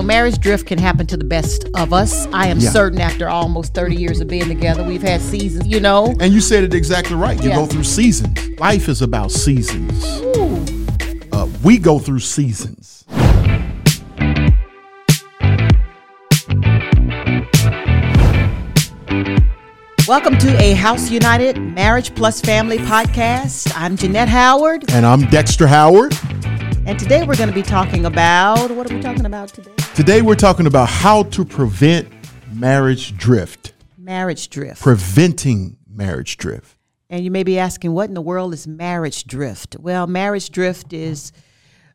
So 0.00 0.04
marriage 0.06 0.38
drift 0.38 0.64
can 0.66 0.78
happen 0.78 1.06
to 1.08 1.16
the 1.18 1.26
best 1.26 1.68
of 1.76 1.92
us. 1.92 2.26
I 2.32 2.46
am 2.46 2.58
Yeah. 2.58 2.70
certain 2.70 3.02
after 3.02 3.28
almost 3.28 3.74
30 3.74 3.96
years 3.96 4.22
of 4.22 4.28
being 4.28 4.48
together, 4.48 4.82
we've 4.82 5.02
had 5.02 5.20
seasons, 5.20 5.66
you 5.66 5.78
know. 5.78 6.14
And 6.20 6.32
you 6.32 6.40
said 6.40 6.64
it 6.64 6.72
exactly 6.72 7.16
right. 7.16 7.36
You 7.44 7.50
Yeah. 7.50 7.56
go 7.56 7.66
through 7.66 7.84
seasons. 7.84 8.38
Life 8.58 8.88
is 8.88 9.02
about 9.02 9.30
seasons. 9.30 9.92
Uh, 11.30 11.46
we 11.62 11.76
go 11.76 11.98
through 11.98 12.20
seasons. 12.20 13.04
Welcome 20.08 20.38
to 20.38 20.56
a 20.60 20.72
House 20.74 21.10
United 21.10 21.58
Marriage 21.58 22.14
Plus 22.14 22.40
Family 22.40 22.78
podcast. 22.78 23.72
I'm 23.76 23.96
Genette 23.96 24.28
Howard, 24.28 24.90
And 24.92 25.06
I'm 25.06 25.22
Dexter 25.30 25.66
Howard. 25.66 26.14
And 26.86 26.98
today 26.98 27.24
we're 27.26 27.36
going 27.36 27.48
to 27.48 27.54
be 27.54 27.62
talking 27.62 28.06
about 28.06 28.70
what 28.70 28.90
are 28.90 28.94
we 28.94 29.00
talking 29.00 29.26
about 29.26 29.48
today? 29.48 29.72
Today 29.94 30.22
we're 30.22 30.34
talking 30.34 30.66
about 30.66 30.88
how 30.88 31.24
to 31.24 31.44
prevent 31.44 32.08
marriage 32.52 33.16
drift, 33.16 33.72
Marriage 33.98 34.48
drift. 34.48 34.80
preventing 34.80 35.76
marriage 35.88 36.36
drift. 36.36 36.76
And 37.08 37.24
you 37.24 37.30
may 37.30 37.42
be 37.42 37.58
asking, 37.58 37.92
what 37.92 38.08
in 38.08 38.14
the 38.14 38.20
world 38.22 38.54
is 38.54 38.66
marriage 38.66 39.24
drift? 39.24 39.76
Well, 39.78 40.06
marriage 40.06 40.50
drift 40.50 40.92
is 40.92 41.32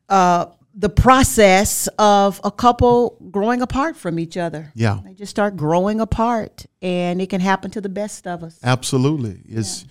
uh, 0.09 0.48
the 0.73 0.89
process 0.89 1.88
of 1.97 2.41
a 2.44 2.52
couple 2.52 3.17
growing 3.31 3.61
apart 3.61 3.95
from 3.95 4.20
each 4.20 4.36
other. 4.36 4.72
Yeah. 4.75 4.99
They 5.05 5.13
just 5.13 5.30
start 5.30 5.55
growing 5.55 6.02
apart, 6.02 6.66
and 6.81 7.22
it 7.22 7.30
can 7.30 7.39
happen 7.39 7.72
to 7.72 7.81
the 7.81 7.88
best 7.89 8.27
of 8.27 8.44
us. 8.44 8.59
Absolutely. 8.61 9.39
It's 9.47 9.86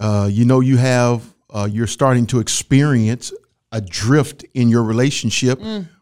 uh, 0.00 0.28
you 0.32 0.44
know 0.46 0.60
you 0.60 0.78
have 0.78 1.34
uh, 1.50 1.68
you're 1.70 1.86
starting 1.86 2.26
to 2.28 2.40
experience 2.40 3.32
a 3.74 3.80
drift 3.80 4.44
in 4.54 4.68
your 4.68 4.84
relationship 4.84 5.60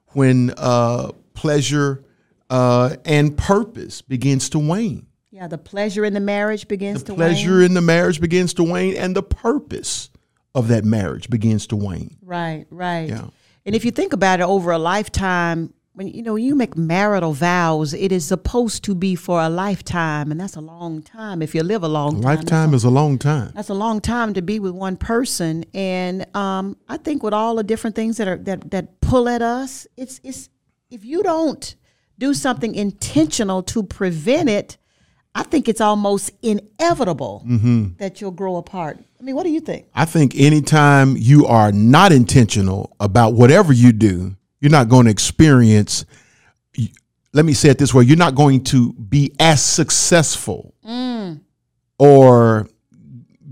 when 0.09 0.53
uh, 0.59 1.11
pleasure 1.33 2.05
uh, 2.51 2.97
and 3.07 3.37
purpose 3.37 4.03
begins 4.03 4.51
to 4.51 4.59
wane. 4.59 5.07
Yeah, 5.31 5.49
the 5.49 5.57
pleasure 5.57 6.05
in 6.05 6.13
the 6.13 6.21
marriage 6.21 6.69
begins 6.69 7.03
to 7.05 7.15
wane. 7.15 7.31
Pleasure 7.31 7.57
wane. 7.57 7.65
in 7.65 7.75
the 7.75 7.81
marriage 7.81 8.21
begins 8.21 8.53
to 8.55 8.63
wane, 8.63 8.95
and 8.95 9.17
the 9.17 9.23
purpose 9.23 10.11
of 10.55 10.69
that 10.69 10.85
marriage 10.85 11.31
begins 11.31 11.67
to 11.69 11.77
wane. 11.77 12.19
Right, 12.23 12.67
right. 12.71 13.09
Yeah. 13.09 13.29
And 13.65 13.75
if 13.75 13.87
you 13.87 13.91
think 13.91 14.13
about 14.13 14.41
it 14.41 14.43
over 14.43 14.71
a 14.71 14.79
lifetime, 14.79 15.73
when 15.95 16.07
you 16.09 16.23
know 16.23 16.37
you 16.37 16.55
make 16.55 16.77
marital 16.77 17.33
vows, 17.35 17.93
it 17.93 18.13
is 18.13 18.25
supposed 18.25 18.83
to 18.85 18.95
be 18.95 19.15
for 19.15 19.41
a 19.43 19.49
lifetime, 19.49 20.31
and 20.31 20.41
that's 20.41 20.57
a 20.57 20.61
long 20.61 21.03
time. 21.03 21.43
If 21.43 21.55
you 21.55 21.63
live 21.63 21.83
a 21.83 21.89
long 21.89 22.15
time, 22.15 22.23
Lifetime 22.23 22.75
is 22.75 22.85
a 22.85 22.91
long 22.91 23.19
time. 23.19 23.53
that's 23.55 23.69
a 23.69 23.75
long 23.75 24.01
time 24.01 24.33
to 24.35 24.43
be 24.43 24.59
with 24.59 24.73
one 24.73 24.97
person. 24.97 25.65
And 25.75 26.25
um, 26.35 26.77
I 26.89 26.97
think 26.97 27.23
with 27.23 27.35
all 27.35 27.57
the 27.57 27.63
different 27.65 27.95
things 27.97 28.17
that 28.17 28.27
are 28.29 28.39
that 28.39 28.71
that 28.71 29.01
pull 29.01 29.29
at 29.29 29.43
us, 29.43 29.87
it's 29.97 30.21
it's 30.25 30.49
if 30.91 31.05
you 31.05 31.23
don't 31.23 31.75
do 32.19 32.33
something 32.35 32.75
intentional 32.75 33.63
to 33.65 33.83
prevent 33.83 34.49
it, 34.49 34.77
I 35.35 35.43
think 35.43 35.69
it's 35.69 35.81
almost 35.81 36.31
inevitable 36.43 37.43
that 37.99 38.21
you'll 38.21 38.31
grow 38.31 38.57
apart. 38.57 38.99
I 39.21 39.23
mean, 39.25 39.35
what 39.35 39.45
do 39.45 39.51
you 39.51 39.61
think? 39.61 39.87
I 39.95 40.05
think 40.05 40.35
anytime 40.37 41.17
you 41.17 41.47
are 41.47 41.71
not 41.73 42.13
intentional 42.13 42.95
about 43.01 43.35
whatever 43.35 43.73
you 43.73 43.93
do, 43.93 44.37
you're 44.63 44.71
not 44.71 44.89
going 44.89 45.05
to 45.05 45.11
experience. 45.11 46.07
Let 47.35 47.45
me 47.45 47.53
say 47.53 47.69
it 47.71 47.79
this 47.79 47.93
way: 47.93 48.05
you're 48.05 48.17
not 48.17 48.35
going 48.35 48.65
to 48.65 48.93
be 48.95 49.35
as 49.39 49.63
successful 49.63 50.75
mm. 50.87 51.41
or 51.99 52.69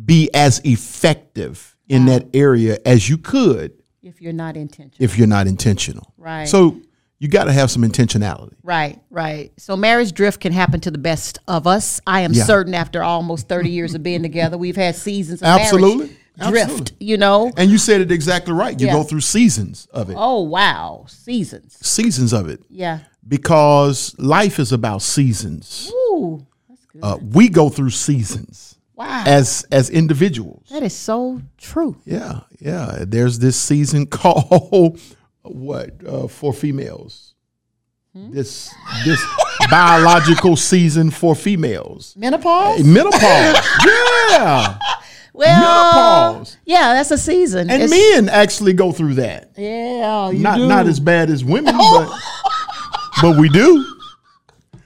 be 0.04 0.30
as 0.32 0.60
effective 0.64 1.76
in 1.88 2.06
that 2.06 2.28
area 2.32 2.78
as 2.86 3.08
you 3.08 3.18
could 3.18 3.72
If 4.02 4.22
you're 4.22 4.32
not 4.32 4.56
intentional. 4.56 5.04
if 5.04 5.18
you're 5.18 5.26
not 5.26 5.48
intentional. 5.48 6.14
Right. 6.16 6.48
So 6.48 6.80
you 7.18 7.28
got 7.28 7.44
to 7.44 7.52
have 7.52 7.70
some 7.70 7.82
intentionality. 7.82 8.54
Right, 8.62 9.00
right. 9.10 9.52
So 9.58 9.76
marriage 9.76 10.12
drift 10.12 10.40
can 10.40 10.52
happen 10.52 10.80
to 10.80 10.90
the 10.90 10.98
best 10.98 11.38
of 11.48 11.66
us. 11.66 12.00
I 12.06 12.20
am 12.20 12.32
Yeah. 12.32 12.44
certain 12.44 12.74
after 12.74 13.02
almost 13.02 13.48
30 13.48 13.70
years 13.70 13.94
of 13.94 14.02
being 14.02 14.22
together, 14.22 14.56
we've 14.56 14.76
had 14.76 14.94
seasons 14.94 15.42
of 15.42 15.48
Absolutely. 15.48 15.96
marriage 16.06 16.16
drift, 16.38 16.70
Absolutely. 16.70 17.06
you 17.06 17.16
know? 17.16 17.52
And 17.56 17.70
you 17.70 17.78
said 17.78 18.00
it 18.00 18.10
exactly 18.10 18.52
right. 18.54 18.78
You 18.78 18.86
Yeah. 18.86 18.92
go 18.94 19.02
through 19.02 19.20
seasons 19.20 19.86
of 19.92 20.10
it. 20.10 20.16
Oh, 20.18 20.42
wow. 20.42 21.04
Seasons. 21.08 21.76
Seasons 21.80 22.32
of 22.32 22.48
it. 22.48 22.62
Yeah. 22.70 23.00
Because 23.26 24.14
life 24.18 24.58
is 24.58 24.72
about 24.72 25.02
seasons. 25.02 25.90
Ooh, 25.92 26.46
that's 26.68 26.84
good. 26.86 27.04
Uh, 27.04 27.18
we 27.22 27.48
go 27.48 27.68
through 27.68 27.90
seasons 27.90 28.76
wow. 28.96 29.24
as 29.26 29.66
as 29.70 29.90
individuals. 29.90 30.66
that 30.70 30.82
is 30.82 30.94
so 30.94 31.40
true. 31.58 31.96
Yeah, 32.04 32.40
yeah. 32.60 33.04
There's 33.06 33.38
this 33.38 33.56
season 33.60 34.06
called 34.20 34.98
what 35.42 36.06
uh, 36.06 36.28
for 36.28 36.52
females. 36.52 37.34
Hmm? 38.12 38.32
This 38.32 38.74
this 39.04 39.24
biological 39.70 40.56
season 40.56 41.10
for 41.10 41.34
females. 41.34 42.14
Menopause? 42.16 42.84
Menopause. 42.84 43.20
yeah. 44.30 44.78
Well, 45.32 46.32
menopause. 46.34 46.56
Yeah, 46.64 46.94
that's 46.94 47.10
a 47.10 47.18
season. 47.18 47.70
And 47.70 47.82
It's- 47.82 47.90
men 47.90 48.28
actually 48.28 48.72
go 48.72 48.92
through 48.92 49.14
that. 49.14 49.50
Yeah, 49.56 50.30
you 50.30 50.38
Not 50.38 50.56
do. 50.58 50.66
not 50.68 50.86
as 50.86 51.00
bad 51.00 51.30
as 51.30 51.44
women, 51.44 51.76
but 51.78 52.10
but 53.22 53.36
we 53.38 53.48
do. 53.48 53.84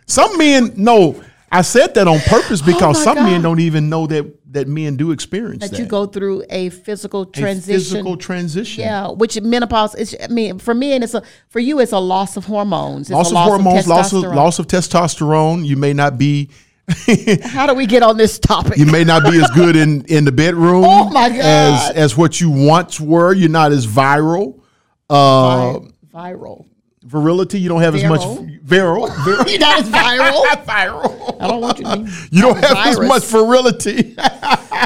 Some 0.07 0.37
men 0.39 0.73
no. 0.77 1.21
I 1.51 1.63
said 1.63 1.95
that 1.95 2.09
on 2.09 2.19
purpose 2.21 2.61
oh 2.63 2.67
because 2.67 2.97
Oh 2.97 3.15
my 3.15 3.15
some 3.15 3.25
men 3.25 3.41
don't 3.43 3.61
even 3.61 3.89
know 3.89 4.07
that 4.09 4.27
that 4.53 4.67
men 4.69 4.97
do 4.97 5.11
experience 5.13 5.63
that. 5.63 5.71
that 5.73 5.79
you 5.81 5.87
go 5.87 6.07
through 6.07 6.45
a 6.51 6.69
physical 6.71 7.23
A 7.23 7.27
transition. 7.27 7.75
physical 7.75 8.17
transition. 8.17 8.83
yeah, 8.85 9.09
which 9.11 9.41
menopause 9.41 9.95
is. 9.97 10.17
I 10.23 10.29
mean, 10.29 10.59
for 10.59 10.75
me, 10.75 10.93
and 10.95 11.03
it's 11.05 11.15
a 11.15 11.23
for 11.49 11.61
you, 11.61 11.79
it's 11.81 11.93
a 11.93 11.99
loss 11.99 12.37
of 12.37 12.45
hormones. 12.45 13.09
It's 13.09 13.13
loss 13.15 13.31
a 13.33 13.37
of 13.37 13.43
hormones, 13.45 13.87
loss 13.89 14.13
of 14.13 14.25
testosterone. 14.25 14.35
loss 14.35 14.59
of 14.59 14.67
testosterone. 14.67 15.65
You 15.65 15.77
may 15.77 15.93
not 15.93 16.19
be 16.19 16.51
How 17.45 17.67
do 17.67 17.75
we 17.75 17.87
get 17.87 18.03
on 18.03 18.17
this 18.17 18.39
topic? 18.39 18.77
you 18.77 18.87
may 18.87 19.05
not 19.05 19.23
be 19.31 19.41
as 19.43 19.51
good 19.51 19.75
in 19.77 20.05
in 20.07 20.25
the 20.25 20.33
bedroom 20.33 20.85
Oh 20.87 21.09
my 21.11 21.29
as 21.29 21.41
God. 21.41 21.97
as 21.97 22.17
what 22.17 22.41
you 22.41 22.51
once 22.51 23.01
were. 23.01 23.33
You're 23.33 23.49
not 23.49 23.73
as 23.73 23.87
viral. 23.87 24.61
Uh, 25.09 25.79
Vi- 25.79 25.89
viral. 26.15 26.67
Virility, 27.05 27.61
you 27.61 27.69
don't 27.69 27.83
have 27.83 27.95
as 27.95 28.05
much 28.05 28.21
viral. 28.21 29.09
viral. 29.09 29.49
You're 29.51 29.59
not 29.59 29.81
as 29.81 29.89
viral. 29.89 30.43
viral. 30.65 31.37
I 31.41 31.47
don't 31.49 31.61
want 31.61 31.79
you 31.79 31.85
to. 31.85 32.11
You 32.31 32.43
don't 32.43 32.57
have 32.65 32.87
as 32.87 33.01
much 33.01 33.25
virility. 33.25 34.17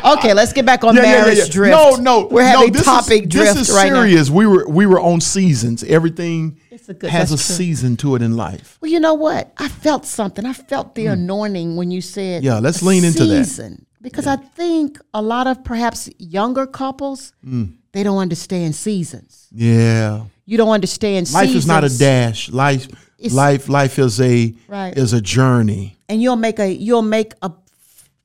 Okay, 0.04 0.32
let's 0.32 0.52
get 0.52 0.64
back 0.64 0.84
on 0.84 0.94
Yeah, 0.94 1.02
yeah, 1.02 1.08
yeah, 1.08 1.20
marriage 1.22 1.38
yeah. 1.38 1.44
drift. 1.50 1.70
No, 1.72 1.96
no, 1.96 2.26
we're 2.30 2.42
no, 2.42 2.46
having 2.58 2.72
this 2.72 2.84
topic 2.84 3.22
is, 3.24 3.28
drift 3.28 3.54
This 3.56 3.68
is 3.70 3.74
right 3.74 3.88
now. 3.90 4.02
serious. 4.02 4.30
We 4.30 4.46
were 4.46 4.66
we 4.68 4.86
were 4.86 5.00
on 5.00 5.20
seasons. 5.20 5.82
Everything 5.82 6.58
a 6.88 6.94
good- 6.94 7.10
has 7.10 7.32
a 7.32 7.36
true. 7.36 7.38
season 7.56 7.96
to 7.98 8.14
it 8.14 8.22
in 8.22 8.36
life. 8.36 8.78
Well, 8.80 8.90
you 8.90 9.00
know 9.00 9.14
what? 9.14 9.52
I 9.58 9.68
felt 9.68 10.06
something. 10.06 10.46
I 10.46 10.52
felt 10.52 10.94
the 10.94 11.06
anointing 11.06 11.74
when 11.76 11.90
you 11.90 12.00
said. 12.00 12.44
Yeah, 12.44 12.58
let's 12.60 12.80
lean 12.82 13.02
into 13.04 13.24
that. 13.26 13.44
season. 13.46 13.86
Because 14.00 14.26
I 14.26 14.36
think 14.36 14.98
a 15.12 15.20
lot 15.20 15.46
of 15.48 15.64
perhaps 15.64 16.08
younger 16.18 16.66
couples, 16.66 17.32
Hmm. 17.42 17.64
They 17.92 18.02
don't 18.02 18.18
understand 18.18 18.74
seasons. 18.74 19.48
Yeah. 19.52 20.24
You 20.46 20.56
don't 20.56 20.70
understand 20.70 21.30
Life 21.32 21.46
seasons. 21.46 21.64
is 21.64 21.66
not 21.68 21.84
a 21.84 21.98
dash. 21.98 22.50
Life 22.50 22.86
It's- 23.18 23.32
life 23.32 23.68
life 23.68 23.98
is 23.98 24.20
a 24.20 24.54
Right. 24.68 24.96
is 24.96 25.12
a 25.12 25.20
journey. 25.20 25.96
and 26.08 26.22
you'll 26.22 26.36
make 26.36 26.58
a 26.58 26.72
you'll 26.72 27.02
make 27.02 27.34
a 27.42 27.50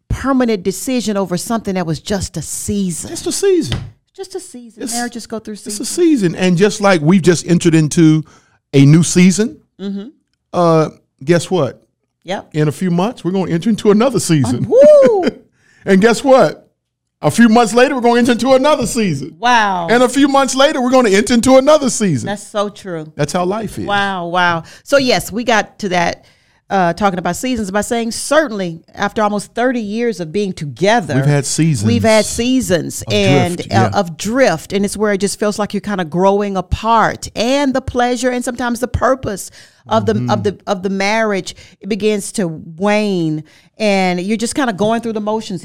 permanent 0.09 0.63
decision 0.63 1.17
over 1.17 1.37
something 1.37 1.75
that 1.75 1.85
was 1.85 1.99
just 1.99 2.37
a 2.37 2.41
season. 2.41 3.11
It's 3.11 3.23
the 3.23 3.31
season. 3.31 3.79
Just 4.13 4.35
a 4.35 4.39
season. 4.39 4.83
It's- 4.83 4.95
Marriages 4.97 5.25
go 5.25 5.39
through 5.39 5.53
It's 5.55 5.79
a 5.79 5.85
season. 5.85 6.35
And 6.35 6.55
just 6.55 6.81
like 6.81 7.01
we've 7.01 7.21
just 7.21 7.47
entered 7.47 7.73
into 7.75 8.23
a 8.73 8.85
new 8.85 9.03
season, 9.03 9.59
Mm-hmm. 9.79 10.09
uh, 10.53 10.89
guess 11.23 11.49
what? 11.49 11.83
Yep. 12.23 12.51
In 12.53 12.67
a 12.67 12.71
few 12.71 12.91
months, 12.91 13.23
we're 13.25 13.31
going 13.31 13.47
to 13.47 13.53
enter 13.53 13.69
into 13.69 13.89
another 13.91 14.19
season. 14.19 14.67
Woo! 14.69 15.23
and 15.85 15.99
guess 15.99 16.23
what? 16.23 16.62
A 17.23 17.31
few 17.31 17.47
months 17.49 17.73
later, 17.73 17.95
we're 17.95 18.01
going 18.01 18.23
to 18.25 18.31
enter 18.31 18.47
into 18.47 18.53
another 18.55 18.85
season. 18.85 19.37
wow. 19.39 19.87
And 19.89 20.03
a 20.03 20.09
few 20.09 20.27
months 20.27 20.55
later, 20.55 20.81
we're 20.81 20.91
going 20.91 21.05
to 21.05 21.15
enter 21.15 21.33
into 21.33 21.55
another 21.57 21.89
season. 21.89 22.27
That's 22.27 22.45
so 22.45 22.69
true. 22.69 23.11
That's 23.15 23.31
how 23.33 23.45
life 23.45 23.79
is. 23.79 23.85
Wow, 23.85 24.27
wow. 24.27 24.63
So 24.83 24.97
yes, 24.97 25.31
we 25.31 25.43
got 25.43 25.79
to 25.79 25.89
that 25.89 26.25
uh, 26.69 26.91
talking 26.93 27.19
about 27.19 27.35
seasons 27.35 27.69
by 27.71 27.81
saying 27.81 28.09
certainly 28.11 28.83
after 28.93 29.21
almost 29.21 29.53
30 29.53 29.79
years 29.79 30.19
of 30.19 30.31
being 30.31 30.51
together, 30.53 31.15
We've 31.15 31.25
had 31.25 31.45
seasons. 31.45 31.87
We've 31.87 32.03
had 32.03 32.25
seasons 32.25 33.03
and 33.11 33.57
drift, 33.57 33.71
uh, 33.71 33.89
yeah. 33.93 33.99
of 33.99 34.17
drift, 34.17 34.73
and 34.73 34.83
it's 34.83 34.97
where 34.97 35.13
it 35.13 35.19
just 35.19 35.39
feels 35.39 35.59
like 35.59 35.73
you're 35.73 35.81
kind 35.81 36.01
of 36.01 36.09
growing 36.09 36.57
apart, 36.57 37.27
and 37.35 37.73
the 37.75 37.81
pleasure 37.81 38.31
and 38.31 38.43
sometimes 38.43 38.79
the 38.79 38.87
purpose 38.87 39.51
of 39.87 40.05
the 40.07 40.13
Mm-hmm. 40.13 40.29
of 40.31 40.43
the 40.43 40.59
of 40.65 40.81
the 40.83 40.89
marriage 40.89 41.55
it 41.79 41.89
begins 41.89 42.31
to 42.33 42.47
wane, 42.47 43.43
and 43.77 44.19
you're 44.21 44.37
just 44.37 44.55
kind 44.55 44.69
of 44.69 44.77
going 44.77 45.01
through 45.01 45.13
the 45.13 45.21
motions 45.21 45.61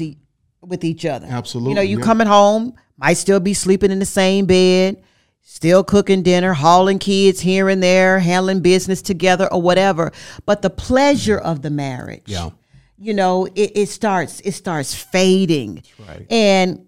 with 0.61 0.83
each 0.83 1.05
other. 1.05 1.27
Absolutely, 1.29 1.71
you 1.71 1.75
know, 1.75 1.81
you 1.81 1.99
yeah. 1.99 2.03
coming 2.05 2.27
home 2.27 2.73
might 2.97 3.13
still 3.13 3.39
be 3.39 3.53
sleeping 3.53 3.91
in 3.91 3.99
the 3.99 4.05
same 4.05 4.45
bed. 4.45 5.01
Still 5.41 5.83
cooking 5.83 6.21
dinner, 6.21 6.53
hauling 6.53 6.99
kids 6.99 7.39
here 7.39 7.69
and 7.69 7.81
there, 7.81 8.19
handling 8.19 8.59
business 8.61 9.01
together 9.01 9.51
or 9.51 9.59
whatever. 9.59 10.11
But 10.45 10.61
the 10.61 10.69
pleasure 10.69 11.39
of 11.39 11.63
the 11.63 11.71
marriage, 11.71 12.23
Yeah. 12.27 12.51
you 12.99 13.15
know, 13.15 13.45
it, 13.55 13.71
it 13.73 13.89
starts 13.89 14.41
it 14.41 14.51
starts 14.51 14.93
fading. 14.93 15.81
right. 16.07 16.27
And 16.29 16.85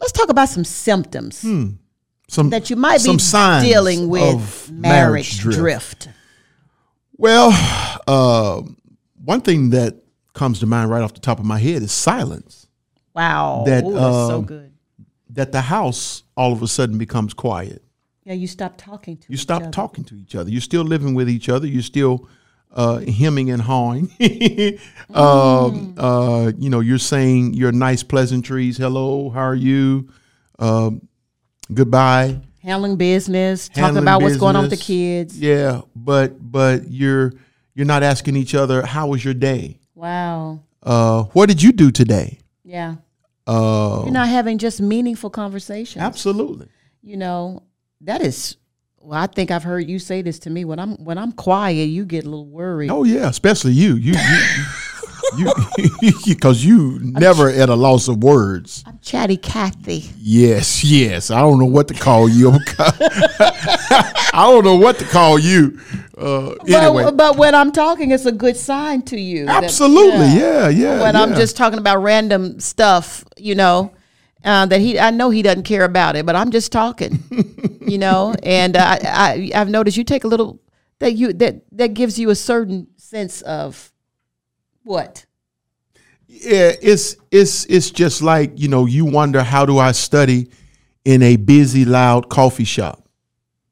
let's 0.00 0.10
talk 0.10 0.30
about 0.30 0.48
some 0.48 0.64
symptoms 0.64 1.38
Some 2.28 2.50
that 2.50 2.70
you 2.70 2.76
might 2.76 3.04
be 3.04 3.16
dealing 3.62 4.08
with 4.08 4.34
of 4.34 4.70
marriage, 4.72 5.38
drift. 5.38 6.08
Well, 7.16 7.50
uh, 8.08 8.62
one 9.22 9.42
thing 9.42 9.70
that 9.70 10.02
comes 10.34 10.58
to 10.60 10.66
mind 10.66 10.90
right 10.90 11.02
off 11.02 11.14
the 11.14 11.20
top 11.20 11.38
of 11.38 11.44
my 11.44 11.58
head 11.58 11.82
is 11.82 11.92
silence. 11.92 12.59
Wow. 13.20 13.64
That, 13.66 13.84
Ooh, 13.84 13.92
that's 13.92 14.28
so 14.28 14.38
um, 14.38 14.44
good. 14.44 14.72
That 15.30 15.52
the 15.52 15.60
house 15.60 16.22
all 16.36 16.52
of 16.52 16.62
a 16.62 16.68
sudden 16.68 16.96
becomes 16.96 17.34
quiet. 17.34 17.82
Yeah, 18.24 18.32
you 18.32 18.46
stop 18.46 18.78
talking 18.78 19.16
to 19.18 19.26
You 19.28 19.34
each 19.34 19.40
stop 19.40 19.62
other. 19.62 19.70
talking 19.70 20.04
to 20.04 20.16
each 20.16 20.34
other. 20.34 20.50
You're 20.50 20.60
still 20.60 20.84
living 20.84 21.14
with 21.14 21.28
each 21.28 21.48
other. 21.48 21.66
You're 21.66 21.82
still 21.82 22.28
uh, 22.72 22.98
hemming 23.00 23.50
and 23.50 23.60
hawing. 23.60 24.10
um, 25.14 25.94
uh, 25.98 26.52
you 26.58 26.70
know, 26.70 26.80
you're 26.80 26.98
saying 26.98 27.54
your 27.54 27.72
nice 27.72 28.02
pleasantries. 28.02 28.78
Hello, 28.78 29.30
how 29.30 29.40
are 29.40 29.54
you? 29.54 30.08
Um, 30.58 31.06
goodbye. 31.72 32.40
Handling 32.62 32.96
business, 32.96 33.68
talking 33.68 33.82
handling 33.82 34.04
about 34.04 34.22
what's 34.22 34.36
going 34.36 34.56
on 34.56 34.62
with 34.62 34.70
the 34.70 34.76
kids. 34.76 35.38
Yeah, 35.38 35.82
but 35.96 36.36
but 36.40 36.90
you're 36.90 37.32
you're 37.74 37.86
not 37.86 38.02
asking 38.02 38.36
each 38.36 38.54
other 38.54 38.84
how 38.84 39.08
was 39.08 39.24
your 39.24 39.34
day. 39.34 39.78
Wow. 39.94 40.60
Uh, 40.82 41.24
what 41.32 41.48
did 41.48 41.62
you 41.62 41.72
do 41.72 41.90
today? 41.90 42.38
Yeah. 42.64 42.96
Uh, 43.50 44.02
You're 44.04 44.12
not 44.12 44.28
having 44.28 44.58
just 44.58 44.80
meaningful 44.80 45.30
conversations. 45.30 46.02
absolutely. 46.02 46.68
You 47.02 47.16
know, 47.16 47.62
that 48.02 48.22
is 48.22 48.56
well, 49.00 49.20
I 49.20 49.26
think 49.26 49.50
I've 49.50 49.62
heard 49.64 49.88
you 49.88 49.98
say 49.98 50.22
this 50.22 50.38
to 50.40 50.50
me. 50.50 50.64
When 50.64 50.78
I'm 50.78 50.96
when 51.02 51.16
I'm 51.18 51.32
quiet, 51.32 51.88
you 51.88 52.04
get 52.04 52.24
a 52.24 52.28
little 52.28 52.46
worried. 52.46 52.90
Oh 52.90 53.04
yeah, 53.04 53.28
especially 53.28 53.72
you. 53.72 53.94
You 53.94 54.14
you 55.38 55.52
you 56.02 56.12
because 56.26 56.64
you 56.64 56.98
never 57.02 57.48
at 57.48 57.68
a 57.68 57.74
loss 57.74 58.08
of 58.08 58.22
words. 58.22 58.84
I'm 58.86 58.98
chatty 59.00 59.38
Kathy. 59.38 60.10
Yes, 60.18 60.84
yes. 60.84 61.30
I 61.30 61.40
don't 61.40 61.58
know 61.58 61.64
what 61.66 61.88
to 61.88 61.94
call 61.94 62.28
you. 62.28 62.52
I 62.78 64.46
don't 64.50 64.64
know 64.64 64.76
what 64.76 64.98
to 64.98 65.04
call 65.06 65.38
you. 65.38 65.80
Uh, 66.20 66.54
anyway, 66.68 67.04
But, 67.04 67.16
but 67.16 67.36
when 67.36 67.54
I'm 67.54 67.72
talking, 67.72 68.10
it's 68.10 68.26
a 68.26 68.32
good 68.32 68.56
sign 68.56 69.02
to 69.02 69.18
you. 69.18 69.46
that- 69.46 69.64
absolutely. 69.64 70.26
Yeah, 70.38 70.68
yeah. 70.68 71.00
when 71.00 71.16
I'm 71.16 71.34
just 71.34 71.56
talking 71.56 71.78
about 71.78 72.02
random 72.02 72.60
stuff, 72.60 73.24
you 73.38 73.54
know, 73.54 73.92
uh, 74.44 74.66
that 74.66 74.80
he, 74.80 74.98
I 74.98 75.10
know 75.10 75.30
he 75.30 75.42
doesn't 75.42 75.64
care 75.64 75.84
about 75.84 76.16
it, 76.16 76.26
but 76.26 76.36
I'm 76.36 76.50
just 76.50 76.72
talking, 76.72 77.22
you 77.80 77.98
know, 77.98 78.34
and 78.42 78.76
uh, 78.76 78.98
I, 79.02 79.50
I, 79.54 79.60
I've 79.60 79.68
noticed 79.68 79.96
you 79.96 80.04
take 80.04 80.24
a 80.24 80.28
little 80.28 80.60
that 80.98 81.12
you 81.12 81.32
that 81.34 81.62
that 81.72 81.94
gives 81.94 82.18
you 82.18 82.30
a 82.30 82.34
certain 82.34 82.86
sense 82.96 83.42
of 83.42 83.92
what 84.82 85.26
yeah, 86.26 86.72
it's 86.80 87.16
it's 87.30 87.64
it's 87.66 87.90
just 87.90 88.22
like 88.22 88.52
you 88.58 88.68
know 88.68 88.86
you 88.86 89.04
wonder 89.04 89.42
how 89.42 89.66
do 89.66 89.78
I 89.78 89.92
study 89.92 90.50
in 91.04 91.22
a 91.22 91.36
busy, 91.36 91.84
loud 91.84 92.28
coffee 92.28 92.64
shop 92.64 93.08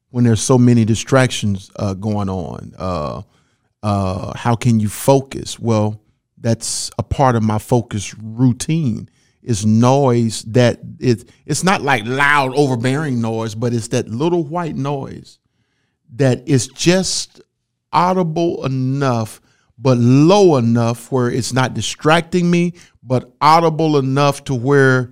when 0.09 0.23
there's 0.23 0.41
so 0.41 0.57
many 0.57 0.85
distractions 0.85 1.69
uh, 1.75 1.93
going 1.93 2.29
on. 2.29 2.73
Uh, 2.77 3.21
uh, 3.81 4.37
how 4.37 4.55
can 4.55 4.79
you 4.79 4.89
focus? 4.89 5.59
Well, 5.59 6.01
that's 6.37 6.91
a 6.97 7.03
part 7.03 7.35
of 7.35 7.43
my 7.43 7.59
focus 7.59 8.15
routine. 8.15 9.09
Is 9.41 9.65
noise 9.65 10.43
that 10.43 10.81
it 10.99 11.29
it's 11.45 11.63
not 11.63 11.81
like 11.81 12.05
loud, 12.05 12.53
overbearing 12.55 13.21
noise, 13.21 13.55
but 13.55 13.73
it's 13.73 13.87
that 13.87 14.09
little 14.09 14.43
white 14.43 14.75
noise 14.75 15.39
that 16.15 16.47
is 16.47 16.67
just 16.67 17.41
audible 17.91 18.65
enough 18.65 19.41
but 19.77 19.97
low 19.97 20.57
enough 20.57 21.11
where 21.11 21.31
it's 21.31 21.53
not 21.53 21.73
distracting 21.73 22.51
me 22.51 22.73
but 23.01 23.31
audible 23.41 23.97
enough 23.97 24.43
to 24.43 24.53
where 24.53 25.11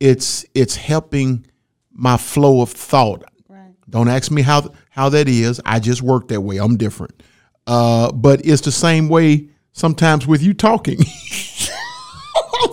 it's 0.00 0.44
it's 0.54 0.76
helping 0.76 1.46
my 1.92 2.16
flow 2.16 2.60
of 2.60 2.70
thought 2.70 3.24
don't 3.90 4.08
ask 4.08 4.30
me 4.30 4.42
how 4.42 4.70
how 4.90 5.08
that 5.08 5.28
is 5.28 5.60
i 5.64 5.78
just 5.80 6.02
work 6.02 6.28
that 6.28 6.40
way 6.40 6.58
i'm 6.58 6.76
different 6.76 7.22
uh, 7.66 8.10
but 8.12 8.40
it's 8.46 8.62
the 8.62 8.72
same 8.72 9.08
way 9.08 9.48
sometimes 9.72 10.26
with 10.26 10.42
you 10.42 10.54
talking 10.54 10.98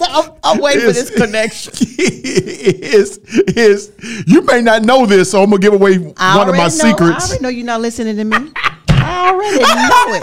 I'm, 0.02 0.32
I'm 0.44 0.58
waiting 0.60 0.82
for 0.82 0.94
this 0.94 1.12
connection. 1.12 1.74
is 1.98 3.18
is 3.20 3.92
you 4.26 4.42
may 4.44 4.62
not 4.62 4.84
know 4.84 5.06
this 5.06 5.32
so 5.32 5.44
i'm 5.44 5.50
gonna 5.50 5.60
give 5.62 5.74
away 5.74 5.98
one 5.98 6.50
of 6.50 6.56
my 6.56 6.68
know- 6.70 6.96
I 6.98 7.18
already 7.20 7.42
know 7.44 7.50
you're 7.50 7.66
not 7.66 7.82
listening 7.82 8.16
to 8.18 8.24
me. 8.24 8.52
I 8.90 9.30
already 9.30 9.60
know 9.60 10.16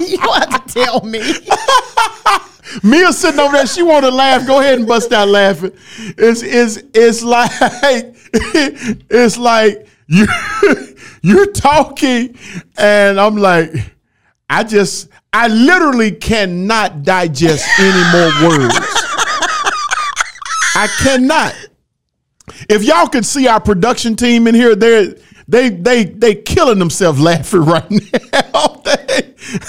it. 0.00 0.10
you 0.10 0.18
have 0.32 0.64
to 0.64 0.72
tell 0.72 1.00
me. 1.02 1.20
Mia 2.82 3.12
sitting 3.12 3.40
over 3.40 3.52
there, 3.56 3.66
she 3.66 3.82
want 3.82 4.04
to 4.04 4.10
laugh. 4.10 4.46
Go 4.46 4.60
ahead 4.60 4.78
and 4.78 4.86
bust 4.86 5.12
out 5.12 5.28
laughing. 5.28 5.72
It's 6.18 6.42
it's 6.42 6.78
it's 6.94 7.22
like 7.22 7.50
it's 8.32 9.38
like 9.38 9.86
you 10.06 10.26
you're 11.22 11.52
talking, 11.52 12.36
and 12.76 13.20
I'm 13.20 13.36
like, 13.36 13.72
I 14.48 14.64
just 14.64 15.08
I 15.32 15.48
literally 15.48 16.12
cannot 16.12 17.02
digest 17.02 17.66
any 17.78 18.02
more 18.12 18.50
words. 18.50 18.74
I 20.74 20.88
cannot. 21.00 21.54
If 22.68 22.84
y'all 22.84 23.06
could 23.06 23.26
see 23.26 23.46
our 23.48 23.60
production 23.60 24.16
team 24.16 24.46
in 24.46 24.54
here, 24.54 24.74
they're 24.74 25.14
they 25.46 25.68
they 25.70 26.04
they 26.04 26.34
killing 26.34 26.78
themselves 26.78 27.20
laughing 27.20 27.64
right 27.64 27.90
now. 27.90 28.00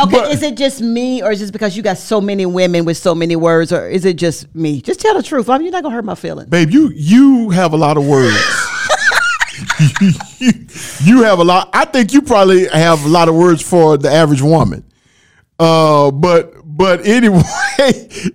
Okay, 0.00 0.10
But- 0.10 0.30
is 0.32 0.42
it 0.42 0.56
just 0.56 0.80
me, 0.80 1.22
or 1.22 1.30
is 1.32 1.40
it 1.42 1.52
because 1.52 1.76
you 1.76 1.82
got 1.82 1.98
so 1.98 2.20
many 2.20 2.46
women 2.46 2.84
with 2.84 2.96
so 2.96 3.14
many 3.14 3.36
words, 3.36 3.72
or 3.72 3.88
is 3.88 4.04
it 4.04 4.16
just 4.16 4.52
me? 4.54 4.80
Just 4.80 5.00
tell 5.00 5.14
the 5.14 5.22
truth. 5.22 5.48
I 5.48 5.58
mean, 5.58 5.66
you're 5.66 5.72
not 5.72 5.82
gonna 5.82 5.94
hurt 5.94 6.04
my 6.04 6.14
feelings. 6.14 6.48
babe, 6.50 6.70
you 6.70 6.90
you 6.94 7.50
have 7.50 7.72
a 7.72 7.76
lot 7.76 7.96
of 7.96 8.06
words. 8.06 8.36
you, 10.00 10.10
you 11.04 11.22
have 11.22 11.38
a 11.38 11.44
lot. 11.44 11.70
I 11.72 11.84
think 11.84 12.12
you 12.12 12.22
probably 12.22 12.66
have 12.68 13.04
a 13.04 13.08
lot 13.08 13.28
of 13.28 13.34
words 13.34 13.62
for 13.62 13.96
the 13.96 14.10
average 14.10 14.42
woman. 14.42 14.84
Uh, 15.58 16.10
but 16.10 16.52
but 16.64 17.06
anyway, 17.06 17.42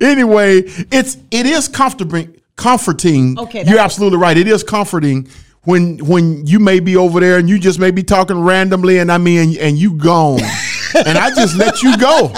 anyway, 0.02 0.62
it's 0.92 1.18
it 1.32 1.46
is 1.46 1.68
comforting. 1.68 2.36
Comforting. 2.56 3.38
Okay, 3.40 3.64
you're 3.66 3.80
absolutely 3.80 4.18
right. 4.20 4.38
It 4.38 4.48
is 4.48 4.64
comforting 4.64 5.28
when 5.64 5.98
when 6.00 6.46
you 6.46 6.60
may 6.60 6.80
be 6.80 6.96
over 6.96 7.20
there 7.20 7.38
and 7.38 7.50
you 7.50 7.60
just 7.60 7.80
may 7.80 7.92
be 7.92 8.04
talking 8.04 8.40
randomly, 8.40 9.00
and 9.00 9.12
I 9.12 9.18
mean, 9.18 9.40
and, 9.40 9.58
and 9.58 9.78
you 9.78 9.94
gone, 9.96 10.40
and 11.06 11.18
I 11.18 11.34
just 11.34 11.56
let 11.56 11.82
you 11.84 11.98
go. 11.98 12.32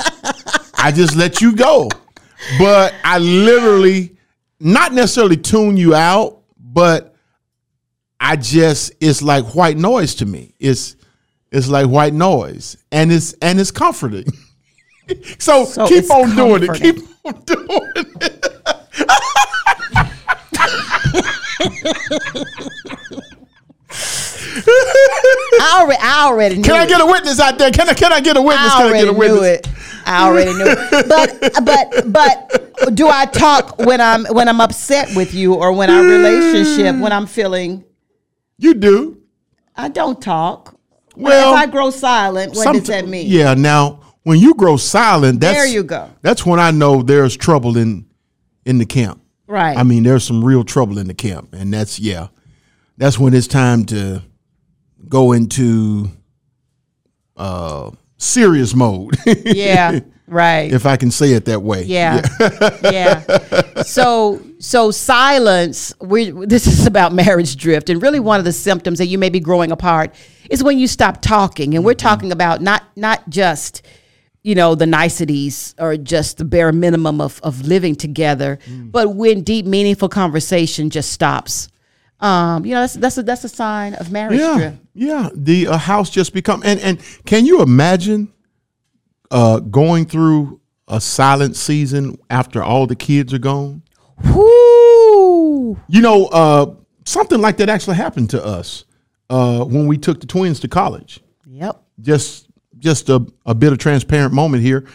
I 0.75 0.91
just 0.91 1.15
let 1.15 1.41
you 1.41 1.55
go. 1.55 1.89
But 2.57 2.93
I 3.03 3.19
literally, 3.19 4.17
not 4.59 4.93
necessarily 4.93 5.37
tune 5.37 5.77
you 5.77 5.93
out, 5.93 6.41
but 6.59 7.15
I 8.19 8.35
just 8.35 8.93
it's 8.99 9.21
like 9.21 9.55
white 9.55 9.77
noise 9.77 10.15
to 10.15 10.25
me. 10.25 10.53
It's 10.59 10.95
it's 11.51 11.67
like 11.67 11.87
white 11.87 12.13
noise, 12.13 12.77
and 12.91 13.11
it's 13.11 13.33
and 13.41 13.59
it's 13.59 13.71
comforting. 13.71 14.25
so, 15.39 15.65
So 15.65 15.87
keep 15.87 16.09
on 16.09 16.35
doing 16.35 16.63
it. 16.63 16.73
Keep 16.75 16.97
on 17.25 17.41
doing 17.45 17.91
it. 18.21 18.47
I 25.63 25.85
already, 26.41 26.55
knew 26.57 26.63
Can 26.63 26.75
I 26.75 26.85
get 26.85 27.01
a 27.01 27.05
witness 27.05 27.39
out 27.39 27.57
there? 27.57 27.71
Can 27.71 27.89
I 27.89 27.93
can 27.93 28.11
I 28.11 28.19
get 28.19 28.37
a 28.37 28.41
witness? 28.41 28.71
I 28.71 28.77
Can 28.77 28.81
I 28.81 28.89
already 28.89 29.05
get 29.05 29.15
a 29.15 29.17
witness? 29.17 29.41
knew 29.41 29.47
it. 29.47 29.67
I 30.05 30.27
already 30.27 30.53
knew 30.53 30.65
it. 30.67 31.07
But 31.07 32.11
but 32.11 32.11
but 32.11 32.95
do 32.95 33.07
I 33.07 33.25
talk 33.25 33.77
when 33.79 34.01
I'm 34.01 34.25
when 34.25 34.49
I'm 34.49 34.61
upset 34.61 35.15
with 35.15 35.33
you 35.33 35.53
or 35.53 35.73
when 35.73 35.89
our 35.89 36.03
relationship 36.03 36.99
when 37.01 37.11
I'm 37.11 37.27
feeling 37.27 37.83
You 38.57 38.73
do. 38.73 39.21
I 39.75 39.89
don't 39.89 40.21
talk. 40.21 40.77
Well, 41.15 41.53
if 41.53 41.59
I 41.59 41.65
grow 41.65 41.89
silent, 41.89 42.55
what 42.55 42.73
does 42.73 42.87
that 42.87 43.07
mean? 43.07 43.27
Yeah. 43.27 43.53
Now, 43.53 44.01
when 44.23 44.39
you 44.39 44.53
grow 44.53 44.77
silent, 44.77 45.39
that's 45.41 45.57
There 45.57 45.67
you 45.67 45.83
go. 45.83 46.09
That's 46.21 46.45
when 46.45 46.59
I 46.59 46.71
know 46.71 47.01
there's 47.01 47.35
trouble 47.35 47.77
in 47.77 48.05
in 48.65 48.77
the 48.77 48.85
camp. 48.85 49.21
Right. 49.47 49.77
I 49.77 49.83
mean, 49.83 50.03
there's 50.03 50.23
some 50.23 50.43
real 50.43 50.63
trouble 50.63 50.97
in 50.97 51.07
the 51.07 51.13
camp, 51.13 51.53
and 51.53 51.73
that's 51.73 51.99
yeah, 51.99 52.27
that's 52.97 53.19
when 53.19 53.33
it's 53.33 53.47
time 53.47 53.85
to 53.85 54.21
go 55.09 55.31
into 55.33 56.09
uh 57.41 57.91
serious 58.17 58.75
mode. 58.75 59.17
yeah. 59.25 59.99
Right. 60.27 60.71
if 60.71 60.85
I 60.85 60.95
can 60.95 61.11
say 61.11 61.33
it 61.33 61.43
that 61.45 61.61
way. 61.61 61.83
Yeah. 61.83 62.21
yeah. 62.83 63.81
So 63.81 64.41
so 64.59 64.91
silence, 64.91 65.93
we 65.99 66.31
this 66.31 66.67
is 66.67 66.87
about 66.87 67.13
marriage 67.13 67.57
drift 67.57 67.89
and 67.89 68.01
really 68.01 68.21
one 68.21 68.39
of 68.39 68.45
the 68.45 68.53
symptoms 68.53 68.99
that 68.99 69.07
you 69.07 69.17
may 69.17 69.29
be 69.29 69.41
growing 69.41 69.71
apart 69.71 70.15
is 70.49 70.63
when 70.63 70.79
you 70.79 70.87
stop 70.87 71.21
talking 71.21 71.75
and 71.75 71.83
we're 71.83 71.93
talking 71.93 72.31
about 72.31 72.61
not 72.61 72.83
not 72.95 73.27
just 73.29 73.85
you 74.43 74.55
know 74.55 74.73
the 74.73 74.85
niceties 74.85 75.75
or 75.77 75.97
just 75.97 76.37
the 76.37 76.45
bare 76.45 76.71
minimum 76.71 77.19
of 77.19 77.41
of 77.43 77.65
living 77.67 77.95
together, 77.95 78.59
but 78.69 79.15
when 79.15 79.43
deep 79.43 79.65
meaningful 79.65 80.07
conversation 80.07 80.89
just 80.89 81.11
stops. 81.11 81.67
Um, 82.21 82.65
you 82.65 82.73
know, 82.75 82.81
that's 82.81 82.93
that's 82.93 83.17
a 83.17 83.23
that's 83.23 83.43
a 83.43 83.49
sign 83.49 83.95
of 83.95 84.11
marriage 84.11 84.39
Yeah, 84.39 84.73
yeah. 84.93 85.29
The 85.33 85.67
uh, 85.67 85.77
house 85.77 86.09
just 86.09 86.33
become 86.33 86.61
and 86.63 86.79
and 86.79 86.99
can 87.25 87.45
you 87.45 87.61
imagine 87.61 88.31
uh 89.31 89.59
going 89.59 90.05
through 90.05 90.59
a 90.87 91.01
silent 91.01 91.55
season 91.55 92.17
after 92.29 92.61
all 92.61 92.85
the 92.85 92.95
kids 92.95 93.33
are 93.33 93.39
gone? 93.39 93.81
Whoo! 94.25 95.79
You 95.87 96.01
know, 96.01 96.25
uh, 96.27 96.75
something 97.05 97.39
like 97.41 97.57
that 97.57 97.69
actually 97.69 97.95
happened 97.95 98.29
to 98.31 98.43
us. 98.43 98.85
uh, 99.29 99.63
when 99.63 99.87
we 99.87 99.97
took 99.97 100.19
the 100.19 100.27
twins 100.27 100.59
to 100.59 100.67
college. 100.67 101.21
Yep. 101.47 101.81
Just 102.01 102.47
just 102.77 103.09
a, 103.09 103.25
a 103.45 103.55
bit 103.55 103.71
of 103.71 103.77
transparent 103.79 104.33
moment 104.33 104.61
here. 104.63 104.85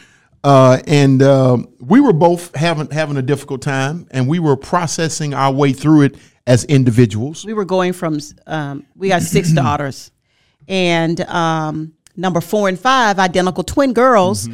Uh, 0.45 0.79
and 0.87 1.23
uh, 1.23 1.57
we 1.81 2.01
were 2.01 2.13
both 2.13 2.55
having 2.55 2.91
having 2.91 3.17
a 3.17 3.23
difficult 3.23 3.63
time, 3.63 4.07
and 4.11 4.29
we 4.29 4.39
were 4.39 4.57
processing 4.57 5.33
our 5.35 5.53
way 5.53 5.73
through 5.73 6.03
it 6.03 6.17
as 6.47 6.65
individuals. 6.65 7.45
We 7.45 7.53
were 7.55 7.65
going 7.65 7.93
from 7.93 8.19
um, 8.47 8.87
we 8.95 9.09
got 9.09 9.23
six 9.23 9.53
daughters, 9.63 10.11
and 10.69 11.21
um, 11.23 11.93
number 12.17 12.41
four 12.41 12.69
and 12.69 12.79
five, 12.79 13.19
identical 13.19 13.65
twin 13.65 13.93
girls. 13.93 14.49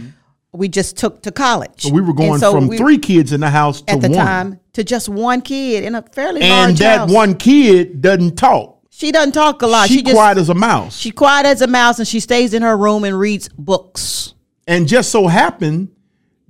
We 0.55 0.69
just 0.69 0.99
took 0.99 1.23
to 1.23 1.33
college. 1.33 1.71
Mm-hmm. 1.71 1.89
So 1.89 1.95
we 1.95 2.01
were 2.03 2.13
going 2.13 2.39
so 2.39 2.53
from 2.53 2.69
we- 2.69 2.77
three 2.77 2.99
kids 2.99 3.33
in 3.33 3.41
the 3.41 3.49
house 3.51 3.81
to 3.83 3.93
at 3.93 4.01
the 4.03 4.11
one, 4.11 4.19
time 4.19 4.61
to 4.75 4.85
just 4.85 5.09
one 5.09 5.41
kid 5.41 5.83
in 5.85 5.95
a 5.95 6.03
fairly 6.03 6.41
large 6.41 6.51
and 6.51 6.61
large 6.69 6.79
that 6.81 6.99
house. 6.99 7.11
one 7.13 7.35
kid 7.37 8.03
doesn't 8.03 8.37
talk. 8.37 8.81
she 8.91 9.13
doesn't 9.13 9.33
talk 9.33 9.63
a 9.63 9.67
lot. 9.67 9.89
she 9.89 9.97
She, 9.97 10.03
just 10.03 10.15
quiet 10.15 10.37
as 10.37 10.51
a 10.51 10.55
mouse. 10.55 10.97
she 10.99 11.11
quiet 11.11 11.47
as 11.47 11.63
a 11.63 11.67
mouse, 11.67 11.99
and 11.99 12.07
she 12.07 12.21
stays 12.21 12.53
in 12.53 12.61
her 12.63 12.77
room 12.77 13.05
and 13.05 13.19
reads 13.19 13.49
books. 13.49 14.35
And 14.67 14.87
just 14.87 15.11
so 15.11 15.27
happened 15.27 15.89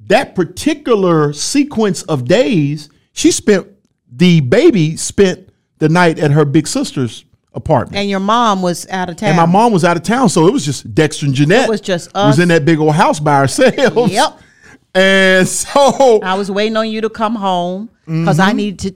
that 0.06 0.34
particular 0.34 1.32
sequence 1.32 2.02
of 2.02 2.24
days, 2.24 2.90
she 3.12 3.30
spent 3.30 3.68
the 4.14 4.40
baby 4.40 4.96
spent 4.96 5.48
the 5.78 5.88
night 5.88 6.18
at 6.18 6.30
her 6.30 6.44
big 6.44 6.66
sister's 6.68 7.24
apartment. 7.54 7.96
And 7.96 8.08
your 8.08 8.20
mom 8.20 8.62
was 8.62 8.86
out 8.88 9.10
of 9.10 9.16
town. 9.16 9.30
And 9.30 9.36
my 9.36 9.46
mom 9.46 9.72
was 9.72 9.84
out 9.84 9.96
of 9.96 10.02
town, 10.02 10.28
so 10.28 10.46
it 10.46 10.52
was 10.52 10.64
just 10.64 10.94
Dexter 10.94 11.26
and 11.26 11.34
Genette. 11.34 11.64
It 11.64 11.68
was 11.70 11.80
just 11.80 12.12
was 12.14 12.38
in 12.38 12.48
that 12.48 12.64
big 12.64 12.78
old 12.78 12.94
house 12.94 13.20
by 13.20 13.34
ourselves. 13.36 14.12
Yep. 14.12 14.38
And 14.94 15.48
so 15.48 16.20
I 16.22 16.34
was 16.34 16.50
waiting 16.50 16.76
on 16.76 16.86
you 16.86 17.00
to 17.00 17.08
come 17.08 17.34
home 17.34 17.88
because 18.04 18.38
Mm-hmm. 18.38 18.48
I 18.50 18.52
needed 18.52 18.78
to 18.80 18.94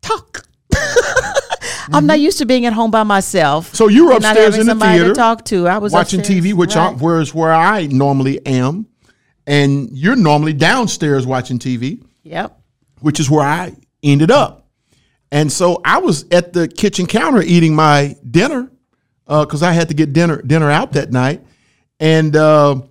talk. 0.00 0.46
I'm 1.92 2.06
not 2.06 2.20
used 2.20 2.38
to 2.38 2.46
being 2.46 2.64
at 2.64 2.72
home 2.72 2.92
by 2.92 3.02
myself. 3.02 3.74
So 3.74 3.88
you 3.88 4.06
were 4.06 4.12
upstairs 4.12 4.56
in 4.56 4.66
the 4.68 4.76
theater 4.76 5.08
to 5.08 5.14
talk 5.14 5.44
to. 5.46 5.66
I 5.66 5.78
was 5.78 5.92
watching 5.92 6.20
upstairs, 6.20 6.44
TV, 6.44 6.54
which 6.54 6.76
right. 6.76 6.90
I, 6.90 6.94
where's 6.94 7.34
where 7.34 7.52
I 7.52 7.86
normally 7.86 8.44
am, 8.46 8.86
and 9.44 9.90
you're 9.90 10.14
normally 10.14 10.52
downstairs 10.52 11.26
watching 11.26 11.58
TV. 11.58 12.04
Yep. 12.22 12.56
which 13.00 13.18
is 13.18 13.28
where 13.28 13.44
I 13.44 13.74
ended 14.02 14.30
up. 14.30 14.68
And 15.30 15.50
so 15.50 15.80
I 15.84 15.98
was 15.98 16.26
at 16.30 16.52
the 16.52 16.68
kitchen 16.68 17.06
counter 17.06 17.40
eating 17.40 17.74
my 17.74 18.16
dinner 18.30 18.70
because 19.26 19.62
I 19.62 19.72
had 19.72 19.88
to 19.88 19.94
get 19.94 20.12
dinner 20.12 20.42
dinner 20.42 20.70
out 20.70 20.92
that 20.92 21.10
night, 21.10 21.42
and 21.98 22.36
uh, 22.36 22.82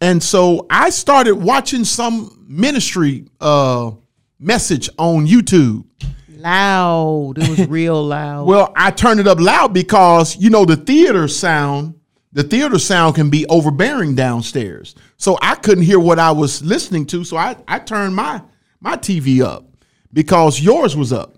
and 0.00 0.22
so 0.22 0.66
I 0.70 0.90
started 0.90 1.34
watching 1.34 1.84
some 1.84 2.46
ministry 2.48 3.26
uh, 3.40 3.90
message 4.38 4.88
on 4.98 5.26
YouTube. 5.26 5.84
Loud. 6.28 7.38
It 7.38 7.48
was 7.48 7.66
real 7.68 8.02
loud. 8.04 8.46
Well, 8.46 8.72
I 8.76 8.90
turned 8.90 9.18
it 9.18 9.26
up 9.26 9.40
loud 9.40 9.72
because 9.72 10.36
you 10.36 10.50
know 10.50 10.64
the 10.64 10.76
theater 10.76 11.26
sound. 11.26 11.94
The 12.32 12.42
theater 12.42 12.80
sound 12.80 13.14
can 13.14 13.30
be 13.30 13.46
overbearing 13.46 14.16
downstairs, 14.16 14.94
so 15.16 15.38
I 15.40 15.54
couldn't 15.54 15.84
hear 15.84 16.00
what 16.00 16.18
I 16.18 16.32
was 16.32 16.62
listening 16.62 17.06
to. 17.06 17.24
So 17.24 17.36
I, 17.36 17.56
I 17.66 17.78
turned 17.78 18.14
my 18.14 18.42
my 18.80 18.96
TV 18.96 19.40
up 19.40 19.73
because 20.14 20.58
yours 20.60 20.96
was 20.96 21.12
up, 21.12 21.34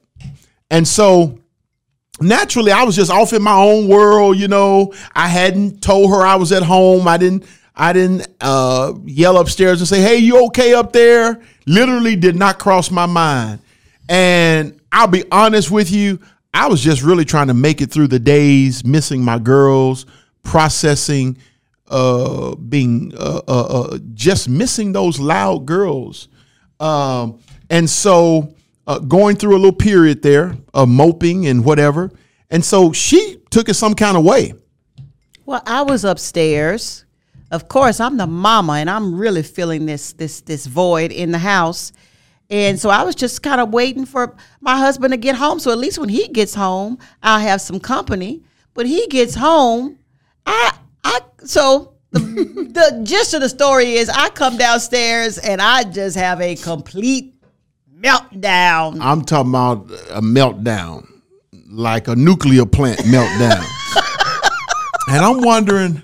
and 0.71 0.87
so 0.87 1.41
naturally 2.21 2.71
I 2.71 2.85
was 2.85 2.95
just 2.95 3.11
off 3.11 3.33
in 3.33 3.43
my 3.43 3.57
own 3.57 3.89
world. 3.89 4.37
You 4.37 4.47
know, 4.47 4.95
I 5.15 5.27
hadn't 5.27 5.83
told 5.83 6.11
her 6.11 6.25
I 6.25 6.37
was 6.37 6.53
at 6.53 6.63
home. 6.63 7.09
I 7.09 7.17
didn't 7.17 7.45
I 7.75 7.93
didn't 7.93 8.27
uh, 8.41 8.95
yell 9.05 9.39
upstairs 9.39 9.81
and 9.81 9.89
say, 9.89 10.01
"Hey, 10.01 10.19
you 10.19 10.47
okay 10.47 10.75
up 10.75 10.93
there?" 10.93 11.43
Literally 11.67 12.17
did 12.17 12.37
not 12.37 12.59
cross 12.59 12.91
my 12.91 13.07
mind. 13.07 13.61
And 14.09 14.81
I'll 14.93 15.09
be 15.09 15.25
honest 15.31 15.71
with 15.71 15.91
you, 15.91 16.21
I 16.55 16.69
was 16.69 16.81
just 16.81 17.03
really 17.03 17.25
trying 17.25 17.49
to 17.49 17.55
make 17.55 17.83
it 17.83 17.91
through 17.91 18.07
the 18.07 18.19
days, 18.19 18.85
missing 18.85 19.23
my 19.23 19.39
girls, 19.39 20.07
processing, 20.43 21.37
uh, 21.89 22.55
being 22.55 23.13
uh, 23.19 23.43
uh, 23.47 23.67
uh, 23.67 23.99
just 24.15 24.49
missing 24.49 24.93
those 24.93 25.21
loud 25.21 25.67
girls. 25.67 26.29
Um, 26.81 27.41
and 27.69 27.91
so 27.91 28.55
uh, 28.87 28.99
going 28.99 29.37
through 29.37 29.57
a 29.57 29.59
little 29.59 29.73
period 29.73 30.23
there 30.23 30.57
of 30.75 30.89
moping 30.89 31.47
and 31.47 31.65
whatever. 31.65 32.11
And 32.51 32.65
so 32.65 32.93
she 32.93 33.39
took 33.51 33.69
it 33.69 33.75
some 33.75 33.95
kind 33.95 34.17
of 34.17 34.25
way. 34.25 34.55
Well, 35.45 35.63
I 35.67 35.83
was 35.83 36.05
upstairs. 36.05 37.05
Of 37.51 37.69
course, 37.69 38.01
I'm 38.01 38.17
the 38.17 38.27
mama, 38.27 38.75
and 38.75 38.91
I'm 38.91 39.17
really 39.17 39.43
feeling 39.43 39.87
this 39.87 40.13
this 40.13 40.41
this 40.41 40.67
void 40.67 41.13
in 41.13 41.31
the 41.31 41.39
house. 41.39 41.93
And 42.51 42.79
so 42.79 42.91
I 42.91 43.03
was 43.03 43.15
just 43.15 43.43
kind 43.43 43.61
of 43.61 43.71
waiting 43.71 44.05
for 44.05 44.37
my 44.61 44.77
husband 44.77 45.13
to 45.13 45.17
get 45.17 45.37
home. 45.37 45.59
So 45.59 45.73
at 45.73 45.79
least 45.79 45.99
when 45.99 46.09
he 46.09 46.29
gets 46.29 46.55
home, 46.55 46.99
I'll 47.23 47.41
have 47.41 47.61
some 47.61 47.81
company. 47.81 48.43
But 48.75 48.87
he 48.87 49.07
gets 49.07 49.35
home, 49.35 49.99
I 50.45 50.77
I 51.05 51.21
so 51.45 51.95
the 52.11 52.19
the 52.21 53.01
gist 53.05 53.35
of 53.35 53.41
the 53.41 53.49
story 53.49 53.95
is 53.95 54.09
I 54.09 54.29
come 54.31 54.57
downstairs 54.57 55.39
and 55.39 55.63
I 55.63 55.85
just 55.85 56.17
have 56.17 56.41
a 56.41 56.57
complete 56.57 57.36
meltdown. 58.01 58.99
I'm 59.01 59.23
talking 59.23 59.51
about 59.51 59.91
a 60.11 60.21
meltdown, 60.21 61.07
like 61.69 62.09
a 62.09 62.17
nuclear 62.17 62.67
plant 62.67 63.01
meltdown. 63.01 63.65
and 65.09 65.25
I'm 65.25 65.41
wondering, 65.41 66.03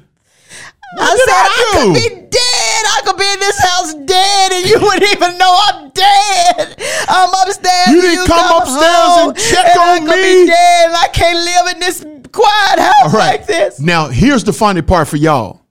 what 0.95 1.03
I 1.03 1.17
did 1.17 1.25
said 1.25 1.35
I, 1.35 1.49
I, 1.49 1.83
could 1.85 1.95
be 1.95 2.09
dead. 2.31 2.85
I 2.87 3.01
could 3.05 3.17
be 3.17 3.33
in 3.33 3.41
this 3.41 3.61
house 3.61 3.95
dead, 3.95 4.53
and 4.53 4.71
you 4.71 4.81
wouldn't 4.81 5.13
even 5.13 5.39
know 5.39 5.59
I'm 5.69 5.91
dead. 5.91 6.77
I'm 7.09 7.31
upstairs. 7.47 7.89
You 7.89 8.01
didn't 8.01 8.27
come 8.27 8.63
upstairs 8.63 9.29
and 9.29 9.37
check 9.37 9.67
and 9.67 9.81
I 9.81 9.99
on 9.99 10.07
could 10.07 10.17
me? 10.17 10.45
Be 10.45 10.47
dead, 10.47 10.87
and 10.87 10.97
I 10.97 11.09
can't 11.09 11.39
live 11.39 11.75
in 11.75 11.81
this 11.81 12.07
quiet 12.33 12.79
house 12.79 13.13
All 13.15 13.19
right. 13.19 13.39
like 13.39 13.47
this. 13.47 13.81
Now, 13.81 14.09
here's 14.09 14.45
the 14.45 14.53
funny 14.53 14.83
part 14.83 15.09
for 15.09 15.17
y'all. 15.17 15.62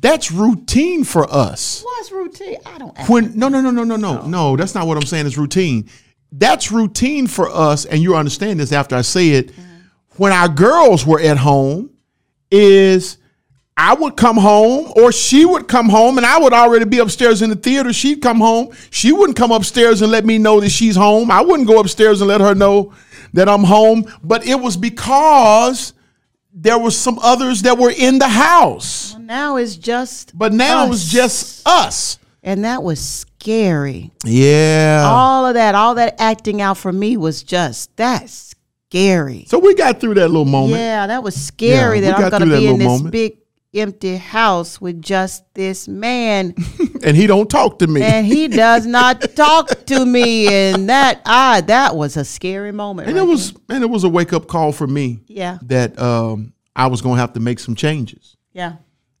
That's 0.00 0.32
routine 0.32 1.04
for 1.04 1.30
us. 1.30 1.82
What's 1.84 2.10
routine? 2.10 2.56
I 2.64 2.78
don't. 2.78 2.98
When 3.08 3.38
no, 3.38 3.48
no, 3.48 3.60
no, 3.60 3.70
no, 3.70 3.84
no, 3.84 3.96
no, 3.96 4.26
no. 4.26 4.56
That's 4.56 4.74
not 4.74 4.86
what 4.86 4.96
I'm 4.96 5.04
saying. 5.04 5.26
It's 5.26 5.36
routine. 5.36 5.88
That's 6.32 6.72
routine 6.72 7.26
for 7.26 7.48
us, 7.50 7.84
and 7.84 8.02
you 8.02 8.16
understand 8.16 8.60
this 8.60 8.72
after 8.72 8.96
I 8.96 9.02
say 9.02 9.30
it. 9.30 9.48
Mm-hmm. 9.48 9.62
When 10.16 10.32
our 10.32 10.48
girls 10.48 11.04
were 11.04 11.20
at 11.20 11.36
home, 11.36 11.90
is 12.50 13.18
I 13.76 13.94
would 13.94 14.16
come 14.16 14.36
home, 14.36 14.92
or 14.96 15.12
she 15.12 15.44
would 15.44 15.68
come 15.68 15.88
home, 15.88 16.18
and 16.18 16.26
I 16.26 16.38
would 16.38 16.52
already 16.52 16.84
be 16.84 16.98
upstairs 16.98 17.42
in 17.42 17.50
the 17.50 17.56
theater. 17.56 17.92
She'd 17.92 18.20
come 18.20 18.40
home. 18.40 18.72
She 18.90 19.12
wouldn't 19.12 19.36
come 19.36 19.52
upstairs 19.52 20.02
and 20.02 20.10
let 20.10 20.24
me 20.24 20.38
know 20.38 20.60
that 20.60 20.70
she's 20.70 20.96
home. 20.96 21.30
I 21.30 21.40
wouldn't 21.40 21.68
go 21.68 21.80
upstairs 21.80 22.20
and 22.20 22.28
let 22.28 22.40
her 22.40 22.54
know 22.54 22.92
that 23.32 23.48
I'm 23.48 23.64
home. 23.64 24.04
But 24.22 24.46
it 24.46 24.56
was 24.56 24.76
because 24.76 25.94
there 26.52 26.78
were 26.78 26.90
some 26.90 27.18
others 27.22 27.62
that 27.62 27.78
were 27.78 27.92
in 27.96 28.18
the 28.18 28.28
house. 28.28 29.16
Now 29.18 29.56
it's 29.56 29.76
just. 29.76 30.36
But 30.36 30.52
now 30.52 30.86
it 30.86 30.88
was 30.90 31.08
just 31.10 31.66
us. 31.66 32.18
and 32.42 32.64
that 32.64 32.82
was 32.82 33.00
scary. 33.00 34.10
Yeah. 34.24 35.04
all 35.06 35.46
of 35.46 35.54
that, 35.54 35.74
all 35.74 35.94
that 35.96 36.16
acting 36.18 36.60
out 36.60 36.76
for 36.78 36.92
me 36.92 37.16
was 37.16 37.42
just 37.42 37.94
that's 37.96 38.54
scary. 38.90 39.44
So 39.48 39.58
we 39.58 39.74
got 39.74 40.00
through 40.00 40.14
that 40.14 40.28
little 40.28 40.44
moment. 40.44 40.80
Yeah, 40.80 41.06
that 41.06 41.22
was 41.22 41.34
scary 41.40 42.00
Yeah, 42.00 42.12
that 42.12 42.24
I'm 42.24 42.30
going 42.30 42.48
to 42.50 42.58
be 42.58 42.66
in 42.66 42.78
this 42.78 42.86
moment. 42.86 43.12
big 43.12 43.39
empty 43.74 44.16
house 44.16 44.80
with 44.80 45.00
just 45.00 45.44
this 45.54 45.86
man 45.86 46.54
And 47.04 47.16
he 47.16 47.26
don't 47.26 47.48
talk 47.48 47.78
to 47.78 47.86
me. 47.86 48.02
and 48.02 48.26
he 48.26 48.48
does 48.48 48.84
not 48.86 49.20
talk 49.36 49.68
to 49.86 50.04
me 50.04 50.48
and 50.48 50.88
that 50.88 51.20
ah 51.24 51.62
that 51.66 51.94
was 51.96 52.16
a 52.16 52.24
scary 52.24 52.72
moment. 52.72 53.08
And 53.08 53.16
right 53.16 53.24
it 53.24 53.28
was 53.28 53.54
and 53.68 53.82
it 53.84 53.90
was 53.90 54.04
a 54.04 54.08
wake 54.08 54.32
up 54.32 54.46
call 54.48 54.72
for 54.72 54.86
me 54.86 55.20
Yeah. 55.28 55.58
that 55.62 55.98
um, 55.98 56.52
I 56.74 56.88
was 56.88 57.00
going 57.00 57.16
to 57.16 57.20
have 57.20 57.32
to 57.34 57.40
make 57.40 57.58
some 57.60 57.74
changes. 57.76 58.36
yeah 58.52 58.72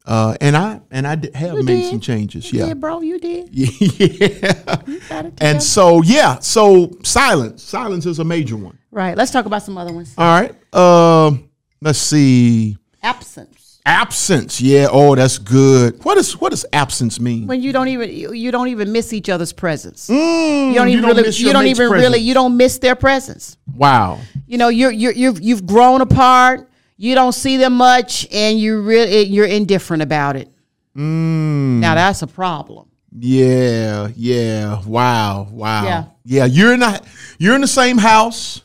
Uh, 0.06 0.34
and 0.40 0.56
I 0.56 0.80
and 0.90 1.06
I 1.06 1.14
did 1.14 1.34
have 1.36 1.54
You 1.54 1.62
made 1.62 1.82
did. 1.82 1.90
some 1.90 2.00
changes. 2.00 2.52
yeah. 2.52 2.62
Yeah. 2.62 2.68
Yeah, 2.68 2.74
bro, 2.74 3.00
you 3.02 3.18
did. 3.20 3.48
yeah. 3.52 4.80
It. 5.26 5.34
And 5.40 5.62
so 5.62 6.02
yeah, 6.02 6.38
so 6.40 6.90
silence. 7.04 7.62
Silence 7.62 8.04
is 8.06 8.18
a 8.18 8.24
major 8.24 8.56
one. 8.56 8.76
right, 8.90 9.16
let's 9.16 9.30
talk 9.30 9.46
about 9.46 9.62
some 9.62 9.78
other 9.78 9.92
ones. 9.92 10.14
All 10.18 10.40
right. 10.40 10.52
Um, 10.74 11.50
let's 11.80 11.98
see. 12.00 12.76
Absence. 13.02 13.59
Absence. 13.86 14.60
Yeah. 14.60 14.88
Oh, 14.90 15.14
that's 15.14 15.38
good. 15.38 16.04
What 16.04 16.18
is 16.18 16.38
what 16.40 16.50
does 16.50 16.66
absence 16.72 17.18
mean? 17.18 17.46
When 17.46 17.62
you 17.62 17.72
don't 17.72 17.88
even 17.88 18.10
you, 18.12 18.32
you 18.32 18.50
don't 18.50 18.68
even 18.68 18.92
miss 18.92 19.12
each 19.12 19.28
other's 19.28 19.52
presence. 19.52 20.08
Mm, 20.08 20.68
you 20.68 20.74
don't 20.74 20.88
even 20.88 21.04
really 21.06 21.22
miss 21.22 21.40
you 21.40 21.52
don't 21.52 21.66
even 21.66 21.90
really 21.90 22.18
you 22.18 22.34
don't 22.34 22.56
miss 22.56 22.78
their 22.78 22.94
presence. 22.94 23.56
Wow. 23.74 24.20
you 24.46 24.58
know 24.58 24.68
you're 24.68 24.90
you're 24.90 25.12
you've 25.12 25.40
you've 25.40 25.66
grown 25.66 26.00
apart 26.02 26.68
you 26.98 27.14
don't 27.14 27.32
see 27.32 27.56
them 27.56 27.72
much 27.72 28.26
and 28.30 28.58
you 28.58 28.82
really 28.82 29.22
you're 29.22 29.46
indifferent 29.46 30.02
about 30.02 30.36
it 30.36 30.48
Mm. 30.96 31.78
now 31.78 31.94
that's 31.94 32.20
a 32.22 32.26
problem 32.26 32.90
Yeah, 33.16 34.08
yeah. 34.16 34.82
Wow, 34.84 35.46
wow. 35.50 35.84
Yeah. 35.84 36.04
Yeah, 36.24 36.44
you're 36.46 36.74
in 36.74 36.80
the 36.80 37.00
you're 37.38 37.54
in 37.54 37.60
the 37.60 37.66
same 37.68 37.96
house. 37.96 38.62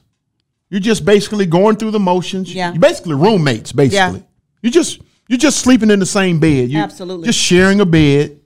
You're 0.70 0.80
just 0.82 1.06
basically 1.06 1.46
going 1.46 1.78
through 1.78 1.92
the 1.92 2.00
motions. 2.00 2.54
Yeah. 2.54 2.72
You're 2.72 2.80
basically 2.82 3.14
roommates, 3.14 3.72
basically. 3.72 4.20
Yeah. 4.20 4.26
You're 4.64 4.72
just 4.72 5.02
you're 5.28 5.38
just 5.40 5.60
sleeping 5.60 5.90
in 5.92 6.00
the 6.00 6.06
same 6.06 6.40
bed. 6.40 6.70
You 6.70 6.80
Absolutely. 6.80 7.26
just 7.28 7.40
sharing 7.40 7.80
a 7.82 7.86
bed, 7.86 8.40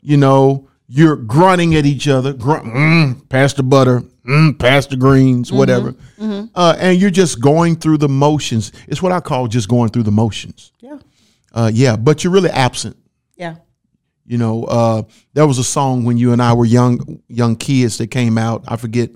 you 0.00 0.16
know, 0.16 0.68
you're 0.88 1.16
grunting 1.16 1.74
at 1.74 1.84
each 1.84 2.08
other, 2.08 2.32
grunt, 2.32 2.64
mm, 2.64 3.28
pass 3.28 3.52
the 3.52 3.62
butter, 3.62 4.02
mm, 4.26 4.58
pass 4.58 4.86
the 4.86 4.96
greens, 4.96 5.52
whatever, 5.52 5.94
Uh, 6.54 6.74
and 6.78 6.98
you're 6.98 7.10
just 7.10 7.40
going 7.40 7.76
through 7.76 7.98
the 7.98 8.08
motions. 8.08 8.72
It's 8.86 9.02
what 9.02 9.12
I 9.12 9.20
call 9.20 9.48
just 9.48 9.68
going 9.68 9.90
through 9.90 10.04
the 10.04 10.10
motions. 10.12 10.72
Yeah. 10.80 10.98
Uh, 11.52 11.70
yeah, 11.72 11.96
but 11.96 12.24
you're 12.24 12.32
really 12.32 12.50
absent. 12.50 12.96
Yeah. 13.36 13.56
You 14.26 14.38
know, 14.38 14.64
uh, 14.64 15.02
there 15.34 15.46
was 15.46 15.58
a 15.58 15.64
song 15.64 16.04
when 16.04 16.16
you 16.18 16.32
and 16.32 16.42
I 16.42 16.52
were 16.54 16.66
young, 16.66 17.20
young 17.28 17.56
kids 17.56 17.98
that 17.98 18.08
came 18.10 18.36
out. 18.38 18.64
I 18.68 18.76
forget 18.76 19.10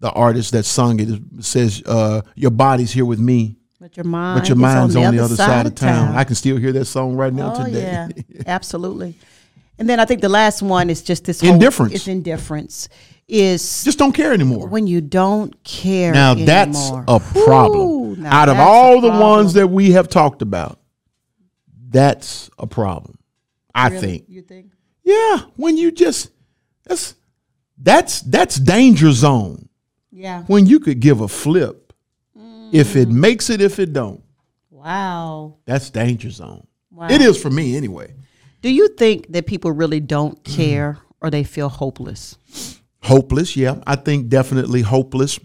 the 0.00 0.10
artist 0.10 0.52
that 0.52 0.64
sung 0.64 1.00
it. 1.00 1.08
It 1.08 1.22
says, 1.44 1.82
uh, 1.86 2.22
"Your 2.34 2.50
body's 2.50 2.92
here 2.92 3.04
with 3.04 3.18
me, 3.20 3.56
But 3.82 3.96
your 3.96 4.04
mind, 4.04 4.40
but 4.40 4.48
your 4.48 4.56
mind's 4.56 4.94
on 4.94 5.16
the, 5.16 5.24
other 5.24 5.34
side, 5.34 5.66
of 5.66 5.74
town." 5.74 6.14
I 6.14 6.22
can 6.22 6.36
still 6.36 6.56
hear 6.56 6.70
that 6.70 6.84
song 6.84 7.16
right 7.16 7.32
now 7.32 7.52
oh 7.56 7.64
today. 7.64 7.82
yeah, 7.82 8.08
absolutely. 8.46 9.16
And 9.76 9.88
then 9.88 9.98
I 9.98 10.04
think 10.04 10.20
the 10.20 10.28
last 10.28 10.62
one 10.62 10.88
is 10.88 11.02
just 11.02 11.24
this 11.24 11.40
whole, 11.40 11.52
Indifference. 11.54 11.92
It's 11.92 12.06
indifference. 12.06 12.88
Is 13.26 13.82
Just 13.82 13.98
don't 13.98 14.12
care 14.12 14.32
anymore. 14.32 14.68
when 14.68 14.86
you 14.86 15.00
don't 15.00 15.64
care. 15.64 16.12
Now 16.12 16.34
that's 16.34 16.90
a 17.08 17.18
problem. 17.44 18.22
Now 18.22 18.42
Out 18.42 18.48
of 18.48 18.58
all 18.58 19.00
the 19.00 19.08
ones 19.08 19.54
that 19.54 19.66
we 19.66 19.92
have 19.92 20.08
talked 20.08 20.42
about, 20.42 20.78
that's 21.88 22.50
a 22.58 22.66
problem. 22.68 23.18
I 23.74 23.88
Really? 23.88 24.00
think. 24.00 24.24
You 24.28 24.42
think? 24.42 24.66
Yeah, 25.02 25.38
when 25.56 25.76
you 25.76 25.90
just 25.90 26.30
that's 26.84 27.16
that's 27.78 28.20
that's 28.20 28.56
danger 28.56 29.10
zone. 29.10 29.68
Yeah. 30.12 30.42
When 30.44 30.66
you 30.66 30.78
could 30.78 31.00
give 31.00 31.20
a 31.20 31.26
flip, 31.28 31.81
if 32.72 32.96
it 32.96 33.08
makes 33.08 33.50
it, 33.50 33.60
if 33.60 33.78
it 33.78 33.92
don't, 33.92 34.22
Wow. 34.70 35.56
that's 35.64 35.90
danger 35.90 36.30
zone. 36.30 36.66
Wow. 36.90 37.08
It 37.10 37.20
is 37.20 37.40
for 37.40 37.50
me 37.50 37.76
anyway. 37.76 38.14
Do 38.62 38.70
you 38.70 38.88
think 38.88 39.32
that 39.32 39.46
people 39.46 39.72
really 39.72 40.00
don't 40.00 40.42
care 40.44 40.98
or 41.20 41.30
they 41.30 41.44
feel 41.44 41.68
hopeless? 41.68 42.36
Hopeless, 43.02 43.56
yeah, 43.56 43.80
I 43.86 43.96
think 43.96 44.28
definitely 44.28 44.82
hopeless, 44.82 45.38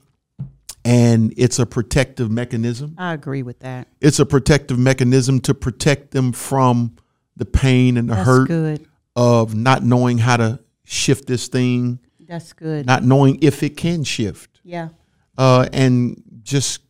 and 0.85 1.33
it's 1.37 1.57
a 1.59 1.65
protective 1.65 2.29
mechanism. 2.31 2.93
I 2.97 3.13
agree 3.13 3.41
with 3.43 3.59
that. 3.59 3.87
It's 3.99 4.19
a 4.19 4.25
protective 4.25 4.77
mechanism 4.77 5.39
to 5.41 5.53
protect 5.55 6.11
them 6.11 6.31
from 6.33 6.95
the 7.35 7.45
pain 7.45 7.97
and 7.97 8.09
the 8.09 8.15
That's 8.15 8.25
hurt 8.27 8.47
good. 8.47 8.85
of 9.15 9.55
not 9.55 9.83
knowing 9.83 10.19
how 10.19 10.37
to 10.37 10.59
shift 10.83 11.25
this 11.27 11.47
thing, 11.47 11.99
That's 12.27 12.53
good. 12.53 12.85
not 12.85 13.03
knowing 13.03 13.39
if 13.41 13.63
it 13.63 13.75
can 13.77 14.03
shift, 14.03 14.59
yeah. 14.63 14.89
uh, 15.37 15.67
and 15.73 16.21
just 16.43 16.81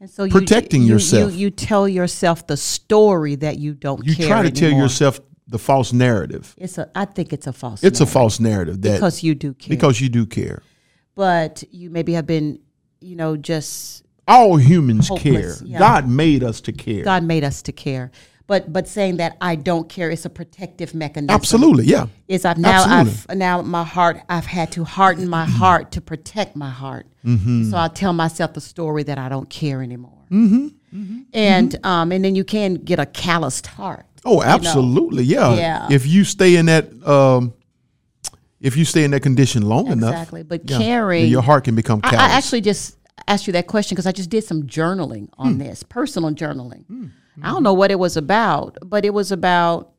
And 0.00 0.08
so 0.08 0.24
you, 0.24 0.30
Protecting 0.32 0.82
you, 0.82 0.94
yourself. 0.94 1.32
You, 1.32 1.38
you 1.38 1.50
tell 1.50 1.86
yourself 1.86 2.46
the 2.46 2.56
story 2.56 3.34
that 3.36 3.58
you 3.58 3.74
don't 3.74 4.04
you 4.04 4.14
try 4.14 4.42
to 4.42 4.50
tell 4.50 4.70
yourself 4.70 5.20
the 5.46 5.58
false 5.58 5.92
narrative. 5.92 6.54
It's 6.56 6.78
a. 6.78 6.90
I 6.94 7.04
think 7.04 7.32
it's 7.32 7.46
a 7.46 7.52
false. 7.52 7.84
It's 7.84 8.00
a 8.00 8.06
false 8.06 8.40
narrative 8.40 8.80
that 8.82 8.94
because 8.94 9.22
you 9.22 9.34
do 9.34 9.52
care. 9.52 9.68
because 9.68 10.00
you 10.00 10.08
do 10.08 10.24
care. 10.24 10.62
but 11.14 11.62
you 11.70 11.90
maybe 11.90 12.14
have 12.14 12.26
been, 12.26 12.60
you 13.00 13.14
know, 13.16 13.36
just 13.36 14.04
All 14.26 14.56
humans 14.56 15.08
Hopeless, 15.08 15.58
care. 15.60 15.68
yeah. 15.68 15.78
God 15.78 16.08
made 16.08 16.42
us 16.44 16.60
to 16.62 16.72
care. 16.72 17.04
God 17.04 17.22
made 17.24 17.44
us 17.44 17.60
to 17.62 17.72
care. 17.72 18.10
But 18.50 18.72
but 18.72 18.88
saying 18.88 19.18
that 19.18 19.36
I 19.40 19.54
don't 19.54 19.88
care 19.88 20.10
is 20.10 20.26
a 20.26 20.28
protective 20.28 20.92
mechanism. 20.92 21.32
Absolutely, 21.32 21.84
yeah. 21.84 22.06
Is 22.26 22.44
I've 22.44 22.58
now 22.58 22.82
Absolutely. 22.84 23.26
I've 23.28 23.38
now 23.38 23.62
my 23.62 23.84
heart 23.84 24.22
I've 24.28 24.46
had 24.46 24.72
to 24.72 24.82
harden 24.82 25.28
my 25.28 25.44
heart 25.44 25.92
to 25.92 26.00
protect 26.00 26.56
my 26.56 26.68
heart. 26.68 27.06
Mm-hmm. 27.24 27.70
So 27.70 27.76
I 27.76 27.86
tell 27.86 28.12
myself 28.12 28.54
the 28.54 28.60
story 28.60 29.04
that 29.04 29.18
I 29.18 29.28
don't 29.28 29.48
care 29.48 29.82
anymore. 29.84 30.24
Mm-hmm. 30.32 31.20
And 31.32 31.86
um 31.86 32.10
and 32.10 32.24
then 32.24 32.34
you 32.34 32.42
can 32.42 32.74
get 32.74 32.98
a 32.98 33.06
calloused 33.06 33.68
heart. 33.68 34.06
Oh, 34.24 34.42
absolutely, 34.42 35.22
yeah. 35.22 35.54
Yeah. 35.54 35.86
If 35.88 36.08
you 36.08 36.24
stay 36.24 36.56
in 36.56 36.66
that, 36.66 36.84
um, 37.06 37.54
if 38.60 38.76
you 38.76 38.84
stay 38.84 39.04
in 39.04 39.12
that 39.12 39.22
condition 39.22 39.62
long 39.62 39.86
enough, 39.86 40.10
Exactly. 40.10 40.42
But 40.42 40.68
yeah, 40.68 40.78
caring 40.78 41.26
your 41.28 41.42
heart 41.42 41.62
can 41.62 41.76
become 41.76 42.00
I, 42.02 42.10
callous. 42.10 42.32
I 42.32 42.36
actually 42.36 42.62
just 42.62 42.98
asked 43.28 43.46
you 43.46 43.52
that 43.52 43.68
question 43.68 43.94
because 43.94 44.06
I 44.06 44.12
just 44.12 44.28
did 44.28 44.42
some 44.42 44.64
journaling 44.64 45.28
on 45.38 45.52
Hmm. 45.52 45.58
this, 45.58 45.84
personal 45.84 46.32
journaling. 46.32 46.84
I 47.42 47.50
don't 47.50 47.62
know 47.62 47.74
what 47.74 47.90
it 47.90 47.98
was 47.98 48.16
about, 48.16 48.78
but 48.84 49.04
it 49.04 49.12
was 49.14 49.32
about 49.32 49.92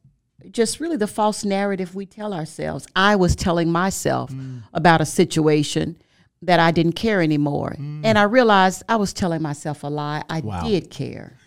just 0.50 0.79
really 0.79 0.98
the 0.98 1.07
false 1.07 1.46
narrative 1.46 1.94
we 1.96 2.05
tell 2.05 2.33
ourselves. 2.33 2.87
I 2.96 3.15
was 3.15 3.35
telling 3.35 3.72
myself 3.72 4.31
Hmm. 4.31 4.59
about 4.74 5.00
a 5.01 5.05
situation 5.05 5.98
that 6.42 6.59
I 6.59 6.72
didn't 6.72 6.94
care 6.94 7.22
anymore. 7.22 7.75
And 7.77 8.18
I 8.18 8.24
realized 8.24 8.81
I 8.89 8.96
was 8.96 9.13
telling 9.13 9.42
myself 9.44 9.83
a 9.83 9.87
lie. 9.87 10.24
I. 10.29 10.39
Wow. 10.42 10.63
did 10.68 10.89
care. 10.89 11.37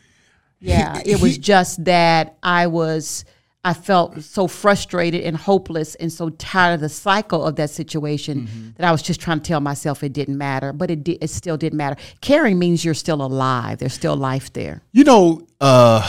Yeah, 0.60 1.02
it 1.04 1.20
was 1.20 1.36
just 1.36 1.84
that 1.84 2.36
I 2.42 2.68
was 2.68 3.24
I 3.66 3.72
felt 3.72 4.22
so 4.22 4.46
frustrated 4.46 5.22
and 5.22 5.36
hopeless 5.36 5.94
and 5.94 6.12
so 6.12 6.28
tired 6.30 6.74
of 6.74 6.80
the 6.80 6.88
cycle 6.90 7.44
of 7.44 7.56
that 7.56 7.70
situation 7.70 8.42
Mm-hmm. 8.42 8.68
that 8.76 8.86
I 8.86 8.92
was 8.92 9.00
just 9.02 9.20
trying 9.20 9.40
to 9.40 9.44
tell 9.44 9.60
myself 9.60 10.02
it 10.02 10.12
didn't 10.12 10.36
matter, 10.36 10.72
but 10.72 10.90
it 10.90 11.08
it 11.08 11.30
still 11.30 11.56
didn't 11.56 11.76
matter. 11.78 11.96
Caring 12.20 12.58
means 12.58 12.84
you're 12.84 12.94
still 12.94 13.22
alive. 13.22 13.78
There's 13.78 13.94
still 13.94 14.16
life 14.16 14.52
there. 14.52 14.82
You 14.92 15.04
know, 15.04 15.46
uh, 15.60 16.02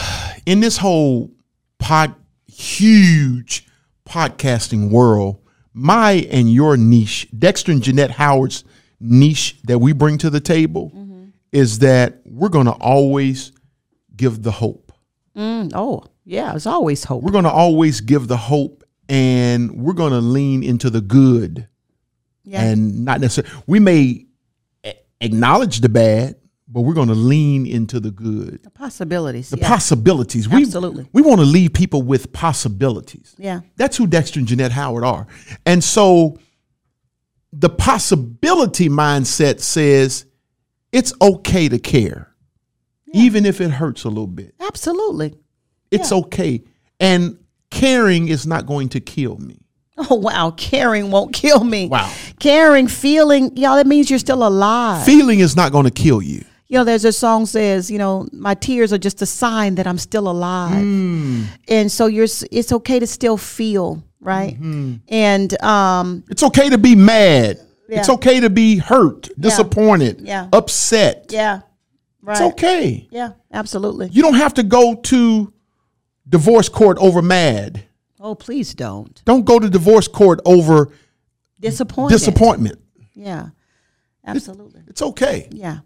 in 0.44 0.60
this 0.60 0.76
whole 0.76 1.30
pod, 1.78 2.14
huge 2.46 3.66
podcasting 4.08 4.90
world, 4.90 5.38
my 5.72 6.26
and 6.30 6.52
your 6.52 6.76
niche, 6.76 7.28
Dexter 7.38 7.72
and 7.72 7.82
Genette 7.82 8.10
Howard's 8.10 8.64
niche 9.00 9.60
that 9.64 9.78
we 9.78 9.92
bring 9.92 10.18
to 10.18 10.30
the 10.30 10.40
table 10.40 10.92
is 11.52 11.78
that 11.78 12.20
we're 12.24 12.48
going 12.48 12.66
to 12.66 12.72
always 12.72 13.52
give 14.14 14.42
the 14.42 14.50
hope. 14.50 14.92
Mm, 15.36 15.72
oh, 15.74 16.04
yeah, 16.26 16.50
there's 16.50 16.66
always 16.66 17.04
hope. 17.04 17.22
We're 17.22 17.30
going 17.30 17.44
to 17.44 17.50
always 17.50 18.00
give 18.00 18.26
the 18.28 18.36
hope 18.36 18.82
and 19.08 19.70
we're 19.80 19.92
going 19.94 20.12
to 20.12 20.20
lean 20.20 20.62
into 20.64 20.90
the 20.90 21.00
good 21.00 21.68
Yeah. 22.44 22.62
and 22.64 23.04
not 23.04 23.20
necessarily, 23.20 23.62
we 23.66 23.78
may 23.78 24.26
acknowledge 25.20 25.80
the 25.80 25.88
bad, 25.88 26.34
but 26.68 26.80
we're 26.80 26.94
going 26.94 27.08
to 27.08 27.14
lean 27.14 27.64
into 27.64 28.00
the 28.00 28.10
good. 28.10 28.60
the 28.64 28.70
possibilities. 28.70 29.50
the 29.50 29.58
yeah. 29.58 29.68
possibilities. 29.68 30.52
Absolutely. 30.52 31.08
We 31.12 31.22
want 31.22 31.38
to 31.40 31.46
leave 31.46 31.72
people 31.72 32.02
with 32.02 32.32
possibilities. 32.32 33.34
yeah. 33.38 33.60
That's 33.76 33.96
who 33.96 34.08
Dexter 34.08 34.40
and 34.40 34.48
Genette 34.48 34.72
Howard 34.72 35.04
are. 35.04 35.28
And 35.64 35.82
so 35.82 36.38
the 37.52 37.70
possibility 37.70 38.88
mindset 38.88 39.60
says 39.60 40.26
it's 40.90 41.12
okay 41.22 41.68
to 41.68 41.78
care, 41.78 42.34
even 43.14 43.46
if 43.46 43.60
it 43.60 43.70
hurts 43.70 44.02
a 44.04 44.08
little 44.08 44.26
bit. 44.26 44.54
Absolutely. 44.60 45.34
It's 45.96 46.12
okay. 46.12 46.62
And 47.00 47.38
caring 47.70 48.28
is 48.28 48.46
not 48.46 48.66
going 48.66 48.88
to 48.90 49.00
kill 49.00 49.36
me. 49.38 49.58
Oh 50.10 50.16
wow, 50.16 50.50
caring 50.50 51.10
won't 51.10 51.32
kill 51.32 51.64
me. 51.64 51.88
Wow. 51.88 52.12
Caring, 52.38 52.86
feeling, 52.86 53.56
y'all, 53.56 53.76
that 53.76 53.86
means 53.86 54.10
you're 54.10 54.18
still 54.18 54.46
alive. 54.46 55.06
Feeling 55.06 55.40
is 55.40 55.56
not 55.56 55.72
going 55.72 55.84
to 55.86 55.90
kill 55.90 56.20
you. 56.20 56.44
you 56.68 56.76
know, 56.78 56.84
there's 56.84 57.06
a 57.06 57.12
song 57.12 57.46
says, 57.46 57.90
you 57.90 57.96
know, 57.96 58.28
my 58.32 58.52
tears 58.54 58.92
are 58.92 58.98
just 58.98 59.22
a 59.22 59.26
sign 59.26 59.76
that 59.76 59.86
I'm 59.86 59.96
still 59.96 60.28
alive. 60.28 60.82
Hmm. 60.82 61.44
And 61.68 61.90
so 61.90 62.06
you're 62.08 62.28
it's 62.52 62.72
okay 62.72 62.98
to 63.00 63.06
still 63.06 63.38
feel, 63.38 64.02
right? 64.20 64.52
Mm-hmm. 64.60 64.96
And 65.08 65.62
um 65.62 66.24
It's 66.28 66.42
okay 66.42 66.68
to 66.68 66.76
be 66.78 66.94
mad. 66.94 67.58
It's 67.88 68.10
okay 68.10 68.40
to 68.40 68.50
be 68.50 68.76
hurt, 68.76 69.30
disappointed, 69.40 70.20
Yeah. 70.20 70.48
upset. 70.52 71.26
yeah. 71.30 71.60
Right. 72.20 72.32
It's 72.32 72.40
okay. 72.52 73.08
Yeah, 73.10 73.30
absolutely. 73.52 74.08
You 74.12 74.20
don't 74.20 74.34
have 74.34 74.52
to 74.54 74.62
go 74.62 74.96
to 75.04 75.52
divorce 76.28 76.68
court 76.68 76.98
over 76.98 77.22
mad. 77.22 77.84
Oh, 78.20 78.34
please 78.34 78.74
don't. 78.74 79.22
Don't 79.24 79.44
go 79.44 79.58
to 79.58 79.68
divorce 79.68 80.08
court 80.08 80.40
over 80.44 80.90
Disappointment. 81.60 82.18
disappointment. 82.18 82.78
Yeah. 83.14 83.48
Absolutely. 84.26 84.82
It's 84.88 85.02
okay. 85.02 85.48
Yeah, 85.52 85.78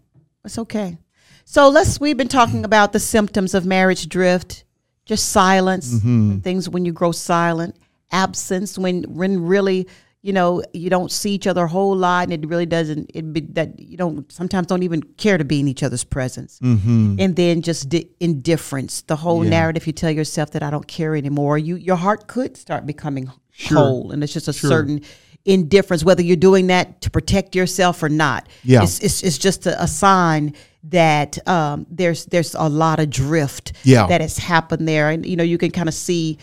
it's 0.43 0.57
okay. 0.57 0.97
So 1.45 1.69
let's. 1.69 1.99
We've 1.99 2.17
been 2.17 2.27
talking 2.27 2.65
about 2.65 2.91
the 2.91 2.99
symptoms 2.99 3.53
of 3.53 3.65
marriage 3.65 4.09
drift, 4.09 4.63
just 5.05 5.29
silence, 5.29 5.93
Mm-hmm. 5.93 6.39
things 6.39 6.67
when 6.67 6.83
you 6.85 6.91
grow 6.91 7.11
silent, 7.11 7.75
absence 8.11 8.77
when 8.79 9.03
when 9.03 9.45
really 9.45 9.87
you 10.23 10.33
know 10.33 10.61
you 10.73 10.89
don't 10.89 11.11
see 11.11 11.31
each 11.33 11.47
other 11.47 11.63
a 11.63 11.67
whole 11.67 11.95
lot, 11.95 12.29
and 12.31 12.33
it 12.43 12.47
really 12.47 12.65
doesn't. 12.67 13.09
It 13.13 13.33
be 13.33 13.41
that 13.53 13.79
you 13.79 13.97
don't 13.97 14.31
sometimes 14.31 14.67
don't 14.67 14.83
even 14.83 15.01
care 15.17 15.37
to 15.37 15.43
be 15.45 15.59
in 15.59 15.67
each 15.67 15.83
other's 15.83 16.03
presence, 16.03 16.59
Mm-hmm. 16.59 17.15
and 17.19 17.35
then 17.35 17.61
just 17.61 17.89
di- 17.89 18.09
indifference. 18.19 19.01
The 19.01 19.15
whole 19.15 19.41
narrative 19.41 19.87
you 19.87 19.93
tell 19.93 20.11
yourself 20.11 20.51
that 20.51 20.63
I 20.63 20.69
don't 20.69 20.87
care 20.87 21.15
anymore. 21.15 21.57
You 21.57 21.75
your 21.75 21.95
heart 21.97 22.27
could 22.27 22.55
start 22.57 22.85
becoming 22.85 23.31
cold, 23.69 24.13
and 24.13 24.23
it's 24.23 24.33
just 24.33 24.47
a 24.47 24.53
certain 24.53 25.01
indifference 25.43 26.03
whether 26.03 26.21
you're 26.21 26.35
doing 26.35 26.67
that 26.67 27.01
to 27.01 27.09
protect 27.09 27.55
yourself 27.55 28.03
or 28.03 28.09
not 28.09 28.47
Yeah. 28.63 28.83
it's, 28.83 28.99
it's, 28.99 29.23
it's 29.23 29.39
just 29.39 29.65
a, 29.65 29.81
a 29.81 29.87
sign 29.87 30.53
that 30.83 31.39
um, 31.47 31.87
there's 31.89 32.25
there's 32.27 32.53
a 32.53 32.69
lot 32.69 32.99
of 32.99 33.09
drift 33.09 33.73
Yeah. 33.83 34.05
that 34.05 34.21
has 34.21 34.37
happened 34.37 34.87
there 34.87 35.09
and 35.09 35.25
you 35.25 35.35
know 35.35 35.43
you 35.43 35.57
can 35.57 35.71
kind 35.71 35.89
of 35.89 35.95
see 35.95 36.37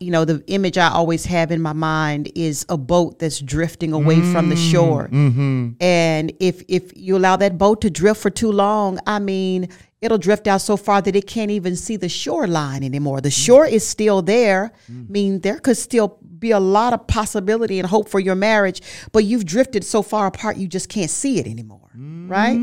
you 0.00 0.10
know, 0.10 0.24
the 0.24 0.42
image 0.46 0.78
I 0.78 0.88
always 0.88 1.24
have 1.26 1.50
in 1.50 1.60
my 1.60 1.72
mind 1.72 2.30
is 2.34 2.64
a 2.68 2.76
boat 2.76 3.18
that's 3.18 3.40
drifting 3.40 3.92
away 3.92 4.20
from 4.32 4.48
the 4.48 4.54
mm, 4.54 4.70
shore. 4.70 5.08
Mm-hmm. 5.08 5.70
And 5.80 6.32
if 6.40 6.62
if 6.68 6.92
you 6.96 7.16
allow 7.16 7.36
that 7.36 7.58
boat 7.58 7.80
to 7.82 7.90
drift 7.90 8.20
for 8.20 8.30
too 8.30 8.52
long, 8.52 8.98
I 9.06 9.18
mean, 9.18 9.68
it'll 10.00 10.18
drift 10.18 10.46
out 10.46 10.60
so 10.60 10.76
far 10.76 11.02
that 11.02 11.16
it 11.16 11.26
can't 11.26 11.50
even 11.50 11.76
see 11.76 11.96
the 11.96 12.08
shoreline 12.08 12.84
anymore. 12.84 13.20
The 13.20 13.28
mm. 13.28 13.44
shore 13.44 13.66
is 13.66 13.86
still 13.86 14.22
there. 14.22 14.72
Mm. 14.90 15.08
I 15.08 15.12
mean, 15.12 15.40
there 15.40 15.58
could 15.58 15.76
still 15.76 16.18
be 16.38 16.50
a 16.50 16.60
lot 16.60 16.92
of 16.92 17.06
possibility 17.06 17.78
and 17.78 17.88
hope 17.88 18.08
for 18.08 18.20
your 18.20 18.34
marriage, 18.34 18.82
but 19.12 19.24
you've 19.24 19.46
drifted 19.46 19.84
so 19.84 20.02
far 20.02 20.26
apart 20.26 20.56
you 20.56 20.66
just 20.66 20.88
can't 20.88 21.10
see 21.10 21.38
it 21.38 21.46
anymore, 21.46 21.90
right? 21.94 22.58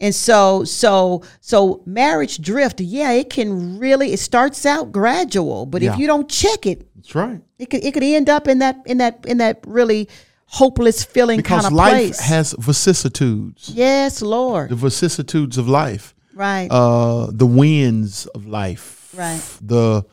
And 0.00 0.14
so 0.14 0.62
so 0.64 1.22
so 1.40 1.82
marriage 1.84 2.40
drift, 2.40 2.80
yeah, 2.80 3.10
it 3.12 3.30
can 3.30 3.78
really 3.78 4.12
it 4.12 4.20
starts 4.20 4.64
out 4.64 4.92
gradual, 4.92 5.66
but 5.66 5.82
Yeah. 5.82 5.92
if 5.92 5.98
you 5.98 6.06
don't 6.06 6.28
check 6.28 6.66
it, 6.66 6.86
That's 6.94 7.14
right. 7.16 7.40
it 7.58 7.68
could 7.70 7.82
it 7.84 7.92
could 7.94 8.04
end 8.04 8.28
up 8.28 8.46
in 8.46 8.60
that 8.60 8.76
in 8.86 8.98
that 8.98 9.24
in 9.26 9.38
that 9.38 9.58
really 9.66 10.08
hopeless 10.46 11.02
feeling 11.04 11.38
Because 11.38 11.62
kind 11.62 11.66
of 11.66 11.72
life 11.72 11.92
place. 11.92 12.20
has 12.20 12.54
vicissitudes, 12.58 13.70
yes, 13.74 14.22
Lord. 14.22 14.70
the 14.70 14.76
vicissitudes 14.76 15.58
of 15.58 15.68
life, 15.68 16.14
Right. 16.32 16.68
uh, 16.70 17.26
the 17.32 17.44
winds 17.46 18.26
of 18.26 18.46
life, 18.46 19.12
Right. 19.16 19.40
the 19.60 20.04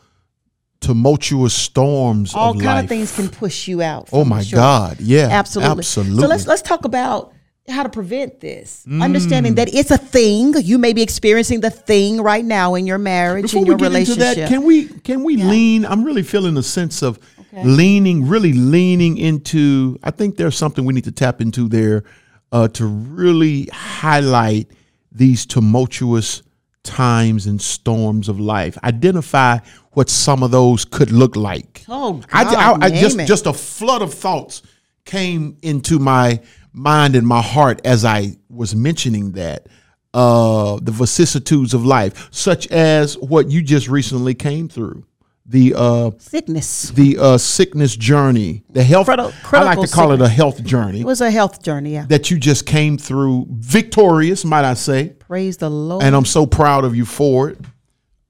tumultuous 0.81 1.53
storms 1.53 2.33
All 2.33 2.51
of 2.51 2.55
kind 2.57 2.65
life. 2.65 2.83
of 2.85 2.89
things 2.89 3.15
can 3.15 3.29
push 3.29 3.67
you 3.67 3.81
out. 3.81 4.09
Oh 4.11 4.25
my 4.25 4.43
shore. 4.43 4.57
God! 4.57 4.97
Yeah, 4.99 5.29
Absolutely. 5.31 5.79
absolutely. 5.79 6.21
So 6.21 6.27
let's 6.27 6.47
let's 6.47 6.61
talk 6.61 6.85
about 6.85 7.31
how 7.67 7.83
to 7.83 7.89
prevent 7.89 8.39
this. 8.39 8.85
Understanding 9.01 9.55
that 9.55 9.73
it's 9.73 9.91
a 9.91 9.97
thing. 9.97 10.53
You 10.57 10.77
may 10.77 10.93
be 10.93 11.01
experiencing 11.01 11.61
the 11.61 11.69
thing 11.71 12.21
right 12.21 12.45
now 12.45 12.75
in 12.75 12.85
your 12.85 12.97
marriage, 12.97 13.43
Before 13.43 13.61
in 13.61 13.65
your 13.65 13.75
we 13.75 13.79
get 13.79 13.85
into 13.87 14.11
relationship. 14.13 14.35
that, 14.37 14.49
can 14.49 14.63
we 14.63 14.85
can 14.87 15.23
we 15.23 15.37
lean? 15.37 15.85
I'm 15.85 16.03
really 16.03 16.23
feeling 16.23 16.57
a 16.57 16.63
sense 16.63 17.01
of 17.01 17.19
leaning, 17.63 18.27
really 18.27 18.53
leaning 18.53 19.17
into. 19.17 19.97
I 20.03 20.11
think 20.11 20.37
there's 20.37 20.57
something 20.57 20.85
we 20.85 20.93
need 20.93 21.05
to 21.05 21.11
tap 21.11 21.41
into 21.41 21.67
there 21.67 22.03
uh, 22.51 22.67
to 22.69 22.85
really 22.85 23.67
highlight 23.73 24.69
these 25.11 25.45
tumultuous 25.45 26.43
times 26.83 27.47
and 27.47 27.59
storms 27.59 28.29
of 28.29 28.39
life. 28.39 28.77
Identify 28.83 29.57
what 29.93 30.09
some 30.09 30.43
of 30.43 30.51
those 30.51 30.85
could 30.85 31.11
look 31.11 31.35
like. 31.35 31.83
Oh, 31.87 32.21
I, 32.31 32.43
God, 32.43 32.83
I, 32.83 32.85
I 32.85 32.89
name 32.89 33.01
just 33.01 33.19
it. 33.19 33.25
just 33.25 33.45
a 33.47 33.53
flood 33.53 34.01
of 34.01 34.13
thoughts 34.13 34.61
came 35.05 35.57
into 35.61 35.99
my 35.99 36.41
mind 36.75 37.15
and 37.15 37.25
my 37.27 37.41
heart 37.41 37.81
as 37.85 38.03
I 38.05 38.35
was 38.49 38.75
mentioning 38.75 39.31
that 39.33 39.67
uh, 40.13 40.77
the 40.81 40.91
vicissitudes 40.91 41.73
of 41.73 41.85
life, 41.85 42.27
such 42.31 42.67
as 42.67 43.17
what 43.17 43.49
you 43.49 43.61
just 43.61 43.87
recently 43.87 44.33
came 44.33 44.67
through, 44.69 45.05
the 45.45 45.73
uh, 45.75 46.11
Sickness. 46.19 46.89
the 46.91 47.17
uh, 47.19 47.37
sickness 47.37 47.95
journey, 47.95 48.63
the 48.69 48.83
health. 48.83 49.07
Criti- 49.07 49.19
I 49.19 49.63
like 49.63 49.75
to 49.75 49.81
critical 49.81 49.85
call 49.87 50.11
it 50.13 50.21
a 50.21 50.27
health 50.27 50.63
journey 50.63 51.01
It 51.01 51.05
was 51.05 51.21
a 51.21 51.29
health 51.29 51.61
journey. 51.61 51.93
Yeah. 51.93 52.05
that 52.07 52.31
you 52.31 52.39
just 52.39 52.65
came 52.65 52.97
through, 52.97 53.45
victorious, 53.49 54.43
might 54.43 54.65
I 54.65 54.73
say 54.73 55.09
Praise 55.19 55.57
the 55.57 55.69
Lord. 55.69 56.01
and 56.03 56.15
I'm 56.15 56.25
so 56.25 56.45
proud 56.47 56.83
of 56.83 56.95
you 56.95 57.05
for 57.05 57.49
it. 57.49 57.59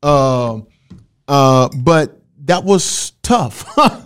Uh, 0.04 0.60
uh, 1.28 1.70
but 1.78 2.20
that 2.46 2.64
was 2.64 3.12
tough. 3.24 3.66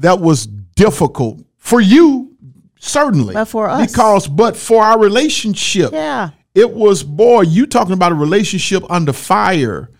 That 0.00 0.20
was 0.20 0.46
difficult 0.46 1.40
for 1.56 1.80
you, 1.80 2.33
certainly. 2.84 3.34
But 3.34 3.46
for 3.46 3.68
us. 3.68 3.90
because 3.90 4.28
but 4.28 4.56
for 4.56 4.82
our 4.82 4.98
relationship, 4.98 5.92
yeah. 5.92 6.30
it 6.54 6.72
was 6.72 7.02
boy. 7.02 7.42
You 7.42 7.66
talking 7.66 7.94
about 7.94 8.12
a 8.12 8.16
relationship 8.16 8.84
under 8.90 9.12
fire? 9.12 9.90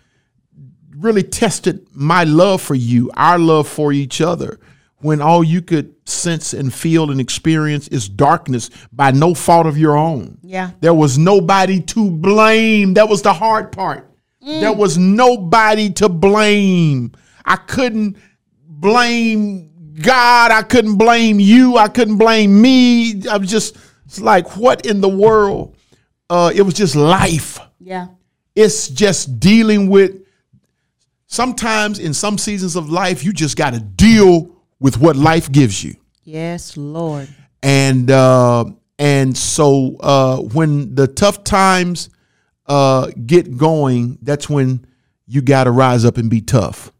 Really 0.96 1.22
tested 1.22 1.86
my 1.92 2.24
love 2.24 2.62
for 2.62 2.74
you, 2.74 3.10
our 3.14 3.38
love 3.38 3.68
for 3.68 3.92
each 3.92 4.20
other. 4.20 4.58
When 4.98 5.20
all 5.20 5.44
you 5.44 5.60
could 5.60 5.94
sense 6.08 6.54
and 6.54 6.72
feel 6.72 7.10
and 7.10 7.20
experience 7.20 7.88
is 7.88 8.08
darkness 8.08 8.70
by 8.90 9.10
no 9.10 9.34
fault 9.34 9.66
of 9.66 9.76
your 9.76 9.96
own. 9.96 10.38
Yeah. 10.42 10.70
There 10.80 10.94
was 10.94 11.18
nobody 11.18 11.80
to 11.80 12.10
blame. 12.10 12.94
That 12.94 13.08
was 13.08 13.20
the 13.20 13.34
hard 13.34 13.70
part. 13.70 14.10
Mm. 14.42 14.60
There 14.60 14.72
was 14.72 14.96
nobody 14.96 15.90
to 15.94 16.08
blame. 16.08 17.12
I 17.44 17.56
couldn't 17.56 18.16
blame 18.66 19.73
God. 20.00 20.50
I 20.50 20.62
couldn't 20.62 20.96
blame 20.96 21.38
you. 21.40 21.76
I 21.76 21.88
couldn't 21.88 22.16
blame 22.18 22.60
me. 22.60 23.26
I 23.28 23.36
was 23.36 23.50
just 23.50 23.76
it's 24.06 24.20
like, 24.20 24.56
what 24.56 24.86
in 24.86 25.00
the 25.00 25.08
world? 25.08 25.76
Uh, 26.30 26.52
it 26.54 26.62
was 26.62 26.74
just 26.74 26.94
life. 26.96 27.58
Yeah. 27.80 28.08
It's 28.54 28.88
just 28.88 29.40
dealing 29.40 29.88
with. 29.88 30.20
Sometimes 31.26 31.98
in 31.98 32.14
some 32.14 32.38
seasons 32.38 32.76
of 32.76 32.90
life, 32.90 33.24
you 33.24 33.32
just 33.32 33.56
got 33.56 33.74
to 33.74 33.80
deal 33.80 34.54
with 34.78 34.98
what 34.98 35.16
life 35.16 35.50
gives 35.50 35.82
you 35.82 35.96
Yes, 36.22 36.76
Lord. 36.76 37.28
and 37.62 38.08
uh, 38.10 38.64
and 38.98 39.36
so 39.36 39.96
uh, 40.00 40.36
when 40.38 40.94
the 40.94 41.08
tough 41.08 41.42
times 41.42 42.10
uh, 42.66 43.10
get 43.26 43.56
going, 43.56 44.18
that's 44.22 44.48
when 44.48 44.86
you 45.26 45.42
got 45.42 45.64
to 45.64 45.70
rise 45.72 46.04
up 46.04 46.18
and 46.18 46.30
be 46.30 46.40
tough. 46.40 46.92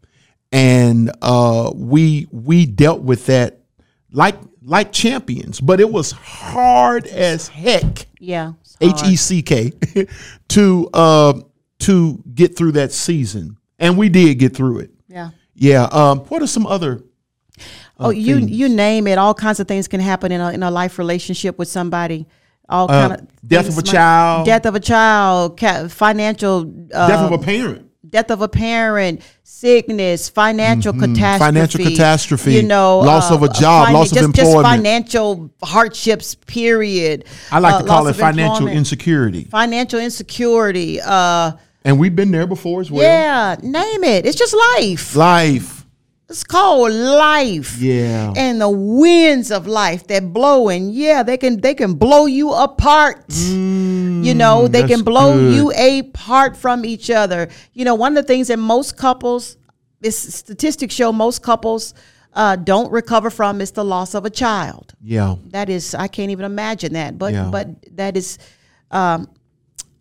And 0.55 1.11
uh, 1.21 1.73
we 1.75 2.29
we 2.31 2.65
dealt 2.65 3.01
with 3.03 3.27
that 3.27 3.59
like 4.13 4.37
like 4.63 4.93
champions, 4.93 5.61
but 5.61 5.81
it 5.81 5.91
was 5.91 6.13
hard 6.13 7.07
as 7.09 7.49
heck. 7.49 8.07
Yeah. 8.21 8.53
H. 8.81 9.03
E 9.05 9.17
C 9.17 9.43
K 9.43 9.73
to 10.49 10.89
uh, 10.95 11.41
to 11.81 12.23
get 12.35 12.57
through 12.57 12.73
that 12.73 12.93
season, 12.93 13.57
and 13.81 13.99
we 13.99 14.09
did 14.09 14.39
get 14.39 14.55
through 14.55 14.79
it. 14.81 14.91
Yeah. 15.09 15.31
Yeah. 15.55 15.85
Um, 15.85 16.21
what 16.21 16.41
are 16.41 16.47
some 16.47 16.67
other? 16.67 17.03
Oh, 17.99 18.11
you 18.11 18.37
you 18.37 18.69
name 18.69 19.07
it. 19.09 19.19
All 19.19 19.35
kinds 19.35 19.59
of 19.61 19.67
things 19.69 19.89
can 19.89 20.01
happen 20.01 20.31
in 20.33 20.41
a 20.41 20.51
in 20.53 20.63
a 20.63 20.71
life 20.71 20.99
relationship 20.99 21.59
with 21.59 21.69
somebody. 21.69 22.27
All 22.69 22.89
kind 22.89 23.13
of 23.13 23.21
Uh, 23.21 23.25
death 23.47 23.69
of 23.69 23.75
a 23.75 23.77
might- 23.79 23.85
child. 23.87 24.47
death 24.47 24.67
of 24.67 24.75
a 24.75 24.81
child, 24.81 25.59
ca- 25.59 25.89
financial 25.89 26.61
uh, 26.95 27.09
Death 27.09 27.33
of 27.33 27.33
a 27.33 27.39
parent. 27.45 27.84
Death 28.15 28.31
of 28.31 28.41
a 28.43 28.49
parent, 28.49 29.21
sickness, 29.43 30.29
financial 30.29 30.93
catastrophe, 30.93 31.21
Mm-hmm. 31.25 31.39
Financial 31.45 31.85
catastrophe, 31.85 32.55
you 32.55 32.63
know, 32.63 33.01
loss 33.01 33.31
of 33.33 33.43
a 33.43 33.49
job, 33.49 33.93
loss 33.93 34.13
of 34.13 34.19
just, 34.19 34.25
employment. 34.39 34.55
just 34.55 34.71
financial 34.71 35.51
hardships. 35.65 36.37
Period. 36.37 37.25
I 37.51 37.59
like 37.59 37.75
Uh, 37.75 37.83
to 37.83 37.87
call 37.89 38.07
it 38.07 38.15
financial 38.15 38.55
employment, 38.55 38.77
insecurity. 38.79 39.45
financial 39.51 39.99
insecurity. 39.99 41.01
Uh, 41.01 41.53
And 41.85 41.99
we've 41.99 42.15
been 42.15 42.31
there 42.31 42.47
before 42.47 42.81
as 42.81 42.89
well. 42.91 43.03
yeah, 43.03 43.57
name 43.63 44.05
it. 44.05 44.25
It's 44.27 44.39
just 44.39 44.55
life. 44.79 45.17
Life. 45.17 45.84
It's 46.29 46.45
called 46.45 46.93
life. 46.93 47.79
Yeah. 47.79 48.33
And 48.37 48.61
the 48.61 48.69
winds 48.71 49.51
of 49.51 49.67
life 49.67 50.07
that 50.07 50.33
blow 50.33 50.69
and 50.69 50.93
yeah, 50.95 51.23
they 51.23 51.37
can 51.37 51.61
they 51.61 51.75
can 51.75 51.95
blow 51.95 52.27
you 52.27 52.53
apart. 52.53 53.25
you 54.21 54.35
know, 54.35 54.67
they 54.69 54.83
Mm, 54.85 54.89
can 54.89 55.03
blow 55.03 55.35
good. 55.35 55.53
you 55.55 55.71
apart 55.73 56.57
from 56.57 56.85
each 56.85 57.11
other. 57.11 57.49
You 57.75 57.85
know, 57.85 57.95
one 57.95 58.17
of 58.17 58.25
the 58.25 58.27
things 58.27 58.49
that 58.49 58.59
most 58.59 58.97
couples 58.97 59.57
this 60.01 60.17
statistics 60.35 60.95
show 60.95 61.13
most 61.13 61.43
couples 61.43 61.95
uh, 62.35 62.57
don't 62.57 62.91
recover 62.93 63.31
from 63.31 63.61
is 63.61 63.71
the 63.73 63.85
loss 63.85 64.15
of 64.15 64.25
a 64.25 64.31
child. 64.31 64.95
yeah. 65.03 65.37
That 65.51 65.69
is 65.69 65.95
I 65.95 66.09
can't 66.09 66.31
even 66.31 66.45
imagine 66.47 66.93
that. 66.95 67.19
But 67.19 67.33
Yeah. 67.35 67.49
but 67.51 67.69
that 67.97 68.17
is 68.17 68.39
um, 68.91 69.29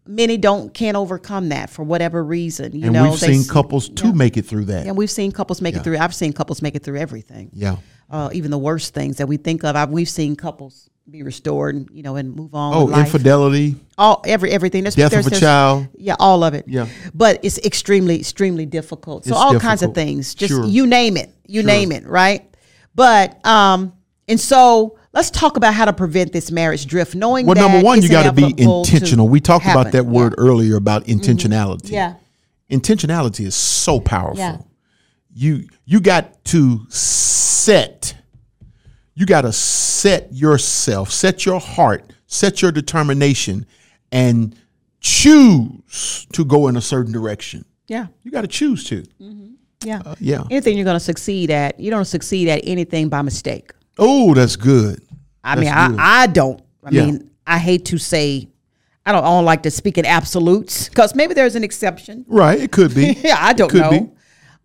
many 0.06 0.38
don't 0.38 0.74
can't 0.74 0.98
overcome 0.98 1.50
that 1.50 1.70
for 1.70 1.84
whatever 1.84 2.24
reason. 2.24 2.74
You 2.74 2.86
And 2.86 2.94
know, 2.94 3.10
we've 3.12 3.20
seen 3.20 3.44
couples 3.46 3.90
to 3.90 4.14
make 4.14 4.38
it 4.38 4.46
through 4.46 4.66
that. 4.66 4.86
and 4.88 4.98
we've 4.98 5.12
seen 5.12 5.32
couples 5.32 5.62
make 5.62 5.76
it 5.76 5.84
through. 5.84 5.98
I've 5.98 6.16
seen 6.16 6.34
couples 6.34 6.62
make 6.62 6.76
it 6.76 6.84
through 6.84 6.98
everything. 7.00 7.50
Yeah. 7.54 7.78
Uh, 8.10 8.30
even 8.34 8.52
the 8.52 8.58
worst 8.58 8.94
things 8.94 9.18
that 9.18 9.28
we 9.28 9.38
think 9.38 9.64
of. 9.64 9.76
I've, 9.76 9.90
we've 9.90 10.10
seen 10.10 10.36
couples 10.36 10.90
be 11.10 11.24
restored, 11.24 11.76
and, 11.76 11.90
you 11.92 12.04
know, 12.04 12.16
and 12.16 12.34
move 12.36 12.54
on. 12.54 12.74
Oh, 12.74 13.00
infidelity, 13.00 13.76
All 13.98 14.22
every 14.26 14.52
everything. 14.52 14.84
There's, 14.84 14.96
death 14.96 15.12
there's, 15.12 15.28
of 15.28 15.34
a 15.34 15.40
child. 15.40 15.88
Yeah, 15.98 16.16
all 16.20 16.44
of 16.44 16.54
it. 16.54 16.66
Yeah. 16.68 16.88
But 17.14 17.40
it's 17.44 17.58
extremely, 17.60 18.20
extremely 18.20 18.66
difficult. 18.66 19.26
So 19.26 19.32
It's 19.32 19.38
all 19.38 19.60
kinds 19.60 19.84
of 19.84 19.94
things. 19.94 20.34
Just 20.36 20.54
Sure. 20.54 20.66
you 20.66 20.86
name 20.86 21.18
it. 21.18 21.30
You 21.48 21.62
Sure. 21.62 21.68
name 21.68 21.92
it. 21.92 22.06
Right. 22.08 22.46
But 22.96 23.46
um, 23.46 23.94
and 24.28 24.40
so 24.40 24.98
let's 25.14 25.30
talk 25.30 25.58
about 25.58 25.74
how 25.74 25.86
to 25.86 25.94
prevent 25.94 26.34
this 26.34 26.52
marriage 26.52 26.86
drift. 26.86 27.16
Knowing 27.16 27.46
Well, 27.46 27.56
number 27.56 27.82
one, 27.82 28.02
you 28.02 28.10
got 28.10 28.24
to 28.24 28.34
be 28.34 28.54
to 28.54 28.64
intentional. 28.64 29.28
We 29.30 29.40
talked 29.40 29.66
about 29.66 29.92
that 29.94 30.06
word 30.06 30.36
earlier 30.38 30.76
about 30.76 31.06
intentionality. 31.06 31.92
Yeah. 31.92 32.16
Intentionality 32.70 33.46
is 33.46 33.56
so 33.56 34.00
powerful. 34.00 34.40
Yeah. 34.40 34.58
You 35.36 35.68
you 35.86 36.00
got 36.00 36.44
to 36.46 36.86
set. 36.90 38.16
You 39.16 39.26
got 39.26 39.42
to 39.42 39.52
set 39.52 40.34
yourself, 40.34 41.12
set 41.12 41.46
your 41.46 41.60
heart, 41.60 42.12
set 42.26 42.62
your 42.62 42.72
determination, 42.72 43.68
and 44.12 44.56
choose 45.02 46.26
to 46.34 46.46
go 46.46 46.68
in 46.68 46.78
a 46.78 46.82
certain 46.82 47.12
direction. 47.12 47.66
Yeah. 47.88 48.08
You 48.24 48.32
got 48.32 48.42
to 48.42 48.48
choose 48.48 48.86
to. 48.86 49.04
Mm-hmm. 49.22 49.54
Yeah. 49.84 50.16
Yeah. 50.20 50.44
Anything 50.50 50.78
you're 50.78 50.86
going 50.86 50.96
to 50.96 51.00
succeed 51.00 51.52
at, 51.52 51.80
you 51.80 51.92
don't 51.92 52.06
succeed 52.06 52.48
at 52.48 52.62
anything 52.64 53.10
by 53.10 53.22
mistake. 53.22 53.72
Oh, 53.98 54.34
that's 54.34 54.56
good. 54.56 55.02
I 55.44 55.56
mean, 55.56 55.66
good. 55.66 56.00
I, 56.00 56.24
I 56.24 56.28
don't. 56.28 56.62
I 56.84 56.90
Yeah. 56.92 57.06
mean, 57.06 57.30
I 57.46 57.58
hate 57.58 57.86
to 57.86 57.98
say, 57.98 58.48
I 59.06 59.12
don't, 59.12 59.24
I 59.24 59.28
don't 59.28 59.46
like 59.46 59.64
to 59.64 59.72
speak 59.72 59.98
in 59.98 60.06
absolutes 60.06 60.90
because 60.90 61.14
maybe 61.16 61.34
there's 61.34 61.56
an 61.56 61.64
exception. 61.64 62.26
Right. 62.28 62.60
It 62.60 62.72
could 62.72 62.96
be. 62.96 63.14
Yeah, 63.24 63.38
I 63.40 63.54
don't 63.54 63.74
know. 63.74 63.90
be. 63.92 64.10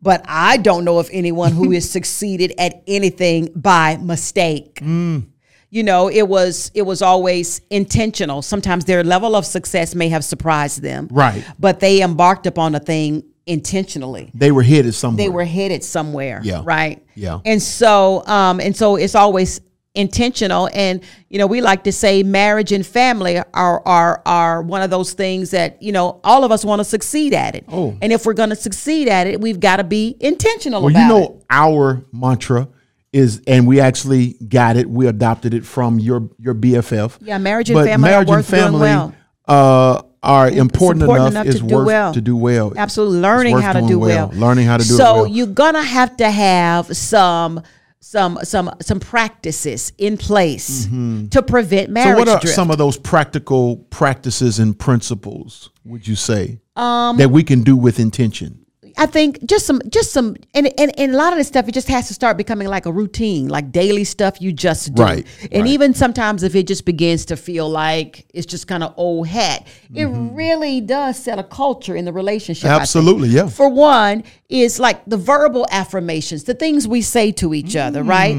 but 0.01 0.25
I 0.29 0.57
don't 0.59 0.85
know 0.85 0.99
of 0.99 1.09
anyone 1.13 1.53
who 1.53 1.71
has 1.73 1.89
succeeded 1.99 2.53
at 2.59 2.83
anything 2.87 3.51
by 3.57 3.97
mistake. 3.97 4.77
Mm. 4.77 5.27
You 5.71 5.83
know, 5.83 6.09
it 6.09 6.27
was 6.29 6.71
it 6.73 6.83
was 6.83 7.03
always 7.03 7.61
intentional. 7.69 8.41
Sometimes 8.43 8.85
their 8.87 9.05
level 9.05 9.35
of 9.37 9.45
success 9.45 9.95
may 9.95 10.09
have 10.09 10.25
surprised 10.25 10.81
them, 10.83 11.09
Right. 11.11 11.45
But 11.59 11.81
they 11.81 12.01
embarked 12.01 12.47
upon 12.47 12.75
a 12.75 12.81
thing 12.81 13.25
intentionally 13.49 14.31
They 14.35 14.53
were 14.53 14.63
headed 14.63 14.95
somewhere. 14.95 15.25
they 15.25 15.29
were 15.31 15.45
headed 15.45 15.83
somewhere 15.83 16.41
Yeah. 16.45 16.63
right 16.65 17.03
Yeah. 17.15 17.41
and 17.45 17.61
so 17.63 18.25
um 18.27 18.61
and 18.61 18.77
so 18.77 18.97
it's 18.97 19.15
always 19.15 19.61
intentional 19.95 20.69
and 20.75 21.01
you 21.29 21.39
know 21.39 21.47
we 21.47 21.61
like 21.61 21.83
to 21.85 21.91
say 21.93 22.23
marriage 22.23 22.71
and 22.73 22.87
family 22.87 23.39
are 23.53 23.83
are 23.85 24.23
are 24.27 24.63
one 24.63 24.83
of 24.83 24.91
those 24.91 25.13
things 25.15 25.51
that 25.51 25.83
you 25.83 25.91
know 25.91 26.21
all 26.23 26.45
of 26.45 26.53
us 26.53 26.65
want 26.65 26.79
to 26.79 26.85
succeed 26.85 27.35
at 27.35 27.57
it 27.57 27.65
Oh. 27.69 27.97
and 28.01 28.13
if 28.13 28.25
we're 28.25 28.35
going 28.35 28.51
to 28.51 28.57
succeed 28.57 29.09
at 29.09 29.27
it 29.27 29.41
we've 29.41 29.59
got 29.59 29.77
to 29.77 29.85
be 29.85 30.17
intentional 30.21 30.83
Well, 30.83 30.93
you 30.93 31.09
know, 31.09 31.25
it 31.39 31.45
our 31.51 32.05
mantra 32.13 32.69
is, 33.13 33.41
and 33.47 33.67
we 33.67 33.81
actually 33.81 34.35
got 34.35 34.77
it. 34.77 34.89
We 34.89 35.07
adopted 35.07 35.55
it 35.55 35.65
from 35.65 35.99
your 35.99 36.29
your 36.39 36.55
BFF. 36.55 37.17
Yeah, 37.23 37.39
marriage 37.39 37.71
and 37.71 37.79
But 37.79 37.87
family 37.87 38.11
marriage 38.11 38.29
and 38.31 38.45
family, 38.45 38.81
well. 38.81 39.15
Uh, 39.49 40.03
are 40.23 40.49
important, 40.49 41.03
important 41.03 41.31
enough, 41.31 41.31
enough 41.31 41.47
is 41.47 41.61
to 41.61 41.67
do 41.67 41.75
worth 41.77 41.87
well. 41.87 42.15
to 42.15 42.21
do 42.21 42.37
well. 42.37 42.73
absolutely 42.77 43.21
learning 43.21 43.59
how 43.59 43.73
to 43.73 43.87
do 43.87 43.99
well. 43.99 44.31
Learning 44.35 44.67
how 44.67 44.77
to 44.77 44.85
do 44.85 44.97
well. 44.97 44.99
so 44.99 45.15
well. 45.23 45.27
you're 45.27 45.47
gonna 45.47 45.83
have 45.83 46.17
to 46.17 46.31
have 46.31 46.97
some 46.97 47.63
some 48.01 48.39
some 48.43 48.71
some 48.81 49.01
practices 49.01 49.93
in 49.99 50.17
place 50.17 50.87
mm-hmm. 50.87 51.29
to 51.29 51.43
prevent 51.43 51.91
marriage. 51.91 52.15
so, 52.15 52.19
what 52.19 52.29
are 52.29 52.41
drift. 52.41 52.55
some 52.55 52.71
of 52.71 52.79
those 52.79 52.97
practical 52.97 53.77
practices 53.91 54.59
and 54.59 54.79
principles? 54.79 55.71
Would 55.85 56.07
you 56.07 56.17
say 56.17 56.61
um, 56.77 57.17
that 57.17 57.31
we 57.31 57.43
can 57.43 57.63
do 57.63 57.77
with 57.77 57.99
intention? 57.99 58.65
I 58.99 59.07
think 59.07 59.45
just 59.47 59.65
some, 59.65 59.81
just 59.89 60.11
some, 60.13 60.37
and, 60.55 60.67
and 60.79 60.99
and 60.99 61.15
a 61.15 61.17
lot 61.17 61.33
of 61.33 61.39
this 61.39 61.47
stuff, 61.49 61.69
it 61.69 61.73
just 61.73 61.87
has 61.89 62.09
to 62.09 62.15
start 62.15 62.37
becoming 62.37 62.67
like 62.69 62.85
a 62.85 62.93
routine, 62.93 63.49
like 63.49 63.71
daily 63.71 64.03
stuff 64.05 64.41
you 64.41 64.53
just 64.53 64.93
do. 64.95 65.03
Right, 65.03 65.27
And 65.53 65.63
right. 65.63 65.71
even 65.71 65.95
sometimes 65.95 66.43
if 66.43 66.55
it 66.57 66.67
just 66.67 66.85
begins 66.85 67.25
to 67.27 67.37
feel 67.37 67.71
like 67.71 68.27
it's 68.35 68.45
just 68.47 68.67
kind 68.67 68.83
of 68.83 68.93
old 68.97 69.29
hat, 69.29 69.67
it 69.95 70.07
really 70.07 70.81
does 70.81 71.17
set 71.17 71.39
a 71.39 71.45
culture 71.45 71.95
in 71.95 72.05
the 72.05 72.13
relationship. 72.13 72.69
Absolutely, 72.69 73.29
yeah. 73.29 73.49
For 73.49 73.69
one, 73.69 74.25
is 74.49 74.81
like 74.81 75.05
the 75.07 75.17
verbal 75.17 75.67
affirmations, 75.71 76.45
the 76.45 76.55
things 76.55 76.89
we 76.89 77.01
say 77.01 77.31
to 77.33 77.55
each 77.55 77.77
other, 77.77 78.03
right? 78.03 78.37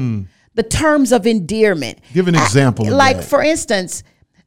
The 0.56 0.62
terms 0.62 1.10
of 1.12 1.26
endearment. 1.26 2.00
Give 2.12 2.28
an 2.28 2.36
I- 2.36 2.42
example 2.44 2.86
of 2.86 2.92
like 2.92 3.16
that. 3.16 3.24
for 3.24 3.42
instance, 3.42 4.02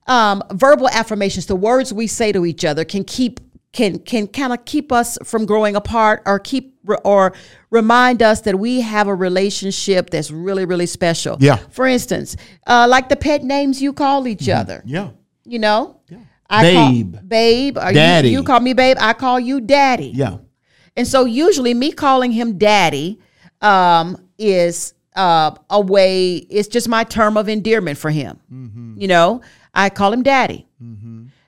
um, 0.05 0.43
verbal 0.51 0.89
affirmations, 0.89 1.45
the 1.47 1.55
words 1.55 1.91
we 1.93 2.07
say 2.07 2.31
to 2.33 2.45
each 2.45 2.63
other 2.65 2.83
can 2.85 3.03
keep 3.03 3.39
can 3.73 3.99
can 3.99 4.27
kind 4.27 4.53
of 4.53 4.63
keep 4.65 4.91
us 4.91 5.17
from 5.23 5.45
growing 5.45 5.75
apart 5.75 6.21
or 6.25 6.39
keep 6.39 6.79
or 7.03 7.33
remind 7.69 8.21
us 8.21 8.41
that 8.41 8.57
we 8.57 8.81
have 8.81 9.07
a 9.07 9.15
relationship 9.15 10.09
that's 10.09 10.31
really 10.31 10.65
really 10.65 10.85
special. 10.85 11.37
Yeah. 11.39 11.57
For 11.71 11.85
instance, 11.85 12.37
uh, 12.67 12.87
like 12.89 13.09
the 13.09 13.15
pet 13.15 13.43
names 13.43 13.81
you 13.81 13.91
call 13.91 14.27
each 14.27 14.47
other. 14.47 14.81
Yeah. 14.85 15.09
You 15.43 15.59
know. 15.59 15.99
I 16.49 16.61
Babe. 16.61 17.13
Call, 17.13 17.21
babe. 17.23 17.77
Or 17.77 17.91
Daddy. 17.91 18.29
You, 18.29 18.39
you 18.39 18.43
call 18.43 18.59
me 18.59 18.73
babe. 18.73 18.97
I 18.99 19.13
call 19.13 19.39
you 19.39 19.59
daddy. 19.59 20.11
Yeah. 20.13 20.37
And 20.95 21.07
so 21.07 21.25
usually 21.25 21.73
me 21.73 21.91
calling 21.91 22.31
him 22.31 22.59
daddy 22.59 23.19
um, 23.61 24.17
is 24.37 24.93
uh, 25.15 25.55
a 25.69 25.81
way, 25.81 26.35
it's 26.35 26.67
just 26.67 26.87
my 26.87 27.03
term 27.03 27.37
of 27.37 27.49
endearment 27.49 27.97
for 27.97 28.11
him. 28.11 28.39
Mm-hmm. 28.51 29.01
You 29.01 29.07
know, 29.07 29.41
I 29.73 29.89
call 29.89 30.13
him 30.13 30.21
daddy. 30.21 30.67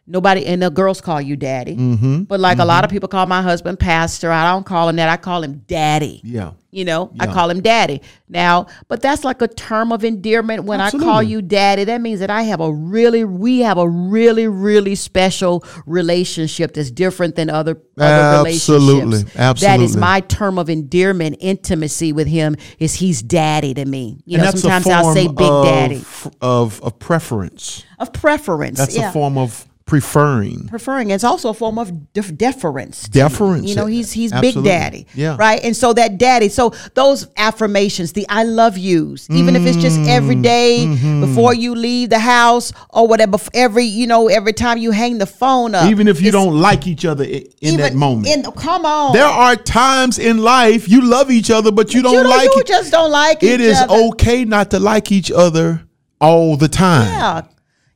Nobody, 0.07 0.45
and 0.45 0.61
the 0.61 0.69
girls 0.69 1.01
call 1.01 1.19
you 1.19 1.35
daddy. 1.35 1.75
Mm-hmm. 1.75 2.23
But 2.23 2.39
like 2.39 2.59
a 2.59 2.65
lot 2.65 2.83
of 2.83 2.91
people 2.91 3.09
call 3.09 3.25
my 3.25 3.41
husband 3.41 3.79
pastor. 3.79 4.31
I 4.31 4.51
don't 4.51 4.63
call 4.63 4.87
him 4.87 4.97
that. 4.97 5.09
I 5.09 5.17
call 5.17 5.41
him 5.41 5.63
daddy. 5.65 6.21
Yeah. 6.23 6.51
You 6.69 6.83
know, 6.83 7.11
I 7.21 7.27
call 7.27 7.49
him 7.49 7.61
daddy. 7.61 8.01
Now, 8.27 8.67
but 8.89 9.01
that's 9.01 9.23
like 9.23 9.41
a 9.41 9.47
term 9.47 9.93
of 9.93 10.03
endearment. 10.03 10.65
When 10.65 10.81
I 10.81 10.91
call 10.91 11.23
you 11.23 11.41
daddy, 11.41 11.85
that 11.85 12.01
means 12.01 12.19
that 12.19 12.29
I 12.29 12.43
have 12.43 12.59
a 12.59 12.69
really, 12.69 13.23
we 13.23 13.61
have 13.61 13.77
a 13.77 13.87
really, 13.87 14.45
really 14.49 14.93
special 14.95 15.63
relationship 15.85 16.73
that's 16.73 16.91
different 16.91 17.35
than 17.35 17.49
other, 17.49 17.81
other 17.97 18.49
Absolutely. 18.49 19.01
relationships. 19.05 19.35
Absolutely. 19.37 19.77
that 19.77 19.83
is 19.89 19.95
my 19.95 20.19
term 20.19 20.59
of 20.59 20.69
endearment, 20.69 21.37
intimacy 21.39 22.11
with 22.11 22.27
him 22.27 22.57
is 22.77 22.95
he's 22.95 23.21
daddy 23.21 23.73
to 23.73 23.85
me. 23.85 24.21
You 24.25 24.39
know, 24.39 24.51
sometimes 24.51 24.85
I'll 24.87 25.13
say 25.13 25.29
big 25.29 25.41
of, 25.41 25.65
daddy. 25.65 26.03
of 26.41 26.83
of 26.83 26.99
preference. 26.99 27.85
Of 27.99 28.11
preference. 28.11 28.79
That's 28.79 28.97
yeah. 28.97 29.09
a 29.09 29.13
form 29.13 29.37
of 29.37 29.65
preferring. 29.85 30.67
preferring. 30.67 31.11
It's 31.11 31.23
also 31.23 31.49
a 31.49 31.53
form 31.53 31.77
of 31.77 32.11
def- 32.11 32.35
deference. 32.35 33.07
Deference. 33.07 33.69
You 33.69 33.75
know, 33.75 33.85
he's 33.85 34.11
he's 34.11 34.33
Absolutely. 34.33 34.61
big 34.63 34.69
daddy. 34.69 35.07
Yeah. 35.13 35.35
Right. 35.37 35.63
And 35.63 35.75
so 35.75 35.93
that 35.93 36.17
daddy. 36.17 36.49
So 36.49 36.71
those 36.95 37.27
affirmations, 37.37 38.13
the 38.13 38.25
I 38.27 38.43
love 38.43 38.77
yous, 38.77 39.29
even 39.29 39.55
if 39.55 39.63
it's 39.63 39.77
just 39.77 39.99
every 40.09 40.35
day 40.35 40.85
mm-hmm. 40.87 41.21
before 41.21 41.53
you 41.53 41.75
leave 41.75 42.09
the 42.09 42.19
house 42.19 42.73
or 42.89 43.07
whatever. 43.07 43.37
Every 43.53 43.85
you 43.85 44.07
know, 44.07 44.27
every 44.27 44.53
time 44.53 44.79
you 44.79 44.91
hang 44.91 45.19
the 45.19 45.27
phone 45.27 45.75
up. 45.75 45.89
Even 45.91 46.07
if 46.07 46.19
you 46.21 46.31
don't 46.31 46.59
like 46.59 46.87
each 46.87 47.05
other 47.05 47.23
in 47.23 47.77
that 47.77 47.93
moment. 47.93 48.27
In, 48.27 48.51
come 48.53 48.85
on. 48.85 49.13
there 49.13 49.25
are 49.25 49.55
times 49.55 50.17
in 50.17 50.39
life 50.39 50.89
you 50.89 51.01
love 51.01 51.29
each 51.29 51.51
other, 51.51 51.71
but 51.71 51.93
you 51.93 52.01
don't 52.01 52.13
you, 52.13 52.27
like 52.27 52.49
you 52.55 52.61
it. 52.61 52.67
just 52.67 52.91
don't 52.91 53.11
like 53.11 53.43
It 53.43 53.61
is 53.61 53.77
other. 53.77 53.93
okay 53.93 54.45
not 54.45 54.71
to 54.71 54.79
like 54.79 55.11
each 55.11 55.31
other 55.31 55.87
all 56.19 56.57
the 56.57 56.67
time. 56.67 57.07
Yeah, 57.07 57.41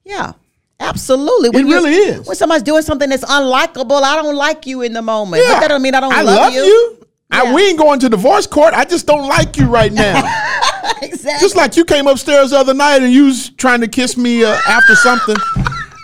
yeah, 0.04 0.34
absolutely. 0.80 1.50
When 1.50 1.68
It 1.68 1.72
really 1.72 1.94
is. 1.94 2.28
When 2.28 2.36
somebody's 2.36 2.64
doing 2.64 2.82
something 2.84 3.10
that's 3.10 3.24
unlikable, 3.26 4.02
I 4.02 4.16
don't 4.16 4.36
like 4.36 4.66
you 4.66 4.82
in 4.82 4.94
the 4.94 5.02
moment. 5.02 5.44
Yeah. 5.44 5.56
But 5.56 5.60
that 5.62 5.68
don't 5.70 5.82
mean 5.82 5.96
I 5.96 6.00
don't 6.00 6.14
I 6.14 6.22
love, 6.22 6.54
love 6.54 6.54
you. 6.54 6.98
I, 7.32 7.44
Yeah. 7.44 7.54
we 7.54 7.68
ain't 7.70 7.78
going 7.78 8.00
to 8.00 8.10
divorce 8.10 8.48
court. 8.48 8.74
I 8.74 8.86
just 8.86 9.06
don't 9.06 9.28
like 9.28 9.58
you 9.58 9.68
right 9.68 9.92
now. 9.94 10.18
exactly. 11.02 11.40
just 11.46 11.56
like 11.56 11.76
you 11.78 11.86
came 11.86 12.08
upstairs 12.08 12.50
the 12.52 12.58
other 12.58 12.74
night 12.74 13.04
and 13.04 13.14
you 13.14 13.26
was 13.26 13.50
trying 13.52 13.82
to 13.82 13.88
kiss 13.88 14.18
me 14.18 14.44
uh, 14.44 14.58
after 14.68 14.96
something, 14.96 15.36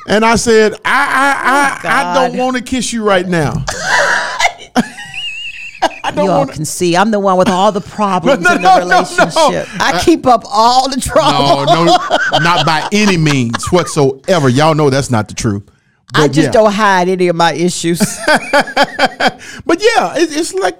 and 0.08 0.24
I 0.24 0.36
said, 0.36 0.74
I 0.86 1.80
I 1.84 1.88
I, 1.90 2.02
I 2.12 2.14
don't 2.28 2.38
want 2.38 2.58
to 2.58 2.62
kiss 2.62 2.94
you 2.94 3.04
right 3.04 3.28
now. 3.28 3.54
Don't 6.15 6.25
you 6.25 6.32
all 6.32 6.39
want. 6.39 6.51
can 6.54 6.65
see 6.65 6.95
I'm 6.97 7.12
the 7.12 7.19
one 7.19 7.38
with 7.38 7.49
all 7.49 7.71
the 7.71 7.82
problems 7.97 8.43
No, 8.43 8.56
in 8.56 8.62
no, 8.62 8.80
the 8.80 8.80
no, 8.86 8.88
no. 8.88 8.95
relationship. 8.99 9.67
I 9.82 10.01
keep 10.04 10.25
up 10.28 10.43
all 10.49 10.89
the 10.89 10.99
trouble. 10.99 11.65
No, 11.65 11.86
no, 11.86 11.97
not 12.39 12.65
by 12.65 12.88
any 12.91 13.17
means 13.17 13.71
whatsoever. 13.71 14.49
Y'all 14.49 14.75
know 14.75 14.89
that's 14.89 15.10
not 15.12 15.28
the 15.28 15.34
truth. 15.34 15.69
I 16.13 16.28
just 16.28 16.45
yeah. 16.47 16.51
don't 16.51 16.71
hide 16.71 17.10
any 17.10 17.28
of 17.28 17.36
my 17.36 17.54
issues. 17.54 17.99
But 19.65 19.82
yeah, 19.82 20.15
it, 20.17 20.30
it's 20.36 20.54
like. 20.54 20.78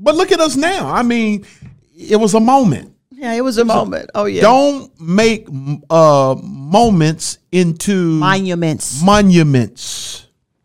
But 0.00 0.16
look 0.16 0.32
at 0.32 0.40
us 0.40 0.56
now. 0.56 0.90
I 0.92 1.02
mean, 1.02 1.46
it 1.96 2.16
was 2.16 2.34
a 2.34 2.40
moment. 2.40 2.94
yeah, 3.10 3.32
it 3.32 3.42
was 3.42 3.58
a 3.58 3.64
moment. 3.64 4.10
Oh 4.14 4.24
yeah. 4.26 4.42
Don't 4.42 4.90
make 5.00 5.46
uh, 5.88 6.34
moments 6.42 7.38
into 7.52 7.94
monuments. 8.18 9.02
monuments. 9.02 10.23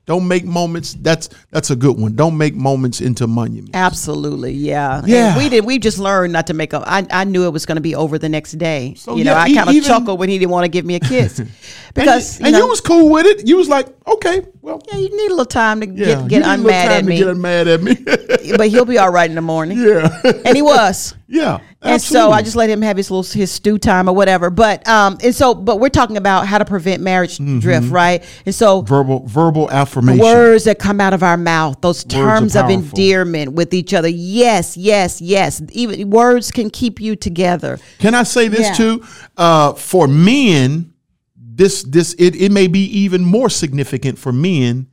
Don't 0.10 0.28
make 0.28 0.44
moments. 0.44 0.96
That's 0.96 1.30
that's 1.52 1.70
a 1.70 1.76
good 1.76 1.96
one. 2.00 2.16
Don't 2.16 2.36
make 2.36 2.56
moments 2.56 3.00
into 3.00 3.28
monuments. 3.28 3.76
Absolutely, 3.76 4.54
yeah. 4.54 5.04
Yeah. 5.06 5.28
And 5.28 5.38
we 5.38 5.50
did. 5.50 5.64
We 5.64 5.78
just 5.78 6.00
learned 6.00 6.34
not 6.34 6.48
to 6.48 6.56
make 6.56 6.74
up. 6.74 6.82
I, 6.88 7.06
I 7.12 7.26
knew 7.26 7.46
it 7.46 7.52
was 7.52 7.68
going 7.68 7.76
to 7.76 7.82
be 7.82 7.94
over 7.94 8.18
the 8.18 8.28
next 8.28 8.54
day. 8.54 8.96
So, 8.96 9.16
you 9.16 9.24
know, 9.24 9.34
yeah, 9.34 9.44
I 9.44 9.48
e- 9.50 9.54
kind 9.54 9.70
of 9.70 9.86
chuckled 9.86 10.20
when 10.20 10.28
he 10.28 10.40
didn't 10.40 10.50
want 10.50 10.64
to 10.64 10.68
give 10.68 10.84
me 10.84 10.96
a 10.96 11.00
kiss 11.00 11.40
because 11.94 12.38
and, 12.38 12.40
you, 12.40 12.46
and 12.48 12.54
know, 12.54 12.60
you 12.64 12.68
was 12.70 12.82
cool 12.82 13.12
with 13.12 13.28
it. 13.28 13.48
You 13.48 13.58
was 13.58 13.70
like, 13.70 13.86
okay, 14.08 14.48
well, 14.64 14.82
yeah, 14.88 14.98
you 14.98 15.16
need 15.16 15.28
a 15.28 15.30
little 15.30 15.46
time 15.46 15.80
to 15.82 15.86
yeah, 15.86 16.28
get 16.28 16.28
get 16.28 16.44
unmad 16.44 16.72
at 16.72 17.06
me. 17.06 17.20
Get 17.20 17.28
unmad 17.28 17.68
at 17.72 17.84
me. 17.84 18.58
but 18.58 18.68
he'll 18.70 18.86
be 18.86 18.98
all 18.98 19.12
right 19.12 19.30
in 19.30 19.36
the 19.36 19.42
morning. 19.42 19.78
yeah, 19.88 20.10
And 20.44 20.56
he 20.56 20.64
was. 20.64 21.14
Yeah. 21.32 21.60
And 21.82 22.02
so 22.02 22.32
I 22.32 22.42
just 22.42 22.56
let 22.56 22.70
him 22.70 22.82
have 22.82 22.98
his 22.98 23.12
little 23.12 23.24
his 23.24 23.52
stew 23.52 23.78
time 23.78 24.10
or 24.10 24.16
whatever. 24.16 24.50
But 24.50 24.86
um 24.88 25.18
and 25.24 25.34
so 25.34 25.54
but 25.54 25.80
we're 25.80 25.90
talking 25.90 26.18
about 26.18 26.48
how 26.48 26.58
to 26.58 26.66
prevent 26.66 27.02
marriage 27.04 27.38
drift, 27.38 27.92
right? 27.92 28.24
And 28.46 28.54
so 28.56 28.82
verbal 28.82 29.26
verbal 29.28 29.70
affirmation. 29.70 30.20
words 30.24 30.64
that 30.64 30.80
come 30.80 31.00
out 31.00 31.14
of 31.14 31.22
our 31.22 31.38
mouth, 31.38 31.80
those 31.82 32.04
are 32.06 32.10
terms 32.10 32.56
of 32.56 32.70
endearment 32.70 33.54
with 33.54 33.74
each 33.74 33.94
other. 33.94 34.08
Yes, 34.08 34.76
yes, 34.76 35.22
yes. 35.22 35.62
Even 35.72 36.10
words 36.10 36.50
can 36.52 36.70
keep 36.70 37.00
you 37.00 37.16
together. 37.16 37.80
Can 38.00 38.16
I 38.16 38.24
say 38.24 38.48
this 38.48 38.68
Yeah. 38.68 38.74
too? 38.74 39.04
Uh, 39.38 39.74
for 39.74 40.08
men, 40.08 40.94
this 41.36 41.84
this 41.84 42.14
it, 42.18 42.36
it 42.36 42.52
may 42.52 42.68
be 42.68 42.86
even 43.02 43.24
more 43.24 43.50
significant 43.50 44.18
for 44.18 44.32
men, 44.34 44.88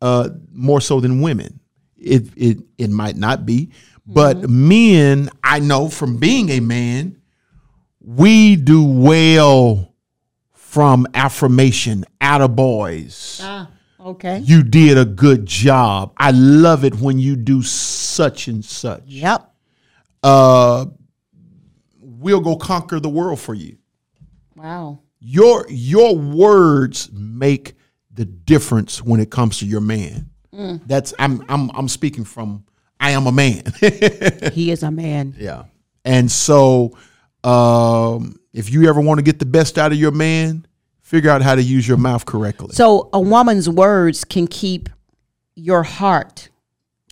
uh, 0.00 0.30
more 0.52 0.80
so 0.80 1.00
than 1.00 1.20
women. 1.20 1.60
It 1.98 2.28
it 2.36 2.58
it 2.78 2.90
might 2.90 3.16
not 3.16 3.44
be, 3.44 3.70
but 4.06 4.36
Mm-hmm. 4.38 4.68
men, 4.68 5.30
I 5.42 5.58
know 5.60 5.88
from 5.88 6.16
being 6.18 6.48
a 6.50 6.60
man, 6.60 7.20
we 8.00 8.56
do 8.56 8.84
well 8.84 9.94
from 10.52 11.06
affirmation. 11.14 12.04
Attaboys. 12.20 13.40
Ah, 13.42 13.70
okay. 14.00 14.38
You 14.38 14.62
did 14.62 14.96
a 14.98 15.04
good 15.04 15.46
job. 15.46 16.12
I 16.16 16.30
love 16.32 16.84
it 16.84 16.94
when 17.00 17.18
you 17.18 17.36
do 17.36 17.62
such 17.62 18.48
and 18.48 18.64
such. 18.64 19.02
Yep. 19.06 19.52
Uh, 20.22 20.86
we'll 22.00 22.40
go 22.40 22.56
conquer 22.56 22.98
the 23.00 23.08
world 23.08 23.38
for 23.38 23.54
you 23.54 23.76
Wow. 24.56 25.00
your 25.20 25.66
your 25.68 26.16
words 26.16 27.10
make 27.12 27.74
the 28.12 28.24
difference 28.24 29.02
when 29.02 29.20
it 29.20 29.30
comes 29.30 29.58
to 29.58 29.66
your 29.66 29.80
man. 29.82 30.30
That's 30.86 31.12
I'm 31.18 31.44
I'm 31.50 31.70
I'm 31.74 31.86
speaking 31.88 32.24
from 32.24 32.64
I 33.00 33.10
am 33.12 33.26
a 33.26 33.32
man. 33.32 33.62
He 34.52 34.70
is 34.70 34.82
a 34.82 34.90
man. 34.90 35.34
yeah. 35.38 35.64
And 36.04 36.30
so 36.30 36.96
um, 37.44 38.38
if 38.52 38.70
you 38.70 38.88
ever 38.88 39.00
want 39.00 39.18
to 39.18 39.22
get 39.22 39.38
the 39.38 39.46
best 39.46 39.78
out 39.78 39.92
of 39.92 39.98
your 39.98 40.12
man, 40.12 40.66
figure 41.02 41.30
out 41.30 41.42
how 41.42 41.54
to 41.54 41.62
use 41.62 41.86
your 41.86 41.96
mouth 41.96 42.24
correctly. 42.26 42.68
So 42.72 43.08
a 43.12 43.20
woman's 43.20 43.68
words 43.68 44.24
can 44.24 44.46
keep 44.46 44.88
your 45.54 45.82
heart. 45.82 46.48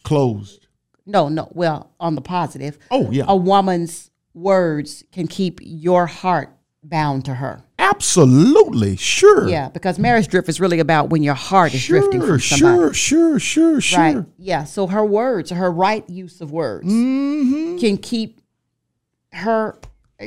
Closed. 0.05 0.67
No, 1.07 1.29
no. 1.29 1.49
Well, 1.53 1.91
on 2.01 2.15
the 2.15 2.21
positive, 2.21 2.79
Oh, 2.91 3.11
yeah. 3.11 3.25
a 3.29 3.37
woman's 3.37 4.11
words 4.33 5.05
can 5.13 5.27
keep 5.27 5.61
your 5.63 6.07
heart 6.07 6.51
bound 6.85 7.25
to 7.25 7.35
her. 7.35 7.63
Absolutely. 7.79 8.97
Sure. 8.97 9.49
Yeah, 9.49 9.69
because 9.71 9.99
marriage 9.99 10.29
drift 10.29 10.49
is 10.49 10.61
really 10.61 10.79
about 10.79 11.11
when 11.11 11.23
your 11.23 11.35
heart 11.35 11.75
is 11.75 11.81
Sure, 11.81 11.99
drifting 12.01 12.21
from 12.21 12.39
somebody. 12.41 12.95
sure, 12.95 12.95
sure, 12.95 13.39
sure, 13.41 13.81
sure. 13.81 13.99
Right. 13.99 14.25
Yeah. 14.39 14.65
So 14.65 14.87
her 14.87 15.05
words, 15.05 15.51
her 15.51 15.71
right 15.71 16.09
use 16.09 16.41
of 16.41 16.51
words, 16.51 16.87
Mm-hmm. 16.87 17.79
can 17.79 17.97
keep 17.99 18.41
her 19.33 19.79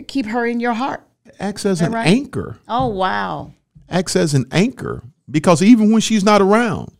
keep 0.08 0.26
her 0.28 0.46
in 0.46 0.60
your 0.60 0.74
heart. 0.74 1.02
Acts 1.40 1.66
as 1.66 1.82
an 1.82 1.92
right? 1.94 2.08
anchor. 2.08 2.58
Oh 2.68 2.88
wow. 2.88 3.54
Acts 3.90 4.16
as 4.16 4.34
an 4.34 4.46
anchor 4.52 5.04
because 5.30 5.62
even 5.62 5.92
when 5.92 6.02
she's 6.02 6.24
not 6.24 6.42
around, 6.42 6.92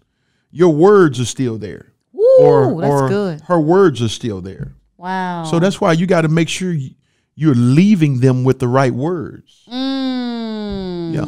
your 0.52 0.74
words 0.74 1.20
are 1.20 1.26
still 1.26 1.58
there. 1.58 1.92
Woo, 2.14 2.80
that's 2.82 3.10
good. 3.10 3.42
Her 3.42 3.60
words 3.60 4.02
are 4.02 4.08
still 4.10 4.42
there. 4.42 4.74
Wow. 4.98 5.44
So 5.46 5.60
that's 5.60 5.80
why 5.82 5.94
you 5.94 6.08
got 6.08 6.22
to 6.22 6.28
make 6.30 6.50
sure 6.50 6.72
you- 6.72 6.96
you're 7.40 7.54
leaving 7.56 8.20
them 8.20 8.44
with 8.44 8.58
the 8.58 8.68
right 8.68 8.92
words. 8.94 9.64
Mm. 9.72 11.14
Yeah, 11.14 11.26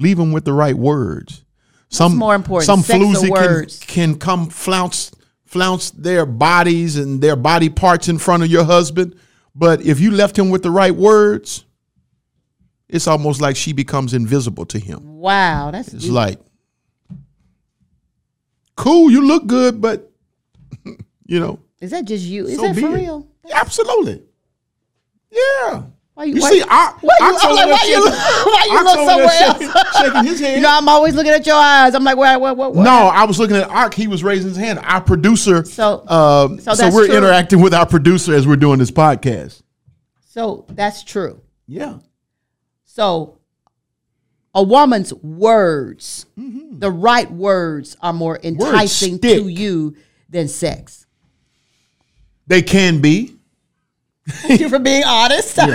leave 0.00 0.16
them 0.16 0.30
with 0.32 0.44
the 0.44 0.52
right 0.52 0.76
words. 0.76 1.44
Some 1.90 2.16
more 2.16 2.34
important, 2.36 2.64
Some 2.66 2.80
sex 2.82 3.02
floozy 3.04 3.28
words? 3.28 3.78
can, 3.80 4.12
can 4.12 4.18
come 4.18 4.48
flounce 4.50 5.10
flounce 5.46 5.90
their 5.90 6.24
bodies 6.26 6.96
and 6.96 7.20
their 7.20 7.34
body 7.34 7.68
parts 7.70 8.08
in 8.08 8.18
front 8.18 8.42
of 8.44 8.50
your 8.50 8.64
husband, 8.64 9.18
but 9.54 9.80
if 9.82 9.98
you 9.98 10.10
left 10.12 10.38
him 10.38 10.50
with 10.50 10.62
the 10.62 10.70
right 10.70 10.94
words, 10.94 11.64
it's 12.88 13.06
almost 13.08 13.40
like 13.40 13.56
she 13.56 13.72
becomes 13.72 14.14
invisible 14.14 14.66
to 14.66 14.78
him. 14.78 15.00
Wow, 15.18 15.70
that's 15.72 15.92
It's 15.92 16.04
deep. 16.04 16.12
like, 16.12 16.38
cool, 18.76 19.10
you 19.10 19.22
look 19.26 19.46
good, 19.46 19.80
but 19.80 20.12
you 21.26 21.40
know, 21.40 21.58
is 21.80 21.90
that 21.90 22.04
just 22.04 22.24
you? 22.24 22.46
Is 22.46 22.56
so 22.56 22.62
that 22.62 22.76
for 22.76 22.86
it. 22.88 23.00
real? 23.00 23.26
Absolutely. 23.50 24.22
Yeah. 25.30 25.82
Why 26.14 26.24
you, 26.24 26.34
You 26.34 26.40
why, 26.40 26.50
see, 26.50 26.62
I, 26.68 26.92
why 27.00 27.16
you, 27.20 27.26
Ox 27.34 27.44
I'm 27.44 27.54
like, 27.54 27.66
why 27.70 27.86
you, 27.86 28.04
shaking- 28.04 28.52
why 28.52 28.66
you 28.68 28.84
look 28.84 29.08
somewhere 29.08 29.24
else? 29.24 29.58
shaking- 29.58 30.02
shaking 30.02 30.24
his 30.24 30.40
head. 30.46 30.56
You 30.56 30.62
know, 30.62 30.70
I'm 30.76 30.88
always 30.88 31.14
looking 31.14 31.30
at 31.32 31.46
your 31.46 31.54
eyes. 31.56 31.94
I'm 31.94 32.02
like, 32.02 32.16
what, 32.16 32.40
what, 32.40 32.56
what, 32.56 32.74
what? 32.74 32.82
No, 32.82 32.90
I 32.90 33.24
was 33.24 33.38
looking 33.38 33.56
at 33.56 33.68
Ark. 33.70 33.94
He 33.94 34.08
was 34.08 34.24
raising 34.24 34.48
his 34.48 34.56
hand. 34.56 34.80
Our 34.82 35.00
producer. 35.00 35.64
So- 35.64 36.06
um, 36.08 36.58
so 36.60 36.74
so, 36.74 36.90
we're 36.90 37.06
true. 37.06 37.16
interacting 37.16 37.60
with 37.60 37.72
our 37.72 37.86
producer 37.86 38.34
as 38.34 38.46
we're 38.48 38.56
doing 38.56 38.78
this 38.80 38.90
podcast. 38.90 39.62
So 40.26 40.66
that's 40.70 41.04
true. 41.04 41.40
Yeah. 41.68 41.98
So 42.84 43.38
a 44.54 44.62
woman's 44.62 45.14
words, 45.14 46.26
Mm-hmm. 46.36 46.80
the 46.80 46.90
right 46.90 47.30
words, 47.30 47.96
are 48.00 48.12
more 48.12 48.40
enticing 48.42 49.20
to 49.20 49.46
you 49.48 49.94
than 50.28 50.48
sex. 50.48 51.06
They 52.48 52.62
can 52.62 53.00
be. 53.00 53.36
You 54.48 54.68
for 54.68 54.78
being 54.78 55.04
honest. 55.04 55.58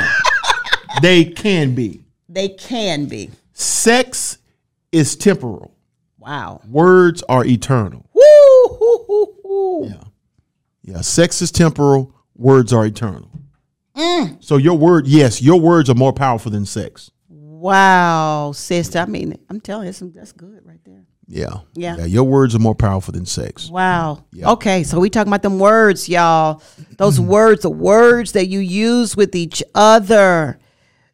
They 1.01 1.25
can 1.25 1.73
be. 1.73 2.05
they 2.29 2.49
can 2.49 3.05
be. 3.07 3.31
Sex 3.53 4.37
is 4.91 5.15
temporal. 5.15 5.75
Wow. 6.19 6.61
Words 6.69 7.23
are 7.27 7.43
eternal. 7.43 8.07
Woo, 8.13 8.21
hoo, 8.77 9.03
hoo, 9.07 9.33
hoo. 9.43 9.85
Yeah. 9.87 10.03
Yeah. 10.83 11.01
Sex 11.01 11.41
is 11.41 11.51
temporal. 11.51 12.13
Words 12.35 12.71
are 12.73 12.85
eternal. 12.85 13.29
Mm. 13.95 14.43
So 14.43 14.57
your 14.57 14.77
word, 14.77 15.07
yes, 15.07 15.41
your 15.41 15.59
words 15.59 15.89
are 15.89 15.95
more 15.95 16.13
powerful 16.13 16.51
than 16.51 16.65
sex. 16.65 17.11
Wow, 17.27 18.51
sister. 18.53 18.99
I 18.99 19.05
mean, 19.05 19.37
I'm 19.49 19.61
telling 19.61 19.87
you, 19.87 20.11
that's 20.13 20.31
good 20.31 20.61
right 20.63 20.79
there. 20.85 21.05
Yeah. 21.27 21.59
Yeah. 21.73 22.05
Your 22.05 22.23
words 22.23 22.55
are 22.55 22.59
more 22.59 22.75
powerful 22.75 23.11
than 23.11 23.25
sex. 23.25 23.69
Wow. 23.69 24.25
Yeah. 24.31 24.51
Okay, 24.51 24.83
so 24.83 24.99
we 24.99 25.09
talking 25.09 25.29
about 25.29 25.41
them 25.41 25.59
words, 25.59 26.09
y'all. 26.09 26.61
Those 26.97 27.19
mm-hmm. 27.19 27.29
words, 27.29 27.61
the 27.61 27.69
words 27.69 28.33
that 28.33 28.47
you 28.47 28.59
use 28.59 29.15
with 29.15 29.35
each 29.35 29.63
other. 29.73 30.59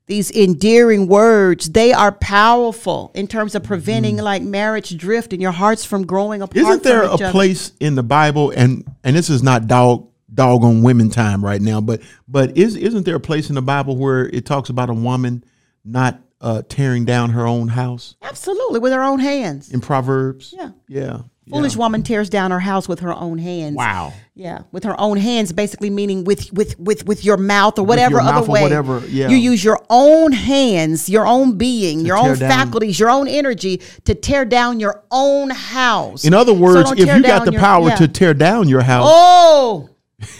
These 0.08 0.32
endearing 0.32 1.08
words, 1.08 1.70
they 1.70 1.94
are 1.94 2.12
powerful 2.12 3.12
in 3.14 3.28
terms 3.28 3.54
of 3.54 3.64
preventing 3.64 4.16
mm-hmm. 4.16 4.26
like 4.26 4.42
marriage 4.42 4.98
drift 4.98 5.34
and 5.34 5.42
your 5.42 5.52
hearts 5.52 5.86
from 5.86 6.08
growing 6.08 6.42
apart. 6.42 6.58
Isn't 6.58 6.84
there 6.84 7.04
a 7.04 7.12
other. 7.12 7.32
place 7.32 7.74
in 7.80 7.94
the 7.94 8.02
Bible 8.02 8.52
and 8.56 8.92
and 9.04 9.16
this 9.16 9.30
is 9.30 9.44
not 9.44 9.68
dog 9.68 10.10
dog 10.34 10.64
on 10.64 10.82
women 10.82 11.12
time 11.12 11.46
right 11.46 11.62
now, 11.62 11.80
but 11.80 12.02
but 12.28 12.58
is 12.58 12.76
isn't 12.76 13.06
there 13.06 13.16
a 13.16 13.20
place 13.20 13.50
in 13.50 13.56
the 13.56 13.62
Bible 13.62 13.98
where 13.98 14.26
it 14.30 14.48
talks 14.48 14.70
about 14.70 14.90
a 14.90 14.96
woman 14.96 15.44
not 15.86 16.20
uh, 16.42 16.62
tearing 16.70 17.06
down 17.06 17.32
her 17.32 17.46
own 17.46 17.68
house 17.70 18.16
Absolutely, 18.22 18.80
with 18.80 18.94
her 18.94 19.04
own 19.04 19.20
hands. 19.20 19.72
in 19.72 19.82
Proverbs? 19.82 20.54
Yeah. 20.58 20.72
Yeah. 20.88 21.22
Foolish 21.50 21.74
yeah. 21.74 21.80
woman 21.80 22.04
tears 22.04 22.30
down 22.30 22.52
her 22.52 22.60
house 22.60 22.88
with 22.88 23.00
her 23.00 23.12
own 23.12 23.40
hands. 23.40 23.76
Wow. 23.76 24.14
Yeah, 24.36 24.62
with 24.72 24.84
her 24.84 24.98
own 25.02 25.18
hands, 25.18 25.52
basically 25.52 25.90
meaning 25.90 26.24
with 26.24 26.54
with 26.54 26.80
with 26.80 27.06
with 27.08 27.26
your 27.26 27.38
mouth 27.38 27.80
or 27.80 27.86
whatever 27.86 28.22
other 28.22 28.46
or 28.46 28.54
way. 28.54 28.62
whatever, 28.62 29.02
yeah. 29.08 29.30
You 29.30 29.36
use 29.36 29.64
your 29.64 29.84
own 29.90 30.32
hands, 30.32 31.10
your 31.10 31.26
own 31.26 31.58
being, 31.58 32.02
your 32.02 32.18
own 32.18 32.38
down- 32.38 32.50
faculties, 32.50 33.00
your 33.00 33.10
own 33.10 33.28
energy 33.28 33.82
to 34.06 34.14
tear 34.14 34.46
down 34.46 34.80
your 34.80 35.04
own 35.10 35.50
house. 35.50 36.24
In 36.24 36.36
other 36.36 36.54
words, 36.54 36.90
don't 36.92 37.00
if 37.00 37.14
you 37.16 37.24
got 37.24 37.46
the 37.46 37.52
your- 37.52 37.60
power 37.62 37.90
yeah. 37.90 37.96
to 37.96 38.08
tear 38.08 38.34
down 38.36 38.70
your 38.70 38.82
house, 38.82 39.08
oh, 39.10 39.90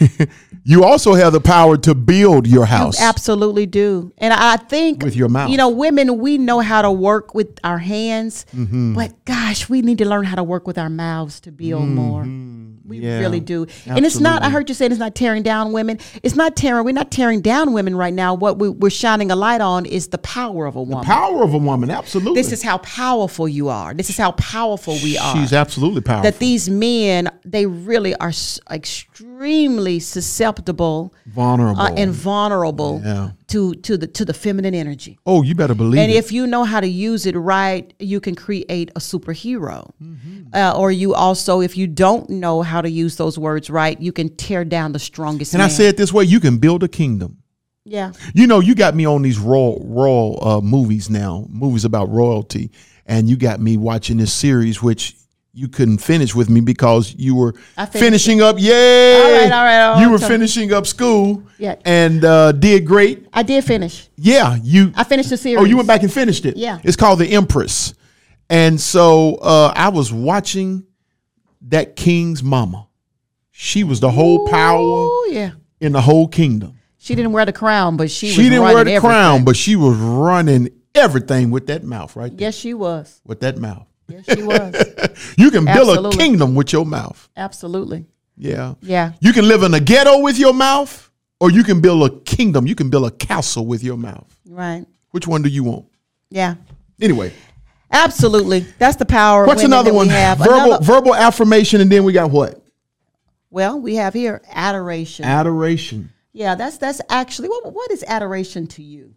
you 0.64 0.84
also 0.84 1.14
have 1.14 1.32
the 1.32 1.40
power 1.40 1.76
to 1.78 1.94
build 1.94 2.46
your 2.46 2.66
house. 2.66 3.00
absolutely 3.00 3.66
do. 3.66 4.12
And 4.18 4.32
I 4.32 4.56
think 4.56 5.02
With 5.02 5.16
your 5.16 5.28
mouth. 5.28 5.50
you 5.50 5.56
know, 5.56 5.68
women, 5.70 6.18
we 6.18 6.38
know 6.38 6.60
how 6.60 6.82
to 6.82 6.90
work 6.90 7.34
with 7.34 7.58
our 7.64 7.78
hands, 7.78 8.44
Mm-hmm. 8.54 8.94
but 8.94 9.24
gosh, 9.24 9.68
we 9.68 9.82
need 9.82 9.98
to 9.98 10.04
learn 10.08 10.24
how 10.24 10.36
to 10.36 10.42
work 10.44 10.66
with 10.66 10.78
our 10.78 10.90
mouths 10.90 11.40
to 11.40 11.52
build 11.52 11.88
more. 11.88 12.22
We 12.22 12.28
Mm-hmm. 12.28 13.04
Yeah, 13.04 13.18
really 13.20 13.38
do. 13.40 13.66
And 13.86 14.04
it's 14.04 14.18
not, 14.18 14.42
I 14.42 14.50
heard 14.50 14.68
you 14.68 14.74
saying 14.74 14.90
it's 14.90 14.98
not 14.98 15.14
tearing 15.14 15.44
down 15.44 15.72
women. 15.72 15.98
It's 16.24 16.34
not 16.34 16.56
tearing, 16.56 16.84
we're 16.84 16.90
not 16.92 17.12
tearing 17.12 17.40
down 17.40 17.72
women 17.72 17.94
right 17.94 18.12
now. 18.12 18.34
What 18.34 18.58
we, 18.58 18.68
we're 18.68 18.90
shining 18.90 19.30
a 19.30 19.36
light 19.36 19.60
on 19.60 19.86
is 19.86 20.08
the 20.08 20.18
power 20.18 20.66
of 20.66 20.74
a 20.74 20.82
woman. 20.82 21.04
The 21.06 21.06
power 21.06 21.44
of 21.44 21.54
a 21.54 21.58
woman, 21.58 21.88
absolutely. 21.90 22.34
this 22.42 22.50
is 22.52 22.62
how 22.64 22.78
powerful 22.78 23.48
you 23.48 23.68
are. 23.68 23.94
This 23.94 24.10
is 24.10 24.16
how 24.16 24.32
powerful 24.32 24.94
we 25.04 25.16
are. 25.16 25.36
She's 25.36 25.52
absolutely 25.52 26.00
powerful. 26.00 26.24
that 26.30 26.40
these 26.40 26.68
men, 26.68 27.30
they 27.44 27.64
really 27.66 28.14
are 28.16 28.28
s- 28.30 28.58
extremely 29.40 29.98
susceptible 29.98 31.14
vulnerable. 31.26 31.80
uh, 31.80 31.90
and 31.96 32.12
vulnerable 32.12 33.00
Yeah. 33.02 33.30
to, 33.48 33.74
to, 33.74 33.96
the, 33.96 34.06
to 34.08 34.24
the 34.26 34.34
feminine 34.34 34.74
energy. 34.74 35.18
oh, 35.24 35.42
you 35.42 35.54
better 35.54 35.74
believe 35.74 35.98
And 35.98 36.12
it. 36.12 36.16
if 36.16 36.30
you 36.30 36.46
know 36.46 36.64
how 36.64 36.80
to 36.80 36.86
use 36.86 37.24
it 37.24 37.34
right, 37.36 37.90
you 37.98 38.20
can 38.20 38.34
create 38.34 38.90
a 38.94 39.00
superhero. 39.00 39.90
Uh, 40.52 40.74
or 40.76 40.92
you 40.92 41.14
also, 41.14 41.60
if 41.62 41.74
you 41.76 41.86
don't 41.86 42.28
know 42.28 42.60
how 42.62 42.82
to 42.82 42.90
use 42.90 43.16
those 43.16 43.38
words 43.38 43.70
right, 43.70 43.98
you 44.00 44.12
can 44.12 44.28
tear 44.36 44.62
down 44.64 44.92
the 44.92 44.98
strongest. 44.98 45.54
and 45.54 45.62
I 45.62 45.66
man. 45.66 45.74
say 45.74 45.88
it 45.88 45.96
this 45.96 46.12
way: 46.12 46.24
you 46.24 46.40
can 46.40 46.58
build 46.58 46.82
a 46.82 46.88
kingdom. 46.88 47.38
yeah, 47.84 48.12
You 48.34 48.46
know, 48.46 48.60
you 48.60 48.74
got 48.74 48.94
me 48.94 49.06
on 49.06 49.22
these 49.22 49.38
royal 49.38 49.82
royal 49.86 50.38
uh, 50.46 50.60
movies 50.60 51.08
now, 51.08 51.46
movies 51.48 51.84
about 51.86 52.10
royalty, 52.10 52.70
and 53.06 53.28
you 53.28 53.36
got 53.36 53.58
me 53.60 53.76
watching 53.78 54.18
this 54.18 54.32
series, 54.32 54.82
which 54.82 55.16
you 55.60 55.68
couldn't 55.68 55.98
finish 55.98 56.34
with 56.34 56.48
me 56.48 56.60
because 56.60 57.14
you 57.18 57.34
were 57.34 57.52
finishing 57.92 58.40
up. 58.40 58.56
Yay! 58.58 59.14
All 59.16 59.30
right, 59.32 59.52
all 59.52 59.64
right, 59.64 59.80
all 59.82 60.00
you 60.00 60.10
were 60.10 60.18
so- 60.18 60.26
finishing 60.28 60.72
up 60.72 60.86
school, 60.86 61.42
Yeah. 61.58 61.74
and 61.84 62.24
uh, 62.24 62.52
did 62.52 62.86
great. 62.86 63.26
I 63.32 63.42
did 63.42 63.62
finish. 63.64 64.08
Yeah, 64.16 64.56
you. 64.62 64.92
I 64.96 65.04
finished 65.04 65.28
the 65.30 65.36
series. 65.36 65.60
Oh, 65.60 65.64
you 65.64 65.76
went 65.76 65.86
back 65.86 66.02
and 66.02 66.12
finished 66.12 66.46
it. 66.46 66.56
Yeah. 66.56 66.78
it's 66.82 66.96
called 66.96 67.18
The 67.18 67.28
Empress, 67.32 67.92
and 68.48 68.80
so 68.80 69.34
uh, 69.36 69.72
I 69.76 69.90
was 69.90 70.12
watching 70.12 70.86
that 71.68 71.94
king's 71.94 72.42
mama. 72.42 72.86
She 73.50 73.84
was 73.84 74.00
the 74.00 74.10
whole 74.10 74.48
power 74.48 74.78
Oh 74.80 75.28
yeah. 75.30 75.50
in 75.80 75.92
the 75.92 76.00
whole 76.00 76.26
kingdom. 76.26 76.78
She 76.96 77.14
didn't 77.14 77.32
wear 77.32 77.44
the 77.44 77.52
crown, 77.52 77.96
but 77.98 78.10
she, 78.10 78.30
She 78.30 78.44
didn't 78.44 78.62
wear 78.62 78.82
the 78.84 78.98
crown, 78.98 79.44
but 79.44 79.56
she 79.56 79.76
was 79.76 79.96
running 79.98 80.70
everything 80.94 81.50
with 81.50 81.66
that 81.66 81.84
mouth 81.84 82.16
right 82.16 82.30
there. 82.30 82.46
yes, 82.46 82.54
she 82.54 82.72
was. 82.74 83.20
With 83.26 83.40
that 83.40 83.58
mouth. 83.58 83.86
Yes, 84.10 84.24
she 84.36 84.42
was. 84.42 84.74
You 85.36 85.50
can 85.50 85.64
build 85.64 86.06
a 86.06 86.16
kingdom 86.16 86.54
with 86.54 86.72
your 86.72 86.86
mouth. 86.86 87.28
Absolutely. 87.36 88.06
Yeah. 88.36 88.74
Yeah. 88.80 89.12
You 89.20 89.32
can 89.32 89.46
live 89.46 89.62
in 89.62 89.74
a 89.74 89.80
ghetto 89.80 90.20
with 90.20 90.38
your 90.38 90.54
mouth, 90.54 91.10
or 91.40 91.50
you 91.50 91.62
can 91.62 91.80
build 91.80 92.10
a 92.10 92.14
kingdom. 92.20 92.66
You 92.66 92.74
can 92.74 92.88
build 92.90 93.06
a 93.06 93.10
castle 93.10 93.66
with 93.66 93.82
your 93.82 93.96
mouth. 93.96 94.34
Right. 94.48 94.86
Which 95.10 95.26
one 95.26 95.42
do 95.42 95.48
you 95.48 95.64
want? 95.64 95.86
Yeah. 96.30 96.54
Anyway, 97.00 97.32
Absolutely. 97.92 98.60
That's 98.78 98.96
the 98.96 99.04
power. 99.06 99.46
what's 99.46 99.64
another 99.64 99.92
one? 99.92 100.06
We 100.06 100.12
have. 100.14 100.38
Verbal 100.38 100.54
Another- 100.74 100.84
verbal 100.84 101.14
affirmation, 101.14 101.80
and 101.80 101.90
then 101.90 102.04
we 102.04 102.12
got 102.12 102.30
what? 102.30 102.62
well, 103.50 103.80
we 103.80 103.96
have 103.96 104.14
here 104.14 104.40
adoration. 104.52 105.24
Adoration. 105.24 106.10
yeah, 106.32 106.54
that's 106.54 106.78
that's 106.78 107.00
actually 107.10 107.48
what 107.48 107.72
what 107.72 107.90
is 107.90 108.04
adoration 108.06 108.66
to 108.68 108.82
you? 108.82 109.14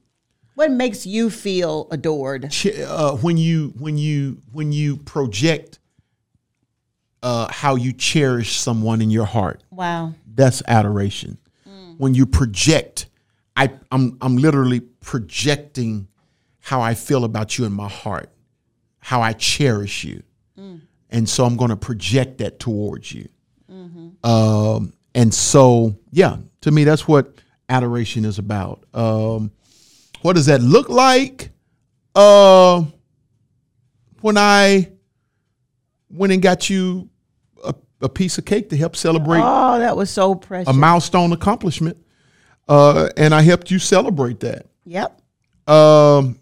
What 0.55 0.71
makes 0.71 1.05
you 1.05 1.29
feel 1.29 1.87
adored? 1.91 2.53
Uh, 2.65 3.15
when 3.17 3.37
you 3.37 3.73
when 3.77 3.97
you 3.97 4.41
when 4.51 4.71
you 4.71 4.97
project 4.97 5.79
uh, 7.23 7.51
how 7.51 7.75
you 7.75 7.93
cherish 7.93 8.57
someone 8.57 9.01
in 9.01 9.09
your 9.09 9.25
heart, 9.25 9.63
Wow. 9.71 10.13
That's 10.35 10.61
adoration. 10.67 11.37
When 11.97 12.15
you 12.15 12.25
project, 12.25 13.05
I, 13.55 13.71
I'm 13.91 14.17
I'm 14.19 14.35
literally 14.37 14.79
projecting 14.79 16.07
how 16.59 16.81
I 16.81 16.95
feel 16.95 17.23
about 17.23 17.57
you 17.57 17.65
in 17.65 17.71
my 17.71 17.87
heart, 17.87 18.29
how 18.99 19.21
I 19.21 19.33
cherish 19.33 20.03
you, 20.03 20.23
and 21.09 21.29
so 21.29 21.45
I'm 21.45 21.55
going 21.55 21.69
to 21.69 21.75
project 21.77 22.39
that 22.39 22.59
towards 22.59 23.11
you. 23.13 23.29
Um, 24.23 24.93
and 25.15 25.33
so, 25.33 25.95
yeah, 26.11 26.37
to 26.61 26.71
me, 26.71 26.83
that's 26.83 27.07
what 27.07 27.35
adoration 27.69 28.25
is 28.25 28.39
about. 28.39 28.83
Um, 28.93 29.51
what 30.23 30.35
does 30.35 30.47
that 30.47 30.61
look 30.61 30.89
like? 30.89 31.51
Uh, 32.15 32.83
when 34.21 34.37
I 34.37 34.91
went 36.09 36.33
and 36.33 36.41
got 36.41 36.69
you 36.69 37.09
a, 37.63 37.73
a 38.01 38.09
piece 38.09 38.37
of 38.37 38.45
cake 38.45 38.69
to 38.69 38.77
help 38.77 38.95
celebrate 38.95 39.41
Oh, 39.43 39.79
that 39.79 39.95
was 39.97 40.09
so 40.09 40.35
precious. 40.35 40.69
a 40.69 40.73
milestone 40.73 41.31
accomplishment, 41.33 41.97
uh, 42.67 43.09
and 43.17 43.33
I 43.33 43.41
helped 43.41 43.69
you 43.71 43.79
celebrate 43.79 44.39
that. 44.41 44.67
yep. 44.85 45.19
Um, 45.67 46.39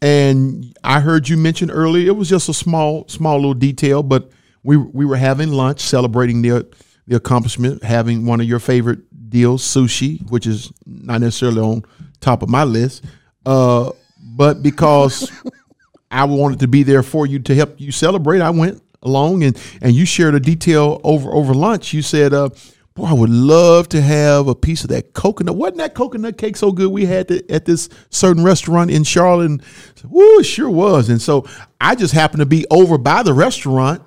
and 0.00 0.76
I 0.82 0.98
heard 1.00 1.28
you 1.28 1.36
mention 1.36 1.70
earlier 1.70 2.08
it 2.08 2.16
was 2.16 2.28
just 2.28 2.48
a 2.48 2.54
small, 2.54 3.06
small 3.08 3.36
little 3.36 3.54
detail, 3.54 4.02
but 4.02 4.30
we 4.64 4.76
we 4.76 5.04
were 5.04 5.16
having 5.16 5.50
lunch, 5.52 5.80
celebrating 5.80 6.42
the 6.42 6.66
the 7.06 7.16
accomplishment, 7.16 7.82
having 7.84 8.24
one 8.26 8.40
of 8.40 8.46
your 8.46 8.58
favorite 8.58 9.00
deals, 9.30 9.62
sushi, 9.62 10.28
which 10.30 10.46
is 10.46 10.72
not 10.86 11.20
necessarily 11.20 11.60
on 11.60 11.84
top 12.20 12.42
of 12.42 12.48
my 12.48 12.64
list, 12.64 13.04
uh, 13.46 13.90
but 14.20 14.62
because 14.62 15.30
I 16.10 16.24
wanted 16.24 16.60
to 16.60 16.68
be 16.68 16.82
there 16.82 17.02
for 17.02 17.26
you 17.26 17.38
to 17.40 17.54
help 17.54 17.80
you 17.80 17.92
celebrate, 17.92 18.40
I 18.40 18.50
went 18.50 18.82
along 19.02 19.42
and 19.42 19.58
and 19.80 19.92
you 19.92 20.06
shared 20.06 20.34
a 20.34 20.40
detail 20.40 21.00
over 21.04 21.30
over 21.30 21.54
lunch. 21.54 21.92
You 21.92 22.02
said, 22.02 22.32
uh, 22.32 22.50
"Boy, 22.94 23.06
I 23.06 23.12
would 23.12 23.30
love 23.30 23.88
to 23.90 24.00
have 24.00 24.48
a 24.48 24.54
piece 24.54 24.84
of 24.84 24.90
that 24.90 25.12
coconut. 25.12 25.56
Wasn't 25.56 25.78
that 25.78 25.94
coconut 25.94 26.38
cake 26.38 26.56
so 26.56 26.72
good? 26.72 26.90
We 26.90 27.06
had 27.06 27.30
it 27.30 27.50
at 27.50 27.64
this 27.64 27.88
certain 28.10 28.44
restaurant 28.44 28.90
in 28.90 29.04
Charlotte. 29.04 29.50
And, 29.50 29.62
Woo, 30.04 30.40
it 30.40 30.44
sure 30.44 30.70
was. 30.70 31.08
And 31.08 31.20
so 31.20 31.46
I 31.80 31.94
just 31.94 32.14
happened 32.14 32.40
to 32.40 32.46
be 32.46 32.66
over 32.70 32.98
by 32.98 33.22
the 33.22 33.32
restaurant 33.34 34.02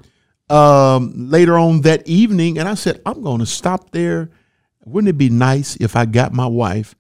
um, 0.50 1.30
later 1.30 1.58
on 1.58 1.82
that 1.82 2.08
evening, 2.08 2.58
and 2.58 2.68
I 2.70 2.76
said, 2.76 3.02
I'm 3.06 3.24
going 3.24 3.40
to 3.40 3.46
stop 3.46 3.92
there. 3.92 4.30
Wouldn't 4.86 5.10
it 5.10 5.18
be 5.18 5.30
nice 5.30 5.76
if 5.78 5.96
I 5.96 6.06
got 6.06 6.32
my 6.34 6.46
wife 6.46 6.96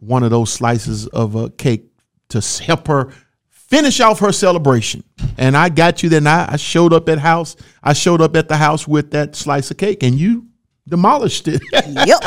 one 0.00 0.22
of 0.22 0.30
those 0.30 0.52
slices 0.52 1.06
of 1.08 1.34
a 1.34 1.50
cake 1.50 1.86
to 2.30 2.40
help 2.64 2.86
her 2.88 3.12
finish 3.50 4.00
off 4.00 4.18
her 4.20 4.32
celebration? 4.32 5.04
And 5.38 5.56
I 5.56 5.68
got 5.68 6.02
you. 6.02 6.08
Then 6.08 6.26
I, 6.26 6.52
I 6.52 6.56
showed 6.56 6.92
up 6.92 7.08
at 7.08 7.18
house. 7.18 7.56
I 7.82 7.92
showed 7.92 8.20
up 8.20 8.34
at 8.36 8.48
the 8.48 8.56
house 8.56 8.86
with 8.88 9.10
that 9.12 9.36
slice 9.36 9.70
of 9.70 9.76
cake, 9.76 10.02
and 10.02 10.14
you 10.14 10.46
demolished 10.88 11.46
it. 11.48 11.62
Yep. 11.86 12.20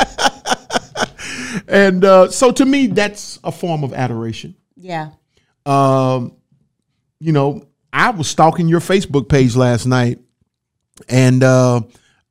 and 1.68 2.04
uh, 2.04 2.30
so 2.30 2.50
to 2.52 2.64
me, 2.64 2.86
that's 2.88 3.38
a 3.44 3.52
form 3.52 3.84
of 3.84 3.92
adoration. 3.92 4.54
yeah. 4.76 5.10
Um, 5.66 6.36
you 7.20 7.32
know, 7.32 7.66
I 7.92 8.10
was 8.10 8.28
stalking 8.28 8.68
your 8.68 8.80
Facebook 8.80 9.28
page 9.30 9.56
last 9.56 9.86
night, 9.86 10.18
and 11.08 11.42
uh, 11.42 11.80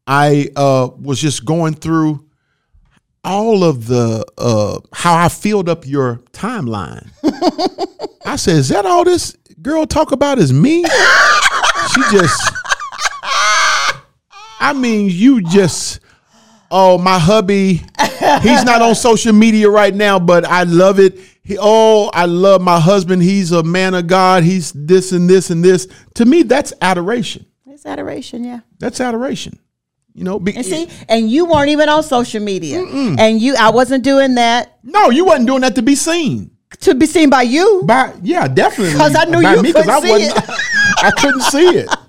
I 0.05 0.49
uh, 0.55 0.89
was 0.99 1.19
just 1.19 1.43
going 1.45 1.73
through 1.73 2.22
all 3.23 3.63
of 3.63 3.87
the 3.87 4.25
uh, 4.37 4.79
how 4.93 5.15
I 5.15 5.29
filled 5.29 5.69
up 5.69 5.87
your 5.87 6.17
timeline. 6.31 7.09
I 8.25 8.35
said, 8.35 8.57
"Is 8.57 8.69
that 8.69 8.85
all 8.85 9.03
this 9.03 9.35
girl 9.61 9.85
talk 9.85 10.11
about? 10.11 10.39
Is 10.39 10.51
me?" 10.51 10.83
she 10.83 12.01
just, 12.11 12.53
I 14.59 14.73
mean, 14.75 15.09
you 15.09 15.41
just. 15.41 15.99
Oh, 16.75 16.97
my 16.97 17.19
hubby, 17.19 17.83
he's 18.41 18.63
not 18.63 18.81
on 18.81 18.95
social 18.95 19.31
media 19.31 19.69
right 19.69 19.93
now, 19.93 20.17
but 20.17 20.43
I 20.43 20.63
love 20.63 20.99
it. 20.99 21.19
He, 21.43 21.55
oh, 21.61 22.09
I 22.15 22.25
love 22.25 22.61
my 22.61 22.79
husband. 22.79 23.21
He's 23.21 23.51
a 23.51 23.61
man 23.61 23.93
of 23.93 24.07
God. 24.07 24.41
He's 24.41 24.71
this 24.71 25.11
and 25.11 25.29
this 25.29 25.51
and 25.51 25.63
this. 25.63 25.87
To 26.15 26.25
me, 26.25 26.41
that's 26.41 26.73
adoration. 26.81 27.45
It's 27.67 27.85
adoration, 27.85 28.43
yeah. 28.43 28.61
That's 28.79 28.99
adoration. 28.99 29.59
You 30.15 30.23
know, 30.23 30.39
be, 30.39 30.55
And 30.55 30.63
see, 30.65 30.87
and 31.09 31.29
you 31.31 31.45
weren't 31.45 31.69
even 31.69 31.89
on 31.89 32.03
social 32.03 32.41
media. 32.41 32.83
And 33.17 33.41
you 33.41 33.55
I 33.59 33.71
wasn't 33.71 34.03
doing 34.03 34.35
that 34.35 34.77
no, 34.83 35.09
you 35.09 35.25
wasn't 35.25 35.47
doing 35.47 35.61
that 35.61 35.75
to 35.75 35.81
be 35.81 35.95
seen. 35.95 36.51
to 36.81 36.93
be 36.93 37.05
seen 37.05 37.29
by 37.29 37.41
you. 37.43 37.83
By 37.85 38.13
yeah, 38.21 38.47
definitely. 38.47 38.93
Because 38.93 39.15
I 39.15 39.25
knew 39.25 39.41
By 39.41 39.55
you 39.55 39.61
me, 39.63 39.73
couldn't 39.73 39.89
I 39.89 39.99
see 40.01 40.09
wasn't- 40.11 40.49
I 41.03 41.11
couldn't 41.17 41.41
see 41.41 41.67
it. 41.67 41.89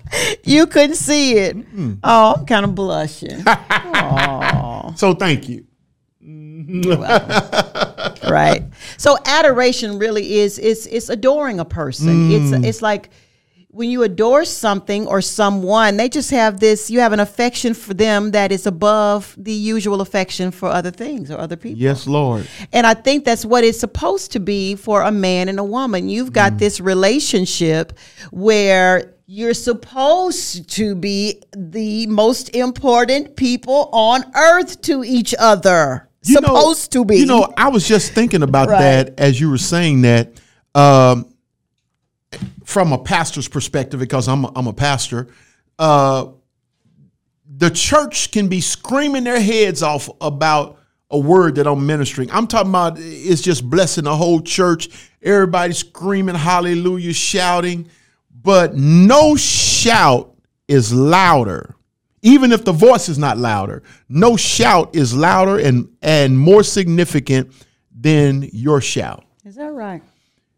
You 0.45 0.65
couldn't 0.67 0.95
see 0.95 1.33
it. 1.33 1.57
Oh, 2.03 2.35
I'm 2.37 2.45
kind 2.45 2.63
of 2.63 2.73
blushing. 2.75 3.43
So 4.95 5.13
thank 5.13 5.49
you. 5.49 5.65
right. 8.29 8.63
So 8.97 9.17
adoration 9.25 9.99
really 9.99 10.35
is 10.39 10.57
is 10.59 10.87
it's 10.87 11.09
adoring 11.09 11.59
a 11.59 11.65
person. 11.65 12.31
It's 12.31 12.51
mm. 12.51 12.65
it's 12.65 12.81
like 12.81 13.09
when 13.75 13.89
you 13.89 14.03
adore 14.03 14.45
something 14.45 15.05
or 15.05 15.21
someone, 15.21 15.97
they 15.97 16.07
just 16.07 16.31
have 16.31 16.61
this. 16.61 16.89
You 16.89 17.01
have 17.01 17.11
an 17.11 17.19
affection 17.19 17.73
for 17.73 17.93
them 17.93 18.31
that 18.31 18.53
is 18.53 18.65
above 18.65 19.35
the 19.37 19.51
usual 19.51 19.99
affection 19.99 20.51
for 20.51 20.69
other 20.69 20.91
things 20.91 21.29
or 21.29 21.37
other 21.37 21.57
people. 21.57 21.77
Yes, 21.81 22.07
Lord. 22.07 22.47
And 22.71 22.87
I 22.87 22.93
think 22.93 23.25
that's 23.25 23.43
what 23.43 23.65
it's 23.65 23.77
supposed 23.77 24.31
to 24.31 24.39
be 24.39 24.75
for 24.75 25.01
a 25.01 25.11
man 25.11 25.49
and 25.49 25.59
a 25.59 25.63
woman. 25.63 26.07
You've 26.07 26.31
got 26.31 26.57
this 26.57 26.79
relationship 26.79 27.91
where 28.31 29.11
you're 29.27 29.53
supposed 29.53 30.69
to 30.69 30.95
be 30.95 31.41
the 31.53 32.07
most 32.07 32.55
important 32.55 33.35
people 33.35 33.89
on 33.91 34.23
earth 34.37 34.79
to 34.83 35.03
each 35.03 35.35
other. 35.37 36.07
You 36.23 36.39
know- 36.39 36.47
supposed 36.47 36.93
to 36.93 37.03
be. 37.03 37.17
You 37.17 37.25
know, 37.25 37.53
I 37.57 37.67
was 37.67 37.85
just 37.85 38.13
thinking 38.13 38.41
about 38.41 38.69
Right. 38.69 38.79
that 38.79 39.19
as 39.19 39.41
you 39.41 39.49
were 39.49 39.57
saying 39.57 40.03
that. 40.03 40.31
Um, 40.73 41.25
from 42.63 42.93
a 42.93 42.97
pastor's 42.97 43.47
perspective, 43.47 43.99
because 43.99 44.27
I'm 44.27 44.45
a, 44.45 44.51
I'm 44.55 44.67
a 44.67 44.73
pastor, 44.73 45.27
uh, 45.79 46.27
the 47.57 47.69
church 47.69 48.31
can 48.31 48.47
be 48.47 48.61
screaming 48.61 49.23
their 49.23 49.39
heads 49.39 49.81
off 49.83 50.09
about 50.19 50.79
a 51.11 51.17
word 51.17 51.55
that 51.55 51.67
I'm 51.67 51.85
ministering. 51.85 52.29
I'm 52.31 52.47
talking 52.47 52.69
about 52.69 52.97
it's 52.97 53.41
just 53.41 53.69
blessing 53.69 54.05
the 54.05 54.15
whole 54.15 54.41
church. 54.41 54.89
Everybody 55.21 55.73
screaming 55.73 56.35
hallelujah, 56.35 57.13
shouting, 57.13 57.89
but 58.29 58.75
no 58.75 59.35
shout 59.35 60.35
is 60.67 60.93
louder. 60.93 61.75
Even 62.21 62.51
if 62.51 62.65
the 62.65 62.71
voice 62.71 63.07
is 63.07 63.19
not 63.19 63.37
louder, 63.37 63.83
no 64.09 64.35
shout 64.35 64.95
is 64.95 65.15
louder 65.15 65.59
and 65.59 65.89
and 66.01 66.37
more 66.37 66.63
significant 66.63 67.53
than 67.97 68.49
your 68.51 68.81
shout 68.81 69.23
Is 69.45 69.55
that 69.55 69.71
right? 69.71 70.01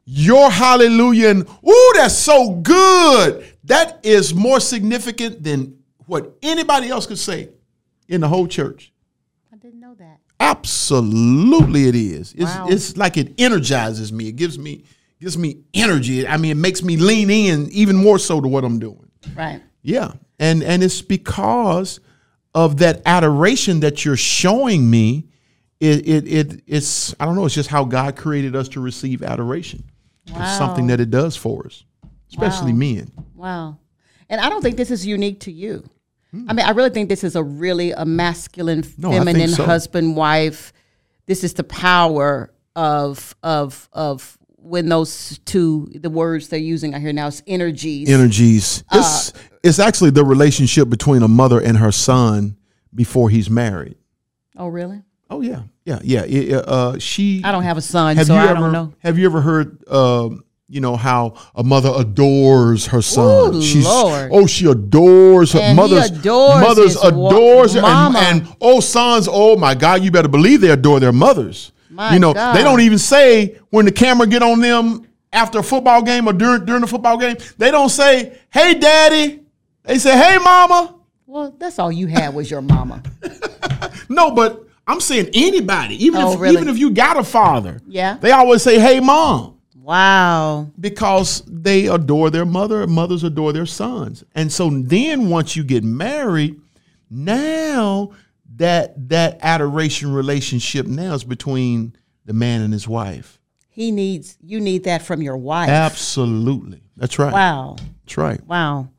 Your 0.10 0.50
hallelujah 0.50 1.28
and 1.30 1.48
ooh 1.68 1.92
that's 1.96 2.16
so 2.18 2.52
good. 2.54 3.46
That 3.66 4.00
is 4.06 4.34
more 4.34 4.62
significant 4.62 5.44
than 5.44 5.78
what 6.06 6.34
anybody 6.42 6.88
else 6.88 7.06
could 7.06 7.18
say 7.20 7.50
in 8.08 8.22
the 8.22 8.28
whole 8.30 8.48
church. 8.48 8.94
I 9.52 9.58
didn't 9.58 9.82
know 9.82 9.96
that. 9.96 10.20
absolutely 10.40 11.88
it 11.90 11.96
is. 11.96 12.34
It's, 12.34 12.44
Wow. 12.46 12.68
it's 12.70 12.96
like 12.96 13.18
it 13.18 13.34
energizes 13.38 14.14
me. 14.14 14.30
It 14.30 14.38
gives 14.38 14.58
me 14.58 14.84
gives 15.20 15.38
me 15.38 15.58
energy. 15.74 16.26
I 16.28 16.38
mean 16.38 16.52
it 16.52 16.56
makes 16.62 16.82
me 16.84 16.96
lean 16.96 17.30
in 17.30 17.70
even 17.72 17.96
more 17.96 18.18
so 18.20 18.40
to 18.40 18.48
what 18.48 18.64
i'm 18.64 18.80
doing. 18.80 19.10
Right. 19.36 19.62
yeah. 19.82 20.14
And 20.40 20.64
and 20.64 20.84
it's 20.84 21.02
because 21.02 22.00
of 22.56 22.78
that 22.78 23.02
adoration 23.06 23.82
that 23.82 24.06
you're 24.06 24.16
showing 24.16 24.90
me. 24.90 25.26
It, 25.80 26.08
it, 26.08 26.28
it 26.28 26.62
it's 26.66 27.16
i 27.20 27.26
don't 27.26 27.36
know 27.36 27.46
it's 27.46 27.54
just 27.54 27.70
how 27.70 27.84
god 27.86 28.16
created 28.16 28.56
us 28.56 28.68
to 28.70 28.80
receive 28.80 29.22
adoration 29.22 29.84
it's 30.28 30.58
something 30.58 30.88
that 30.88 31.00
it 31.00 31.10
does 31.10 31.36
for 31.36 31.66
us 31.66 31.84
especially 32.30 32.72
Wow. 32.74 32.78
men 32.80 33.12
Wow. 33.36 33.78
And 34.30 34.42
I 34.42 34.50
don't 34.50 34.62
think 34.62 34.76
this 34.76 34.92
is 34.92 35.06
unique 35.06 35.40
to 35.42 35.52
you. 35.52 35.90
I 36.50 36.54
mean, 36.54 36.66
I 36.66 36.72
really 36.72 36.90
think 36.90 37.08
this 37.08 37.24
is 37.24 37.36
a 37.38 37.44
really 37.44 37.92
a 37.94 38.04
masculine, 38.04 38.84
No, 38.98 39.12
feminine 39.12 39.48
so. 39.50 39.64
husband 39.64 40.18
wife. 40.18 40.74
This 41.26 41.44
is 41.46 41.54
the 41.54 41.64
power 41.64 42.52
of 42.76 43.34
of 43.42 43.88
of 43.94 44.38
when 44.58 44.90
those 44.90 45.40
two 45.46 45.88
the 45.96 46.10
words 46.10 46.50
they're 46.50 46.60
using 46.60 46.94
I 46.94 47.00
hear 47.00 47.14
now 47.14 47.28
is 47.28 47.42
energies. 47.48 48.10
energies 48.10 48.84
Uh, 48.92 48.98
it's 49.00 49.34
it's 49.64 49.80
actually 49.80 50.10
the 50.12 50.26
relationship 50.26 50.90
between 50.90 51.24
a 51.24 51.28
mother 51.28 51.60
and 51.62 51.78
her 51.78 51.92
son 51.92 52.58
before 52.94 53.30
he's 53.30 53.50
married 53.50 53.96
oh, 54.58 54.68
really? 54.68 55.02
oh 55.30 55.42
yeah 55.42 55.62
yeah 55.88 56.00
yeah 56.04 56.24
It- 56.28 56.68
uh, 56.68 57.00
she 57.00 57.42
I 57.44 57.52
don't 57.52 57.64
have 57.64 57.78
a 57.78 57.82
son, 57.82 58.18
have 58.18 58.28
so 58.28 58.34
you 58.34 58.40
I 58.40 58.48
ever 58.48 58.60
don't 58.60 58.72
know. 58.74 58.94
have 59.00 59.18
you 59.18 59.26
ever 59.26 59.42
heard 59.42 59.88
um, 59.90 60.44
you 60.70 60.82
know 60.82 60.96
how 60.98 61.34
a 61.56 61.64
mother 61.64 61.92
adores 61.96 62.88
her 62.88 63.02
son 63.02 63.56
Ooh, 63.56 63.62
she's 63.62 63.86
Lord. 63.86 64.30
oh 64.34 64.46
she 64.48 64.66
adores 64.70 65.54
her 65.54 65.60
And 65.60 65.70
he 65.80 65.82
mothers 65.82 66.12
adores 66.12 66.62
mothers 66.62 66.96
adores 67.04 67.74
her 67.76 67.80
and, 67.86 68.16
and 68.18 68.56
oh 68.60 68.82
sons 68.82 69.30
oh 69.32 69.56
my 69.56 69.74
god 69.76 70.04
you 70.04 70.12
better 70.12 70.28
believe 70.28 70.60
they 70.62 70.72
adore 70.72 71.00
their 71.00 71.14
mothers 71.14 71.72
My 71.90 72.14
you 72.14 72.20
know 72.20 72.34
God. 72.34 72.54
they 72.56 72.64
don't 72.64 72.82
even 72.82 72.98
say 72.98 73.58
when 73.70 73.86
the 73.86 73.92
camera 73.94 74.28
get 74.28 74.44
on 74.44 74.60
them 74.60 75.08
after 75.32 75.60
a 75.60 75.64
football 75.64 76.02
game 76.02 76.28
or 76.28 76.34
during 76.34 76.66
during 76.66 76.82
the 76.82 76.88
football 76.88 77.18
game 77.18 77.38
they 77.58 77.72
don't 77.72 77.90
say 77.90 78.38
hey 78.52 78.74
daddy 78.74 79.40
they 79.84 79.98
say 80.00 80.18
hey 80.18 80.38
mama 80.38 80.96
Well, 81.26 81.56
that's 81.58 81.80
all 81.80 81.92
you 81.94 82.08
had 82.08 82.34
was 82.36 82.52
your 82.52 82.62
mama. 82.62 83.02
no, 84.10 84.32
but 84.32 84.67
I'm 84.88 85.02
saying 85.02 85.30
anybody, 85.34 86.04
even 86.06 86.22
Oh, 86.22 86.34
if 86.34 86.40
really? 86.40 86.56
even 86.56 86.70
if 86.70 86.78
you 86.78 86.92
got 86.92 87.18
a 87.18 87.24
father, 87.24 87.82
Yeah. 87.88 88.18
they 88.22 88.32
always 88.32 88.62
say, 88.64 88.80
"Hey, 88.80 89.00
mom." 89.00 89.54
Wow. 89.76 90.70
because 90.80 91.44
they 91.48 91.88
adore 91.88 92.30
their 92.30 92.46
mother 92.46 92.86
mothers 92.88 93.24
adore 93.24 93.54
their 93.54 93.66
sons 93.66 94.22
and 94.36 94.52
so 94.52 94.70
then 94.70 95.30
once 95.30 95.56
you 95.56 95.64
get 95.64 95.82
married 95.82 96.60
now 97.10 98.12
that 98.58 99.10
that 99.10 99.40
adoration 99.42 100.12
relationship 100.14 100.86
now 100.88 101.14
is 101.14 101.24
between 101.24 101.94
the 102.26 102.34
man 102.34 102.62
and 102.62 102.74
his 102.74 102.86
wife 102.86 103.40
He 103.70 103.92
needs 103.92 104.38
you 104.44 104.60
need 104.60 104.84
that 104.84 105.04
from 105.04 105.22
your 105.22 105.38
wife. 105.38 105.70
absolutely 105.70 106.82
that's 106.98 107.18
right 107.18 107.32
Wow. 107.32 107.78
that's 108.04 108.18
right 108.18 108.46
Wow. 108.46 108.90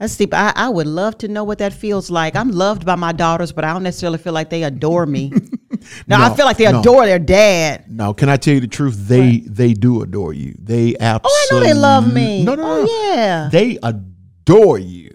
That's 0.00 0.16
deep. 0.16 0.32
I, 0.34 0.52
I 0.56 0.68
would 0.70 0.86
love 0.88 1.18
to 1.18 1.28
know 1.28 1.44
what 1.44 1.58
that 1.58 1.72
feels 1.74 2.10
like. 2.10 2.34
I'm 2.34 2.50
loved 2.50 2.84
by 2.86 2.96
my 2.96 3.12
daughters, 3.12 3.52
but 3.52 3.64
I 3.64 3.72
don't 3.74 3.82
necessarily 3.82 4.18
feel 4.18 4.32
like 4.32 4.48
they 4.50 4.62
adore 4.64 5.04
me. 5.06 5.30
no, 6.08 6.16
I 6.16 6.34
feel 6.34 6.46
like 6.46 6.56
they 6.56 6.70
no. 6.72 6.80
adore 6.80 7.04
their 7.06 7.18
dad. 7.18 7.84
now 7.90 8.12
can 8.12 8.28
i 8.28 8.36
tell 8.36 8.54
you 8.54 8.60
the 8.60 8.66
truth 8.66 8.96
they 9.08 9.38
they 9.40 9.72
do 9.74 10.02
adore 10.02 10.32
you 10.32 10.54
they 10.58 10.96
absolutely. 10.98 11.30
Oh, 11.30 11.48
I 11.50 11.54
know 11.54 11.60
they 11.60 11.74
love 11.74 12.12
me. 12.12 12.40
Oh, 12.40 12.44
no 12.44 12.54
no 12.54 12.62
no, 12.62 12.80
Oh, 12.80 12.84
no. 12.84 13.14
yeah. 13.14 13.48
they 13.52 13.78
adore 13.82 14.78
you 14.78 15.14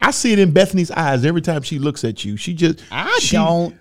i 0.00 0.10
see 0.10 0.32
it 0.32 0.38
in 0.38 0.52
bethany's 0.52 0.90
eyes 0.92 1.24
every 1.24 1.40
time 1.42 1.60
she 1.62 1.78
looks 1.78 2.04
at 2.04 2.24
you 2.24 2.36
she 2.36 2.54
just 2.54 2.82
I 2.90 3.18
she- 3.20 3.36
don't. 3.36 3.76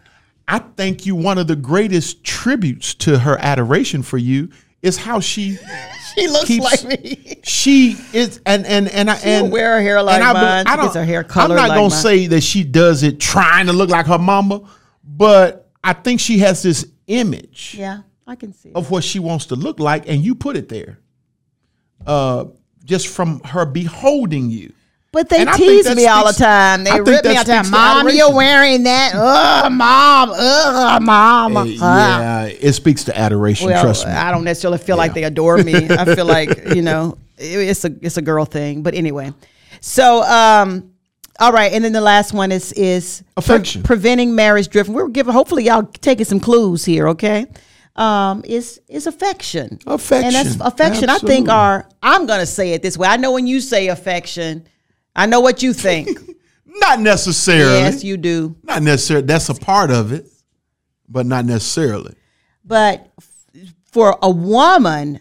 I 0.50 0.60
think 0.60 1.06
you 1.06 1.14
one 1.16 1.38
of 1.38 1.48
the 1.48 1.58
greatest 1.58 2.24
tributes 2.24 2.94
to 2.96 3.20
her 3.20 3.38
adoration 3.42 4.02
for 4.02 4.18
you 4.18 4.50
is 4.82 4.98
how 4.98 5.20
she 5.20 5.58
She 6.16 6.28
looks 6.28 6.48
keeps- 6.48 6.64
like 6.64 6.84
me. 7.04 7.40
she 7.44 7.96
is 8.14 8.42
and 8.46 8.66
and 8.66 8.88
and 8.90 9.10
I 9.10 9.16
and 9.18 9.52
wear 9.52 9.76
her 9.76 9.82
hair 9.82 10.02
like 10.02 10.16
and 10.16 10.24
I 10.24 10.34
mine. 10.34 10.68
I 10.68 10.76
don't- 10.76 10.94
her 10.94 11.06
hair 11.06 11.26
I'm 11.36 11.50
not 11.50 11.58
like 11.58 11.68
gonna 11.70 11.82
mine. 11.82 11.92
say 11.92 12.28
that 12.28 12.42
she 12.42 12.64
does 12.64 13.04
it 13.04 13.20
trying 13.20 13.68
to 13.68 13.74
look 13.74 13.90
like 13.90 14.08
her 14.08 14.18
mama, 14.18 14.62
but 15.04 15.70
I 15.84 15.94
think 15.94 16.20
she 16.20 16.40
has 16.40 16.64
this 16.64 16.86
image 17.08 17.76
Yeah, 17.78 18.00
I 18.26 18.36
can 18.36 18.52
see. 18.54 18.72
Of 18.74 18.90
what 18.92 19.04
she 19.04 19.20
wants 19.20 19.46
to 19.48 19.56
look 19.56 19.80
like, 19.80 20.08
and 20.10 20.24
you 20.24 20.34
put 20.36 20.58
it 20.58 20.70
there. 20.70 21.00
Uh, 22.06 22.46
just 22.84 23.08
from 23.10 23.40
her 23.42 23.66
beholding 23.66 24.50
you. 24.50 24.74
But 25.18 25.30
they 25.30 25.40
And 25.40 25.50
I 25.50 25.58
tease 25.58 25.86
that 25.86 25.98
me 25.98 26.06
all 26.06 26.28
the 26.28 26.32
time. 26.34 26.84
They 26.84 26.92
I 26.92 26.98
think 26.98 27.08
rip 27.08 27.26
me 27.26 27.34
that 27.34 27.38
all 27.38 27.44
the 27.44 27.52
time. 27.64 27.72
Mom, 27.72 27.98
adoration. 28.02 28.18
you're 28.20 28.36
wearing 28.36 28.84
that. 28.84 29.14
Ugh, 29.16 29.72
mom. 29.72 30.30
Ugh, 30.32 31.02
mom. 31.02 31.58
Uh, 31.58 31.66
yeah, 31.66 32.44
it 32.46 32.74
speaks 32.74 33.04
to 33.06 33.18
adoration. 33.18 33.66
Well, 33.66 33.82
trust 33.82 34.06
me. 34.06 34.12
I 34.12 34.30
don't 34.30 34.44
necessarily 34.44 34.78
feel 34.78 34.96
like 34.96 35.16
they 35.16 35.24
adore 35.24 35.58
me. 35.58 35.74
I 35.90 36.06
feel 36.14 36.26
like 36.38 36.76
you 36.76 36.84
know 36.84 37.18
it's 37.40 37.84
a 37.84 37.96
it's 38.04 38.18
a 38.18 38.22
girl 38.22 38.46
thing. 38.46 38.84
But 38.84 38.94
anyway, 38.94 39.34
so 39.82 40.22
um, 40.22 40.92
all 41.40 41.52
right, 41.52 41.74
and 41.74 41.84
then 41.84 41.94
the 41.94 42.02
last 42.02 42.32
one 42.32 42.52
is 42.52 42.72
is 42.74 43.22
pre- 43.22 43.34
Affection. 43.38 43.82
preventing 43.82 44.36
marriage 44.36 44.68
drift. 44.70 44.88
We're 44.88 45.08
giving 45.08 45.34
hopefully 45.34 45.64
y'all 45.64 45.82
taking 45.82 46.26
some 46.26 46.40
clues 46.40 46.86
here. 46.86 47.08
Okay, 47.08 47.48
um, 47.96 48.44
is 48.46 48.80
is 48.88 49.08
affection. 49.08 49.80
Affection. 49.88 50.28
and 50.28 50.36
that's 50.36 50.60
affection. 50.62 51.10
I 51.10 51.18
think 51.18 51.50
Absolutely. 51.50 51.54
are 51.54 51.90
I'm 52.04 52.28
gonna 52.28 52.46
say 52.46 52.74
it 52.74 52.84
this 52.84 53.00
way. 53.00 53.08
I 53.08 53.18
know 53.18 53.32
when 53.32 53.48
you 53.48 53.62
say 53.62 53.88
affection, 53.88 54.68
I 55.18 55.26
know 55.26 55.42
what 55.42 55.62
you 55.62 55.74
think. 55.74 56.18
Not 56.66 57.02
necessarily. 57.02 57.80
yes, 57.80 58.04
you 58.04 58.18
do. 58.18 58.56
Not 58.64 58.84
necessarily. 58.84 59.26
That's 59.26 59.50
a 59.50 59.56
part 59.56 59.90
of 59.90 60.14
it, 60.14 60.28
but 61.10 61.26
not 61.26 61.44
necessarily. 61.44 62.14
But 62.64 63.10
for 63.86 64.18
a 64.22 64.30
woman, 64.30 65.20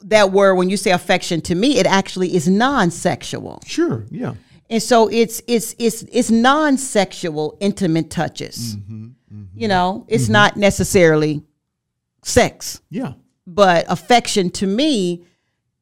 that 0.00 0.32
word, 0.32 0.54
when 0.54 0.70
you 0.70 0.76
say 0.76 0.92
affection 0.92 1.40
to 1.42 1.54
me, 1.54 1.78
it 1.78 1.86
actually 1.86 2.34
is 2.34 2.48
non 2.48 2.90
sexual. 2.90 3.60
Sure. 3.66 4.06
Yeah. 4.10 4.34
And 4.70 4.82
so 4.82 5.08
it's 5.08 5.42
it's 5.46 5.74
it's 5.78 6.02
it's 6.04 6.30
non 6.30 6.78
sexual 6.78 7.58
intimate 7.60 8.08
touches. 8.08 8.76
Mm-hmm, 8.76 9.04
mm-hmm. 9.04 9.42
You 9.54 9.68
know, 9.68 10.06
it's 10.08 10.24
mm-hmm. 10.24 10.32
not 10.32 10.56
necessarily 10.56 11.42
sex, 12.22 12.80
Yeah. 12.88 13.12
but 13.46 13.84
affection 13.88 14.50
to 14.50 14.66
me 14.66 15.24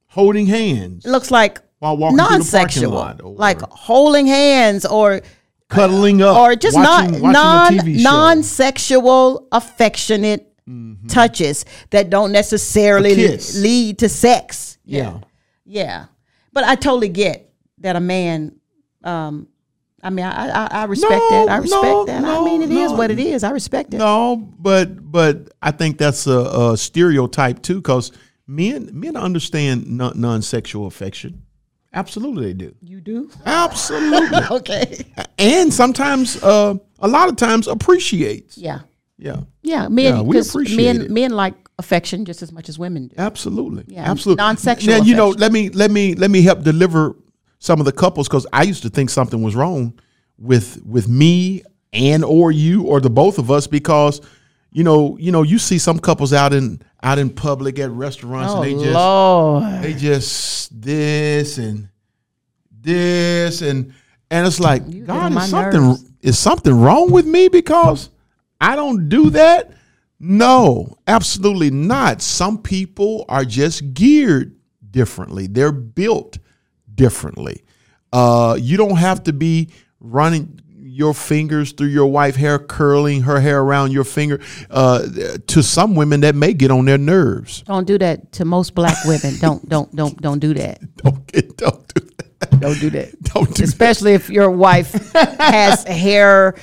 Holding 0.09 0.47
hands 0.47 1.05
looks 1.05 1.33
like 1.33 1.61
while 1.79 1.97
walking 1.97 2.17
through 2.19 2.29
non 2.29 2.39
the 2.41 2.51
parking 2.51 2.71
sexual. 2.71 2.91
lot, 2.93 3.25
Like 3.25 3.61
holding 3.63 4.27
hands 4.27 4.85
or 4.87 5.21
cuddling 5.69 6.23
up, 6.23 6.37
or 6.37 6.55
just 6.57 6.77
watching, 6.77 7.21
not 7.21 7.33
non 7.33 7.35
watching 7.77 7.79
a 7.79 7.83
TV 7.83 7.97
show. 7.99 8.03
non 8.03 8.43
sexual 8.43 9.49
affectionate 9.53 10.51
touches 11.09 11.65
that 11.91 12.09
don't 12.11 12.33
necessarily 12.33 13.15
lead 13.37 13.99
to 13.99 14.09
sex. 14.09 14.79
Yeah. 14.85 15.19
Yeah, 15.67 16.07
but 16.53 16.65
I 16.65 16.75
totally 16.75 17.09
get 17.09 17.51
that 17.79 17.97
a 17.97 18.01
man. 18.01 18.57
Um, 19.03 19.49
I 20.03 20.11
mean, 20.11 20.25
I 20.27 20.49
I, 20.51 20.67
I 20.83 20.85
respect 20.85 21.11
No, 21.13 21.31
that. 21.47 21.49
I 21.51 21.57
respect 21.57 21.83
no, 21.83 22.05
that. 22.07 22.23
I 22.25 22.45
mean, 22.45 22.63
it 22.63 22.71
is 22.71 22.91
no. 22.93 22.97
what 22.99 23.11
it 23.11 23.19
is. 23.19 23.43
I 23.45 23.51
respect 23.51 23.95
it. 23.95 23.99
No, 23.99 24.37
but 24.59 25.11
but 25.11 25.49
I 25.63 25.71
think 25.71 25.97
that's 25.99 26.27
a, 26.27 26.39
a 26.73 26.77
stereotype 26.77 27.63
too, 27.63 27.77
because 27.77 28.13
men 28.47 28.91
men 28.93 29.17
understand 29.17 29.87
non- 29.87 30.21
non-sexual 30.21 30.87
affection. 30.87 31.44
Absolutely, 31.95 32.47
they 32.47 32.53
do. 32.55 32.75
You 32.83 33.01
do? 33.01 33.31
Absolutely, 33.47 34.39
Okay. 34.51 35.05
and 35.39 35.73
sometimes, 35.73 36.43
uh, 36.43 36.75
a 36.99 37.09
lot 37.09 37.29
of 37.29 37.37
times, 37.37 37.69
appreciates. 37.69 38.59
Yeah. 38.59 38.81
Yeah, 39.17 39.43
Yeah. 39.63 39.89
Men, 39.89 40.17
Yeah, 40.17 40.21
we 40.23 40.39
appreciate 40.41 40.77
men, 40.77 41.01
it. 41.03 41.11
men 41.11 41.31
like 41.33 41.55
affection 41.79 42.25
just 42.25 42.43
as 42.43 42.53
much 42.53 42.69
as 42.69 42.79
women 42.79 43.09
do. 43.09 43.15
absolutely, 43.19 43.85
Yeah, 43.89 44.11
absolutely. 44.11 44.43
non-sexual 44.43 44.99
Now 44.99 45.05
you 45.05 45.15
know, 45.17 45.31
let 45.31 45.53
me 45.53 45.71
let 45.71 45.91
me 45.91 46.15
let 46.15 46.31
me 46.31 46.43
help 46.43 46.63
deliver 46.63 47.17
some 47.61 47.79
of 47.81 47.87
the 47.87 47.93
couples 47.93 48.29
because 48.29 48.47
I 48.53 48.63
used 48.65 48.83
to 48.83 48.91
think 48.91 49.11
something 49.11 49.43
was 49.43 49.55
wrong 49.57 49.99
with 50.39 50.81
with 50.85 51.09
me 51.09 51.63
and 51.93 52.25
or 52.25 52.51
you 52.53 52.83
or 52.85 53.01
the 53.01 53.09
both 53.11 53.39
of 53.39 53.51
us 53.51 53.67
because 53.69 54.21
you 54.73 54.83
know 54.85 55.17
you 55.21 55.31
know 55.33 55.43
you 55.43 55.59
see 55.59 55.79
some 55.79 55.99
couples 56.01 56.33
out 56.33 56.53
in 56.53 56.81
out 57.05 57.19
in 57.19 57.31
public 57.31 57.79
at 57.79 57.91
restaurants 57.91 58.53
Oh 58.53 58.63
and 58.63 58.65
they 58.65 58.83
just 58.83 58.95
Lord. 58.95 59.83
they 59.83 59.95
just 59.95 60.83
this 60.83 61.59
and 61.59 61.89
this 62.81 63.63
and 63.63 63.93
and 64.31 64.47
it's 64.47 64.59
like 64.59 64.89
get 64.91 65.07
God 65.07 65.37
is 65.37 65.51
something 65.51 65.83
nerves. 65.83 66.11
is 66.23 66.39
something 66.39 66.75
wrong 66.75 67.13
with 67.13 67.27
me 67.27 67.49
because 67.49 68.11
I 68.61 68.75
don't 68.75 69.09
do 69.09 69.31
that. 69.31 69.73
No, 70.19 70.97
absolutely 71.07 71.71
not. 71.71 72.23
Some 72.23 72.63
people 72.63 73.27
are 73.29 73.45
just 73.45 73.93
geared 73.93 74.57
differently. 74.91 75.47
They're 75.47 75.73
built 75.73 76.39
differently. 76.95 77.65
Uh, 78.13 78.57
you 78.59 78.77
don't 78.77 78.97
have 78.97 79.25
to 79.25 79.33
be 79.33 79.71
running 80.01 80.61
your 80.95 81.13
fingers 81.13 81.73
through 81.73 81.89
your 81.89 82.07
wife 82.07 82.37
hair, 82.37 82.57
curling 82.57 83.23
her 83.23 83.41
hair 83.41 83.61
around 83.61 83.91
your 83.91 84.05
finger. 84.05 84.41
Uh, 84.71 85.09
to 85.49 85.61
some 85.61 85.97
women, 85.97 86.21
that 86.21 86.37
may 86.37 86.55
get 86.55 86.71
on 86.71 86.85
their 86.85 86.99
nerves. 86.99 87.63
Don't 87.63 87.85
do 87.87 87.99
that 87.99 88.31
to 88.33 88.45
most 88.45 88.77
black 88.77 88.97
women. 89.05 89.37
don't 89.41 89.69
don't 89.69 89.95
don't 89.95 90.21
don't 90.23 90.39
do 90.39 90.55
that. 90.55 90.81
Don't 91.05 91.27
get, 91.27 91.57
don't 91.57 91.95
do 91.95 92.01
that. 92.01 92.61
Don't 92.61 92.81
do 92.81 92.91
that. 92.91 93.23
Don't 93.35 93.47
do 93.49 93.55
that. 93.55 93.61
Especially 93.61 94.13
if 94.15 94.31
your 94.31 94.51
wife 94.51 95.13
has 95.13 95.85
hair, 95.85 96.55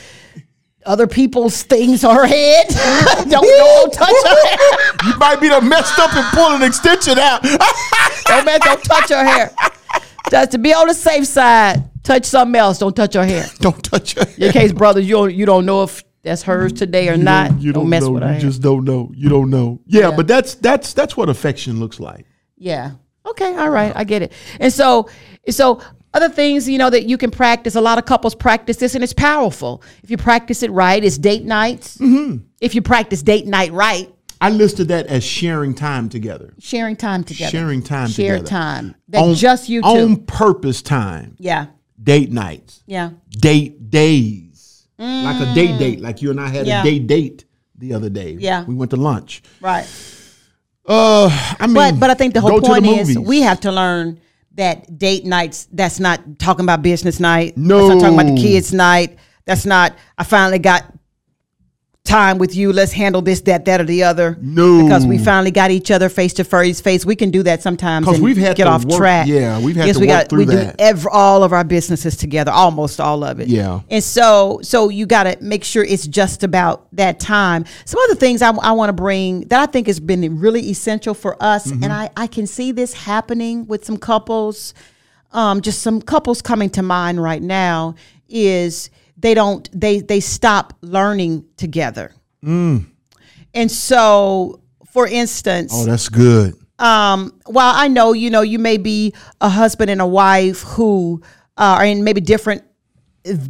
other 0.86 1.06
people's 1.08 1.64
things 1.64 2.04
on 2.04 2.16
her 2.16 2.26
head. 2.26 2.68
don't, 3.30 3.30
don't 3.30 3.94
touch 3.94 4.10
her 4.10 4.48
hair. 4.48 4.68
You 5.06 5.18
might 5.18 5.40
be 5.40 5.50
the 5.50 5.62
messed 5.62 6.00
up 6.00 6.14
and 6.16 6.26
pull 6.34 6.56
an 6.56 6.64
extension 6.64 7.20
out. 7.20 7.44
Don't, 7.44 8.46
man, 8.46 8.60
don't 8.62 8.84
touch 8.84 9.10
her 9.10 9.24
hair. 9.24 9.52
Just 10.32 10.52
to 10.52 10.58
be 10.58 10.74
on 10.74 10.88
the 10.88 10.94
safe 10.94 11.28
side, 11.28 11.91
touch 12.04 12.26
something 12.26 12.60
else. 12.60 12.78
Don't 12.80 12.96
touch 12.96 13.14
her 13.16 13.26
hair. 13.26 13.46
don't 13.60 13.84
touch 13.84 14.14
her. 14.16 14.26
In 14.38 14.52
case, 14.52 14.72
brothers, 14.72 15.08
you 15.08 15.16
don't, 15.16 15.34
you 15.34 15.46
don't 15.46 15.66
know 15.66 15.84
if 15.84 16.04
that's 16.24 16.44
hers 16.44 16.72
today 16.74 17.10
or 17.10 17.18
not. 17.18 17.60
You 17.62 17.72
don't, 17.74 17.84
don't, 17.84 17.90
mess 17.90 18.04
know. 18.04 18.12
with 18.12 18.24
her 18.24 18.34
You 18.36 18.40
just 18.40 18.62
don't 18.62 18.84
know. 18.84 19.12
You 19.16 19.30
don't 19.30 19.50
know. 19.50 19.80
Yeah, 19.86 20.10
Yeah. 20.10 20.16
but 20.16 20.28
that's 20.28 20.56
that's 20.56 20.94
that's 20.94 21.18
what 21.18 21.30
affection 21.30 21.80
looks 21.80 22.00
like. 22.00 22.26
Yeah. 22.58 22.92
Okay. 23.26 23.56
All 23.56 23.70
right. 23.70 23.92
I 23.96 24.04
get 24.04 24.22
it. 24.22 24.32
And 24.60 24.72
so, 24.74 25.10
so 25.50 25.82
other 26.14 26.30
things, 26.30 26.68
you 26.68 26.78
know, 26.78 26.90
that 26.90 27.06
you 27.06 27.18
can 27.18 27.32
practice. 27.32 27.76
A 27.76 27.82
lot 27.82 27.98
of 27.98 28.06
couples 28.06 28.36
practice 28.36 28.78
this, 28.78 28.94
and 28.96 29.04
it's 29.04 29.14
powerful. 29.14 29.82
If 30.04 30.12
you 30.12 30.18
practice 30.18 30.62
it 30.64 30.72
right, 30.72 31.04
it's 31.04 31.18
date 31.18 31.44
nights. 31.46 31.98
Mm-hmm. 31.98 32.44
If 32.60 32.76
you 32.76 32.82
practice 32.82 33.22
date 33.24 33.48
night 33.48 33.72
right, 33.72 34.14
I 34.42 34.50
listed 34.50 34.90
that 34.90 35.08
as 35.08 35.24
sharing 35.24 35.74
time 35.76 36.10
together. 36.10 36.54
sharing 36.60 36.96
time 36.96 37.24
together. 37.24 37.52
Sharing 37.52 37.82
time 37.84 38.10
Shared 38.10 38.40
together. 38.46 38.50
time. 38.50 38.96
That 39.10 39.22
On- 39.22 39.36
just 39.36 39.70
you 39.70 39.82
two. 39.82 39.88
On 39.88 40.18
purpose 40.26 40.82
time. 40.82 41.36
yeah. 41.40 41.68
Date 42.02 42.32
nights. 42.32 42.84
Yeah. 42.88 43.12
Date 43.30 43.90
days. 43.90 44.88
Like 44.98 45.42
a 45.42 45.54
day 45.56 45.78
date. 45.78 46.00
Like 46.00 46.22
you 46.22 46.30
and 46.32 46.40
I 46.40 46.48
had 46.48 46.68
Yeah. 46.68 46.82
a 46.82 46.84
day 46.84 47.00
date 47.00 47.46
the 47.78 47.94
other 47.94 48.10
day. 48.10 48.38
Yeah. 48.40 48.64
We 48.66 48.76
went 48.76 48.92
to 48.92 48.98
lunch. 48.98 49.42
Right. 49.60 49.88
Uh 50.88 51.30
I 51.60 51.68
mean 51.68 51.76
But 51.76 52.00
but 52.00 52.10
I 52.10 52.14
think 52.16 52.34
the 52.34 52.42
whole 52.42 52.62
point 52.62 52.86
is 52.86 53.10
movies. 53.16 53.20
we 53.20 53.42
have 53.42 53.60
to 53.62 53.72
learn 53.72 54.20
that 54.56 54.98
date 54.98 55.26
nights. 55.26 55.68
That's 55.72 56.00
not 56.00 56.40
talking 56.40 56.66
about 56.66 56.82
business 56.82 57.20
night. 57.20 57.56
No. 57.58 57.78
That's 57.88 57.96
not 57.96 58.02
talking 58.12 58.20
about 58.20 58.36
the 58.36 58.42
kids 58.42 58.74
night. 58.74 59.18
That's 59.46 59.66
not. 59.66 59.96
I 60.18 60.24
finally 60.24 60.60
got 60.60 60.84
time 62.04 62.40
with 62.40 62.56
you. 62.56 62.74
Let's 62.74 62.92
handle 62.92 63.22
this, 63.22 63.42
that, 63.42 63.66
that, 63.66 63.80
or 63.80 63.84
the 63.84 64.04
other. 64.04 64.38
No. 64.42 64.84
because 64.84 65.06
we 65.06 65.18
finally 65.18 65.52
got 65.52 65.70
each 65.72 65.92
other 65.92 66.10
face 66.10 66.34
to 66.34 66.44
face. 66.44 66.82
Face. 66.82 67.06
We 67.06 67.16
can 67.16 67.30
do 67.32 67.44
that 67.44 67.62
sometimes. 67.62 68.06
'Cause 68.06 68.16
and 68.16 68.24
we've 68.24 68.38
had 68.38 68.58
get 68.58 68.68
off 68.68 68.84
work- 68.86 68.98
track. 68.98 69.28
yeah, 69.28 69.60
we've 69.60 69.76
had 69.76 69.86
yes, 69.88 69.96
to 69.98 70.02
we 70.02 70.08
got, 70.08 70.28
through 70.28 70.40
we 70.40 70.46
that. 70.46 70.78
do 70.78 70.84
ev- 70.84 71.08
all 71.12 71.44
of 71.44 71.54
our 71.54 71.64
businesses 71.64 72.18
together, 72.18 72.52
almost 72.52 73.00
all 73.00 73.24
of 73.24 73.40
it. 73.40 73.48
Yeah. 73.50 73.82
And 73.90 74.04
so, 74.04 74.60
so 74.64 74.90
you 74.90 75.06
got 75.06 75.24
to 75.24 75.38
make 75.42 75.64
sure 75.64 75.84
it's 75.84 76.08
just 76.08 76.44
about 76.44 76.88
that 76.96 77.20
time. 77.20 77.66
Some 77.86 78.00
other 78.06 78.16
things 78.16 78.42
I, 78.42 78.50
I 78.50 78.72
want 78.72 78.90
to 78.90 78.94
bring 78.94 79.42
that 79.50 79.60
I 79.62 79.66
think 79.72 79.88
has 79.88 80.00
been 80.00 80.40
really 80.40 80.70
essential 80.70 81.14
for 81.14 81.42
us, 81.42 81.68
Mm-hmm. 81.72 81.84
and 81.84 81.94
I, 81.94 82.10
I 82.18 82.26
can 82.28 82.48
see 82.48 82.72
this 82.72 82.94
happening 82.94 83.68
with 83.68 83.86
some 83.86 83.98
couples. 83.98 84.74
Um, 85.34 85.62
just 85.62 85.82
some 85.82 86.02
couples 86.02 86.42
coming 86.42 86.70
to 86.72 86.82
mind 86.82 87.22
right 87.22 87.42
now 87.42 87.96
is 88.28 88.90
they 89.22 89.34
don't 89.34 89.70
they 89.80 90.00
they 90.02 90.20
stop 90.20 90.74
learning 90.82 91.46
together. 91.58 92.14
And 92.44 93.70
so, 93.72 94.62
for 94.92 95.08
instance, 95.08 95.72
Oh, 95.76 95.86
that's 95.86 96.10
good. 96.10 96.54
um, 96.80 97.40
while 97.46 97.74
I 97.76 97.88
know, 97.88 98.14
you 98.14 98.30
know, 98.30 98.42
you 98.42 98.60
may 98.60 98.78
be 98.78 99.14
a 99.40 99.50
husband 99.50 99.90
and 99.92 100.02
a 100.02 100.08
wife 100.08 100.62
who 100.62 101.22
uh, 101.58 101.76
are 101.80 101.86
in 101.86 102.04
maybe 102.04 102.22
different 102.22 102.64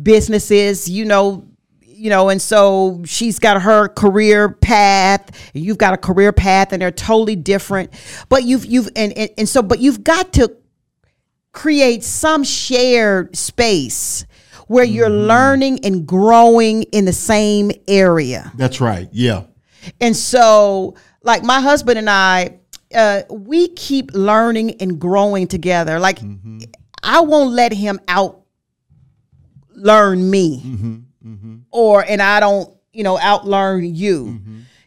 businesses, 0.02 0.90
you 0.90 1.06
know, 1.06 1.48
you 1.82 2.10
know, 2.10 2.30
and 2.30 2.42
so 2.42 3.02
she's 3.06 3.38
got 3.40 3.62
her 3.62 3.88
career 3.88 4.50
path, 4.50 5.30
and 5.54 5.64
you've 5.64 5.78
got 5.78 5.94
a 5.94 5.98
career 5.98 6.34
path, 6.34 6.74
and 6.74 6.82
they're 6.82 6.90
totally 6.92 7.36
different. 7.36 7.92
But 8.28 8.44
you've 8.44 8.66
you've 8.66 8.90
and 8.96 9.14
and, 9.16 9.30
and 9.38 9.48
so, 9.48 9.62
but 9.62 9.80
you've 9.80 10.04
got 10.04 10.34
to 10.34 10.52
create 11.54 12.04
some 12.04 12.44
shared 12.44 13.36
space 13.36 14.26
where 14.72 14.86
you're 14.86 15.10
mm-hmm. 15.10 15.28
learning 15.28 15.80
and 15.84 16.08
growing 16.08 16.84
in 16.84 17.04
the 17.04 17.12
same 17.12 17.72
area. 17.90 18.54
That's 18.56 18.80
right. 18.80 19.10
Yeah. 19.12 19.44
And 20.00 20.16
so, 20.16 20.96
like 21.24 21.44
my 21.44 21.60
husband 21.60 22.00
and 22.00 22.10
I, 22.10 22.60
uh, 22.96 23.24
we 23.30 23.68
keep 23.70 24.12
learning 24.14 24.82
and 24.82 24.98
growing 24.98 25.48
together. 25.48 26.00
Like 26.00 26.20
mm-hmm. 26.20 26.60
I 27.04 27.20
won't 27.20 27.52
let 27.52 27.74
him 27.74 28.00
out 28.08 28.44
learn 29.76 30.30
me, 30.30 30.62
mm-hmm, 30.64 31.56
or 31.72 32.06
and 32.08 32.22
I 32.22 32.40
don't, 32.40 32.74
you 32.94 33.04
know, 33.04 33.18
out 33.18 33.46
learn 33.46 33.84
you. 33.84 34.40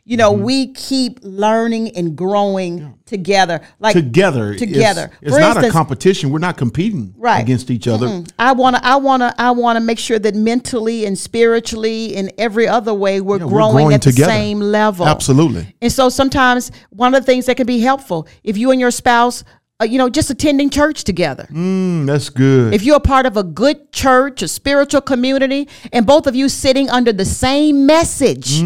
You 0.07 0.19
know, 0.19 0.33
we 0.33 0.73
keep 0.75 1.19
learning 1.23 1.97
and 1.97 2.15
growing 2.15 2.99
together. 3.07 3.63
Like 3.81 3.95
Together. 3.95 4.55
Together. 4.55 5.11
It's, 5.23 5.33
For 5.33 5.41
not 5.41 5.65
a 5.65 5.71
competition. 5.71 6.29
We're 6.31 6.41
not 6.41 6.59
competing 6.59 7.15
Right. 7.17 7.41
against 7.41 7.71
each 7.71 7.89
other. 7.89 8.09
Mm. 8.09 8.31
I 8.39 8.53
want 8.53 8.77
to 8.77 8.85
I 8.87 8.97
want 8.97 9.23
to 9.23 9.35
I 9.41 9.51
want 9.53 9.77
to 9.79 9.81
make 9.81 9.99
sure 9.99 10.19
that 10.19 10.35
mentally 10.35 11.07
and 11.07 11.19
spiritually 11.19 12.17
and 12.17 12.31
every 12.37 12.69
other 12.69 12.93
way 12.93 13.23
we're, 13.23 13.39
Yeah, 13.39 13.45
we're 13.45 13.51
growing, 13.51 13.73
growing 13.77 13.95
at 13.95 14.03
together. 14.03 14.27
the 14.31 14.37
same 14.39 14.61
level. 14.61 15.07
Absolutely. 15.07 15.75
And 15.81 15.91
so 15.91 16.11
sometimes 16.11 16.71
one 16.91 17.15
of 17.15 17.23
the 17.23 17.27
things 17.27 17.47
that 17.47 17.57
can 17.57 17.67
be 17.67 17.81
helpful 17.81 18.29
if 18.43 18.59
you 18.59 18.73
and 18.73 18.81
your 18.81 18.91
spouse 18.91 19.43
uh, 19.81 19.85
you 19.85 19.99
know 19.99 20.09
just 20.09 20.31
attending 20.31 20.71
church 20.71 21.05
together. 21.05 21.49
Mm, 21.51 22.07
that's 22.07 22.31
good. 22.31 22.75
If 22.75 22.83
you're 22.85 22.97
a 22.97 23.01
part 23.01 23.27
of 23.27 23.37
a 23.37 23.43
good 23.43 23.93
church, 23.93 24.43
a 24.43 24.49
spiritual 24.49 25.01
community, 25.01 25.69
and 25.93 26.07
both 26.07 26.27
of 26.27 26.35
you 26.37 26.49
sitting 26.49 26.89
under 26.91 27.13
the 27.13 27.25
same 27.25 27.87
message, 27.87 28.61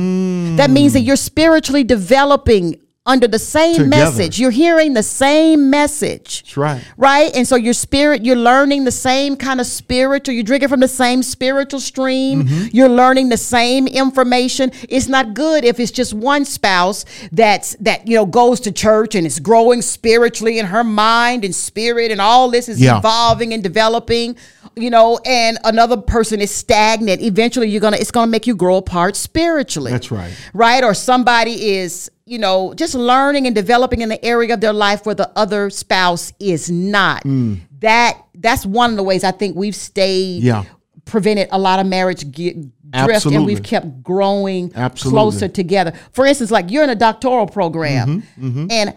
that 0.57 0.71
means 0.71 0.93
that 0.93 1.01
you're 1.01 1.17
spiritually 1.17 1.85
developing 1.85 2.79
under 3.09 3.27
the 3.27 3.39
same 3.39 3.75
Together. 3.75 3.89
message. 3.89 4.39
You're 4.39 4.53
hearing 4.53 4.93
the 4.93 5.03
same 5.03 5.71
message 5.71 6.43
that's 6.43 6.57
right. 6.57 6.85
right? 6.97 7.35
And 7.35 7.49
so 7.49 7.57
your 7.57 7.73
spirit, 7.73 8.25
you're 8.25 8.37
learning 8.37 8.85
the 8.85 8.93
same 8.93 9.37
kind 9.37 9.61
of 9.61 9.67
spiritual, 9.67 10.35
you're 10.35 10.45
drinking 10.45 10.69
from 10.69 10.81
the 10.81 10.89
same 10.89 11.23
spiritual 11.23 11.81
stream, 11.81 12.45
mm-hmm. 12.45 12.67
you're 12.73 12.89
learning 12.89 13.31
the 13.31 13.37
same 13.37 13.87
information. 13.87 14.71
It's 14.89 15.09
not 15.09 15.35
good 15.35 15.65
if 15.65 15.81
it's 15.81 15.91
just 15.91 16.13
one 16.15 16.45
spouse 16.45 17.05
that's 17.33 17.75
that 17.81 18.07
you 18.07 18.17
know 18.17 18.27
goes 18.27 18.61
to 18.61 18.73
church 18.73 19.15
and 19.15 19.27
is 19.27 19.41
growing 19.41 19.83
spiritually 19.83 20.59
in 20.59 20.67
her 20.67 20.85
mind 20.85 21.45
and 21.45 21.55
spirit 21.55 22.13
and 22.13 22.21
all 22.21 22.51
this 22.51 22.69
is 22.69 22.81
Yeah. 22.81 22.99
evolving 22.99 23.53
and 23.55 23.63
developing, 23.63 24.37
you 24.77 24.91
know, 24.91 25.19
and 25.25 25.59
another 25.65 25.97
person 25.97 26.41
is 26.41 26.51
stagnant. 26.51 27.23
Eventually 27.23 27.69
you're 27.69 27.81
gonna 27.81 27.97
it's 27.97 28.11
gonna 28.11 28.31
make 28.31 28.47
you 28.47 28.55
grow 28.55 28.77
apart 28.77 29.17
spiritually. 29.17 29.93
That's 29.93 30.11
right. 30.11 30.33
Right? 30.53 30.85
Or 30.85 30.95
somebody 30.95 31.77
is 31.77 32.11
you 32.29 32.39
know, 32.39 32.75
just 32.75 32.95
learning 32.95 33.47
and 33.47 33.55
developing 33.55 34.01
in 34.03 34.09
the 34.09 34.23
area 34.25 34.55
of 34.55 34.61
their 34.61 34.73
life 34.73 35.07
where 35.07 35.15
the 35.15 35.31
other 35.37 35.71
spouse 35.71 36.33
is 36.39 36.71
not. 36.71 37.23
Mm. 37.25 37.61
That 37.81 38.19
that's 38.35 38.65
one 38.67 38.91
of 38.91 38.97
the 38.97 39.03
ways 39.03 39.25
I 39.25 39.31
think 39.33 39.57
we've 39.57 39.75
stayed 39.77 40.43
Yeah. 40.43 40.65
prevented 41.05 41.49
a 41.51 41.59
lot 41.59 41.79
of 41.81 41.87
marriage 41.87 42.31
get, 42.31 42.57
drift 42.91 43.27
and 43.27 43.45
we've 43.47 43.63
kept 43.63 44.03
growing 44.03 44.73
Absolutely. 44.75 45.17
closer 45.19 45.49
together. 45.49 45.93
For 46.13 46.27
instance, 46.27 46.51
like 46.51 46.71
you're 46.71 46.85
in 46.85 46.91
a 46.91 46.95
doctoral 46.95 47.47
program 47.47 48.23
Mm-hmm, 48.39 48.67
and 48.71 48.95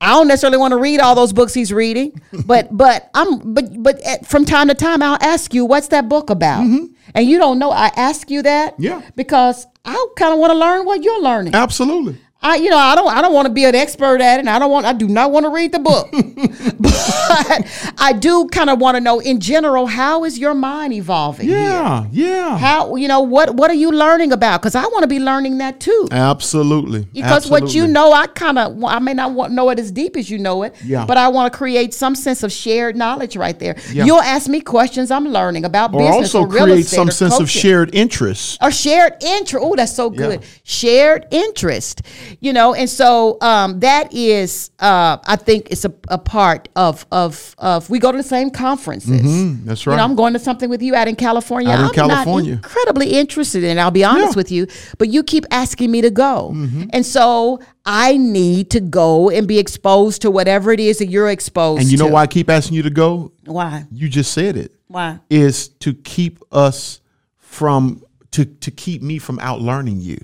I 0.00 0.10
don't 0.14 0.28
necessarily 0.28 0.58
want 0.58 0.70
to 0.72 0.76
read 0.78 1.00
all 1.00 1.16
those 1.16 1.32
books 1.32 1.52
he's 1.54 1.72
reading, 1.72 2.20
but 2.46 2.68
but 2.76 3.10
I'm 3.14 3.52
but 3.54 3.82
but 3.82 4.00
at, 4.02 4.26
from 4.26 4.44
time 4.44 4.68
to 4.68 4.74
time 4.74 5.02
I'll 5.02 5.18
ask 5.20 5.52
you 5.52 5.64
what's 5.64 5.88
that 5.88 6.08
book 6.08 6.30
about, 6.30 6.62
and 6.62 7.26
you 7.26 7.36
don't 7.38 7.58
know. 7.58 7.70
I 7.72 7.90
ask 7.96 8.30
you 8.30 8.42
that, 8.42 8.74
Mm-hmm. 8.74 8.84
Yeah. 8.84 9.02
because 9.16 9.66
I 9.84 10.06
kind 10.16 10.32
of 10.34 10.38
want 10.38 10.52
to 10.52 10.58
learn 10.58 10.86
what 10.86 11.02
you're 11.02 11.20
learning. 11.20 11.54
Absolutely. 11.54 12.16
I, 12.40 12.54
you 12.56 12.70
know, 12.70 12.76
I 12.78 12.94
don't, 12.94 13.08
I 13.08 13.20
don't 13.20 13.34
want 13.34 13.46
to 13.48 13.52
be 13.52 13.64
an 13.64 13.74
expert 13.74 14.20
at 14.20 14.36
it. 14.36 14.40
And 14.40 14.48
I 14.50 14.60
don't 14.60 14.70
want, 14.70 14.86
I 14.86 14.92
do 14.92 15.08
not 15.08 15.32
want 15.32 15.44
to 15.44 15.50
read 15.50 15.72
the 15.72 15.80
book, 15.80 16.08
but 16.78 17.92
I 17.98 18.12
do 18.12 18.46
kind 18.52 18.70
of 18.70 18.78
want 18.78 18.96
to 18.96 19.00
know, 19.00 19.18
in 19.18 19.40
general, 19.40 19.86
how 19.86 20.24
is 20.24 20.38
your 20.38 20.54
mind 20.54 20.92
evolving? 20.92 21.48
here? 21.48 21.58
Yeah. 21.58 22.06
Yeah. 22.12 22.56
How, 22.56 22.94
you 22.94 23.08
know, 23.08 23.20
what, 23.22 23.56
what 23.56 23.70
are 23.72 23.74
you 23.74 23.90
learning 23.90 24.30
about? 24.32 24.60
Because 24.62 24.76
I 24.76 24.82
want 24.82 25.02
to 25.02 25.08
be 25.08 25.18
learning 25.18 25.58
that 25.58 25.80
too. 25.80 26.08
Absolutely. 26.12 27.08
Because 27.12 27.50
what 27.50 27.74
you 27.74 27.88
know, 27.88 28.12
I 28.12 28.28
kind 28.28 28.56
of, 28.58 28.84
I 28.84 29.00
may 29.00 29.14
not 29.14 29.32
want 29.32 29.52
know 29.52 29.70
it 29.70 29.80
as 29.80 29.90
deep 29.90 30.16
as 30.16 30.30
you 30.30 30.38
know 30.38 30.62
it, 30.62 30.76
Yeah. 30.84 31.06
but 31.06 31.16
I 31.16 31.28
want 31.28 31.52
to 31.52 31.56
create 31.58 31.92
some 31.92 32.14
sense 32.14 32.44
of 32.44 32.52
shared 32.52 32.96
knowledge 32.96 33.36
right 33.36 33.58
there. 33.58 33.76
Yeah. 33.90 34.04
You'll 34.04 34.20
ask 34.22 34.48
me 34.48 34.60
questions 34.60 35.10
I'm 35.10 35.26
learning 35.26 35.64
about 35.64 35.92
or 35.92 35.98
business 36.00 36.34
also 36.36 36.42
or 36.42 36.48
create 36.48 36.86
some 36.86 37.08
or 37.08 37.10
sense 37.12 37.40
of 37.40 37.50
shared 37.50 37.92
interest. 37.94 38.58
a 38.60 38.70
shared 38.70 39.14
interest. 39.22 39.64
Oh, 39.66 39.74
that's 39.74 39.94
so 39.94 40.08
good. 40.08 40.40
Yeah. 40.40 40.46
Shared 40.62 41.26
interest, 41.32 42.02
you 42.40 42.52
know, 42.52 42.74
and 42.74 42.88
so 42.88 43.38
um, 43.40 43.80
that 43.80 44.12
is, 44.14 44.70
uh, 44.80 45.18
I 45.26 45.36
think, 45.36 45.68
it's 45.70 45.84
a, 45.84 45.92
a 46.08 46.18
part 46.18 46.68
of 46.76 47.06
of 47.12 47.54
of. 47.58 47.88
We 47.90 47.98
go 47.98 48.10
to 48.12 48.18
the 48.18 48.22
same 48.24 48.50
conferences. 48.50 49.22
Mm, 49.22 49.64
that's 49.64 49.84
You 49.86 49.90
right. 49.92 49.98
know, 49.98 50.04
I'm 50.04 50.14
going 50.14 50.32
to 50.34 50.38
something 50.38 50.68
with 50.70 50.82
you 50.82 50.94
out 50.94 51.08
in 51.08 51.16
California. 51.16 51.70
Out 51.70 51.78
in 51.80 51.84
I'm 51.86 51.92
California. 51.92 52.54
not 52.56 52.64
incredibly 52.64 53.12
interested 53.18 53.64
in. 53.64 53.78
I'll 53.78 53.90
be 53.90 54.04
honest 54.04 54.20
Yeah. 54.20 54.28
Mm-hmm. 54.30 54.38
with 54.38 54.52
you, 54.52 54.66
but 54.98 55.08
you 55.08 55.22
keep 55.22 55.44
asking 55.50 55.90
me 55.90 56.00
to 56.02 56.10
go, 56.10 56.50
and 56.92 57.04
so 57.06 57.60
I 57.86 58.16
need 58.16 58.70
to 58.70 58.80
go 58.80 59.30
and 59.30 59.46
be 59.48 59.58
exposed 59.58 60.22
to 60.22 60.30
whatever 60.30 60.72
it 60.72 60.80
is 60.80 60.98
that 60.98 61.06
you're 61.06 61.28
exposed. 61.30 61.82
and 61.82 61.90
you 61.90 61.96
know 61.98 62.06
to. 62.08 62.12
why 62.12 62.22
I 62.22 62.26
keep 62.26 62.50
asking 62.50 62.76
you 62.76 62.82
to 62.82 62.90
go? 62.90 63.32
Why? 63.46 63.84
You 63.90 64.08
just 64.08 64.32
said 64.32 64.56
it. 64.56 64.72
Why? 64.88 65.20
Is 65.30 65.68
to 65.80 65.94
keep 65.94 66.38
us 66.52 67.00
from 67.38 68.02
to 68.32 68.44
to 68.44 68.70
keep 68.70 69.02
me 69.02 69.18
from 69.18 69.38
out 69.38 69.60
learning 69.60 70.00
you, 70.00 70.18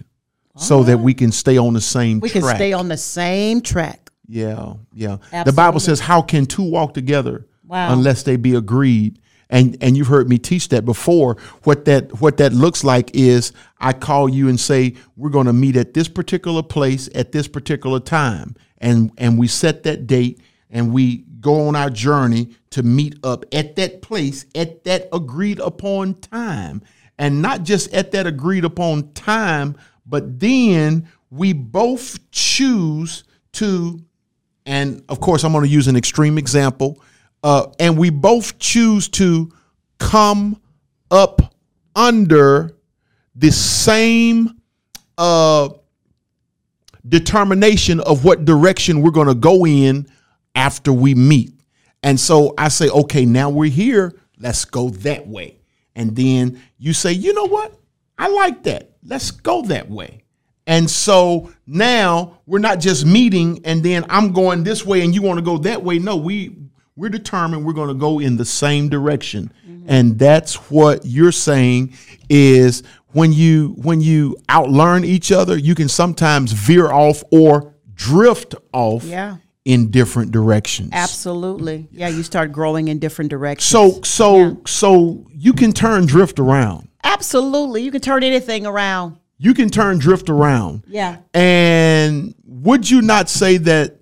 so 0.57 0.83
that 0.85 0.99
we 0.99 1.15
can 1.15 1.33
stay 1.33 1.57
on 1.59 1.75
the 1.75 1.81
same 1.81 2.21
track. 2.21 2.23
We 2.35 2.41
track. 2.41 2.51
can 2.51 2.57
stay 2.57 2.73
on 2.73 2.89
the 2.89 2.97
same 2.97 3.61
track. 3.61 4.11
Yeah, 4.29 4.75
yeah. 4.95 5.19
The 5.45 5.53
Bible 5.53 5.81
says, 5.81 6.01
"How 6.01 6.23
can 6.23 6.47
two 6.47 6.63
walk 6.63 6.95
together 6.95 7.47
Wow. 7.67 7.93
unless 7.93 8.23
they 8.23 8.37
be 8.37 8.55
agreed?" 8.55 9.19
And 9.51 9.77
and 9.83 9.97
you've 9.97 10.07
heard 10.07 10.29
me 10.29 10.39
teach 10.39 10.69
that 10.71 10.85
before. 10.85 11.37
What 11.65 11.85
that 11.85 12.21
what 12.21 12.39
that 12.39 12.53
looks 12.55 12.83
like 12.85 13.11
is, 13.15 13.53
I 13.79 13.93
call 13.93 14.29
you 14.29 14.49
and 14.49 14.59
say, 14.59 14.95
"We're 15.17 15.31
going 15.31 15.47
to 15.47 15.53
meet 15.53 15.77
at 15.77 15.93
this 15.93 16.09
particular 16.09 16.63
place 16.63 17.09
at 17.15 17.33
this 17.33 17.49
particular 17.49 18.01
time," 18.01 18.57
and 18.79 19.11
and 19.19 19.39
we 19.39 19.47
set 19.47 19.83
that 19.83 20.07
date 20.07 20.41
and 20.71 20.93
we 20.93 21.25
go 21.41 21.69
on 21.69 21.77
our 21.77 21.91
journey 21.91 22.49
to 22.71 22.83
meet 22.83 23.17
up 23.23 23.45
at 23.53 23.77
that 23.77 24.01
place 24.01 24.47
at 24.55 24.85
that 24.85 25.09
agreed 25.13 25.61
upon 25.61 26.15
time, 26.15 26.81
and 27.19 27.43
not 27.43 27.63
just 27.65 27.93
at 27.93 28.13
that 28.13 28.27
agreed 28.27 28.65
upon 28.65 29.13
time, 29.13 29.77
but 30.07 30.39
then 30.41 31.09
we 31.31 31.53
both 31.53 32.31
choose 32.31 33.25
to 33.53 34.05
and 34.67 35.03
of 35.09 35.21
course, 35.21 35.45
I'm 35.45 35.53
going 35.53 35.65
to 35.65 35.71
use 35.71 35.89
an 35.89 35.97
extreme 35.97 36.39
example. 36.39 37.03
Uh, 37.43 37.67
and 37.79 37.99
we 37.99 38.11
both 38.11 38.59
choose 38.59 39.09
to 39.11 39.53
come 39.99 40.61
up 41.11 41.55
under 41.95 42.75
the 43.35 43.53
same 43.53 44.61
uh, 45.19 45.69
determination 47.07 48.01
of 48.01 48.25
what 48.25 48.45
direction 48.45 49.03
we're 49.03 49.11
going 49.11 49.29
to 49.29 49.35
go 49.35 49.67
in 49.67 50.07
after 50.55 50.93
we 50.93 51.15
meet. 51.15 51.53
And 52.03 52.19
so 52.19 52.55
I 52.57 52.69
say, 52.69 52.89
okay, 52.89 53.27
now 53.27 53.51
we're 53.51 53.71
here. 53.71 54.19
Let's 54.39 54.65
go 54.65 54.91
that 54.91 55.27
way. 55.27 55.59
And 55.95 56.17
then 56.17 56.61
you 56.79 56.93
say, 56.93 57.13
you 57.13 57.35
know 57.35 57.47
what? 57.47 57.79
I 58.19 58.29
like 58.29 58.63
that. 58.65 58.94
Let's 59.05 59.31
go 59.31 59.63
that 59.63 59.89
way. 59.91 60.23
And 60.67 60.89
so 60.91 61.53
now 61.67 62.39
we're 62.47 62.59
not 62.59 62.81
just 62.81 63.05
meeting 63.05 63.61
and 63.65 63.83
then 63.83 64.07
I'm 64.09 64.33
going 64.33 64.65
this 64.65 64.85
way 64.85 65.03
and 65.03 65.15
you 65.15 65.21
want 65.21 65.39
to 65.39 65.45
go 65.45 65.59
that 65.59 65.83
way. 65.83 65.99
No, 65.99 66.17
we 66.17 66.57
we're 66.97 67.11
determined 67.11 67.67
we're 67.67 67.73
going 67.75 67.89
to 67.89 67.95
go 67.95 68.19
in 68.21 68.37
the 68.37 68.45
same 68.45 68.89
direction. 68.89 69.53
Mm-hmm. 69.69 69.87
And 69.89 70.19
that's 70.19 70.55
what 70.71 71.05
you're 71.05 71.33
saying 71.33 71.93
is 72.31 72.83
when 73.13 73.33
you 73.33 73.75
when 73.79 74.01
you 74.01 74.37
outlearn 74.49 75.05
each 75.05 75.31
other, 75.33 75.57
you 75.59 75.75
can 75.75 75.89
sometimes 75.89 76.53
veer 76.53 76.91
off 76.91 77.23
or 77.31 77.75
drift 77.95 78.55
off 78.73 79.05
Yeah. 79.05 79.37
in 79.67 79.91
different 79.91 80.31
directions. 80.31 80.91
Absolutely. 80.93 81.89
Yeah, 81.93 82.09
you 82.09 82.23
start 82.23 82.53
growing 82.53 82.89
in 82.89 82.99
different 83.01 83.31
directions. 83.31 83.67
So 83.71 84.01
so 84.03 84.63
so 84.67 85.27
you 85.31 85.53
can 85.53 85.73
turn 85.73 86.07
drift 86.07 86.39
around. 86.39 86.89
Absolutely. 87.05 87.83
You 87.83 87.91
can 87.91 88.01
turn 88.01 88.23
anything 88.25 88.67
around. 88.67 89.19
You 89.39 89.55
can 89.55 89.69
turn 89.69 89.99
drift 89.99 90.29
around. 90.31 90.85
Yeah. 90.89 91.19
And 91.35 92.35
would 92.45 92.89
you 92.91 93.03
not 93.03 93.29
say 93.29 93.59
that 93.59 93.99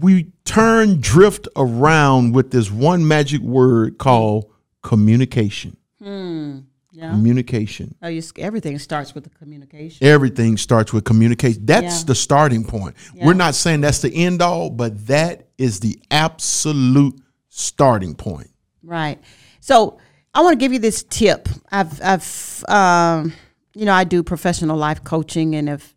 we 0.00 0.32
turn 0.44 1.00
drift 1.00 1.48
around 1.56 2.34
with 2.34 2.50
this 2.50 2.70
one 2.70 3.06
magic 3.06 3.40
word 3.40 3.98
called 3.98 4.50
communication? 4.82 5.76
Hmm. 6.02 6.58
Yeah. 6.92 7.10
Communication. 7.10 7.94
Oh, 8.02 8.08
you, 8.08 8.22
everything 8.38 8.78
starts 8.78 9.14
with 9.16 9.24
the 9.24 9.30
communication. 9.30 10.06
Everything 10.06 10.56
starts 10.56 10.92
with 10.92 11.04
communication. 11.04 11.66
That's 11.66 12.00
Yeah. 12.00 12.04
the 12.06 12.14
starting 12.14 12.64
point. 12.64 12.94
We're 13.16 13.34
not 13.34 13.56
saying 13.56 13.80
that's 13.80 14.00
the 14.00 14.14
end 14.14 14.40
all, 14.40 14.70
but 14.70 15.06
that 15.08 15.48
is 15.58 15.80
the 15.80 16.00
absolute 16.12 17.20
starting 17.48 18.14
point. 18.14 18.50
Right. 18.82 19.20
So 19.60 19.98
I 20.34 20.42
want 20.42 20.58
to 20.58 20.58
give 20.58 20.72
you 20.72 20.80
this 20.80 21.04
tip. 21.04 21.48
I've, 21.70 22.00
I've, 22.02 22.64
um, 22.68 23.32
you 23.74 23.84
know, 23.84 23.92
I 23.92 24.02
do 24.02 24.22
professional 24.22 24.76
life 24.76 25.04
coaching, 25.04 25.54
and 25.54 25.68
if 25.68 25.94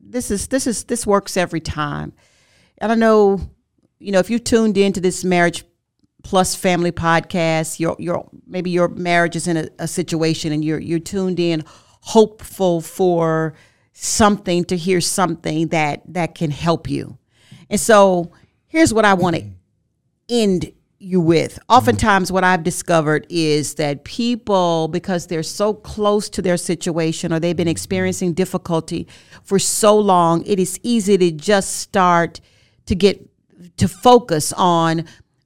this 0.00 0.30
is 0.30 0.48
this 0.48 0.66
is 0.66 0.84
this 0.84 1.06
works 1.06 1.36
every 1.36 1.60
time. 1.60 2.12
And 2.78 2.92
I 2.92 2.94
know, 2.94 3.40
you 3.98 4.12
know, 4.12 4.18
if 4.18 4.30
you 4.30 4.38
tuned 4.38 4.76
into 4.76 5.00
this 5.00 5.24
marriage 5.24 5.64
plus 6.22 6.54
family 6.54 6.92
podcast, 6.92 7.78
your 7.78 7.96
your 7.98 8.28
maybe 8.46 8.70
your 8.70 8.88
marriage 8.88 9.36
is 9.36 9.46
in 9.46 9.56
a, 9.56 9.68
a 9.78 9.88
situation, 9.88 10.52
and 10.52 10.64
you're 10.64 10.80
you're 10.80 10.98
tuned 10.98 11.40
in, 11.40 11.64
hopeful 12.02 12.80
for 12.80 13.54
something 13.92 14.64
to 14.64 14.76
hear 14.76 15.00
something 15.00 15.68
that 15.68 16.02
that 16.06 16.34
can 16.34 16.50
help 16.50 16.88
you. 16.88 17.18
And 17.70 17.80
so 17.80 18.32
here's 18.66 18.92
what 18.92 19.04
I 19.04 19.14
want 19.14 19.36
to 19.36 19.50
end 20.28 20.72
you 20.98 21.20
with. 21.20 21.58
Oftentimes, 21.68 22.32
what 22.32 22.42
I've 22.44 22.62
discovered 22.62 23.26
is 23.28 23.74
that 23.74 24.04
people, 24.04 24.88
because 24.88 25.26
they're 25.26 25.42
so 25.42 25.74
close 25.74 26.28
to 26.30 26.42
their 26.42 26.56
situation 26.56 27.32
or 27.32 27.40
they've 27.40 27.56
been 27.56 27.68
experiencing 27.68 28.32
difficulty 28.32 29.06
for 29.42 29.58
so 29.58 29.98
long, 29.98 30.44
it 30.46 30.58
is 30.58 30.80
easy 30.82 31.18
to 31.18 31.30
just 31.30 31.76
start 31.78 32.40
to 32.86 32.94
get 32.94 33.28
to 33.76 33.88
focus 33.88 34.52
on 34.56 35.04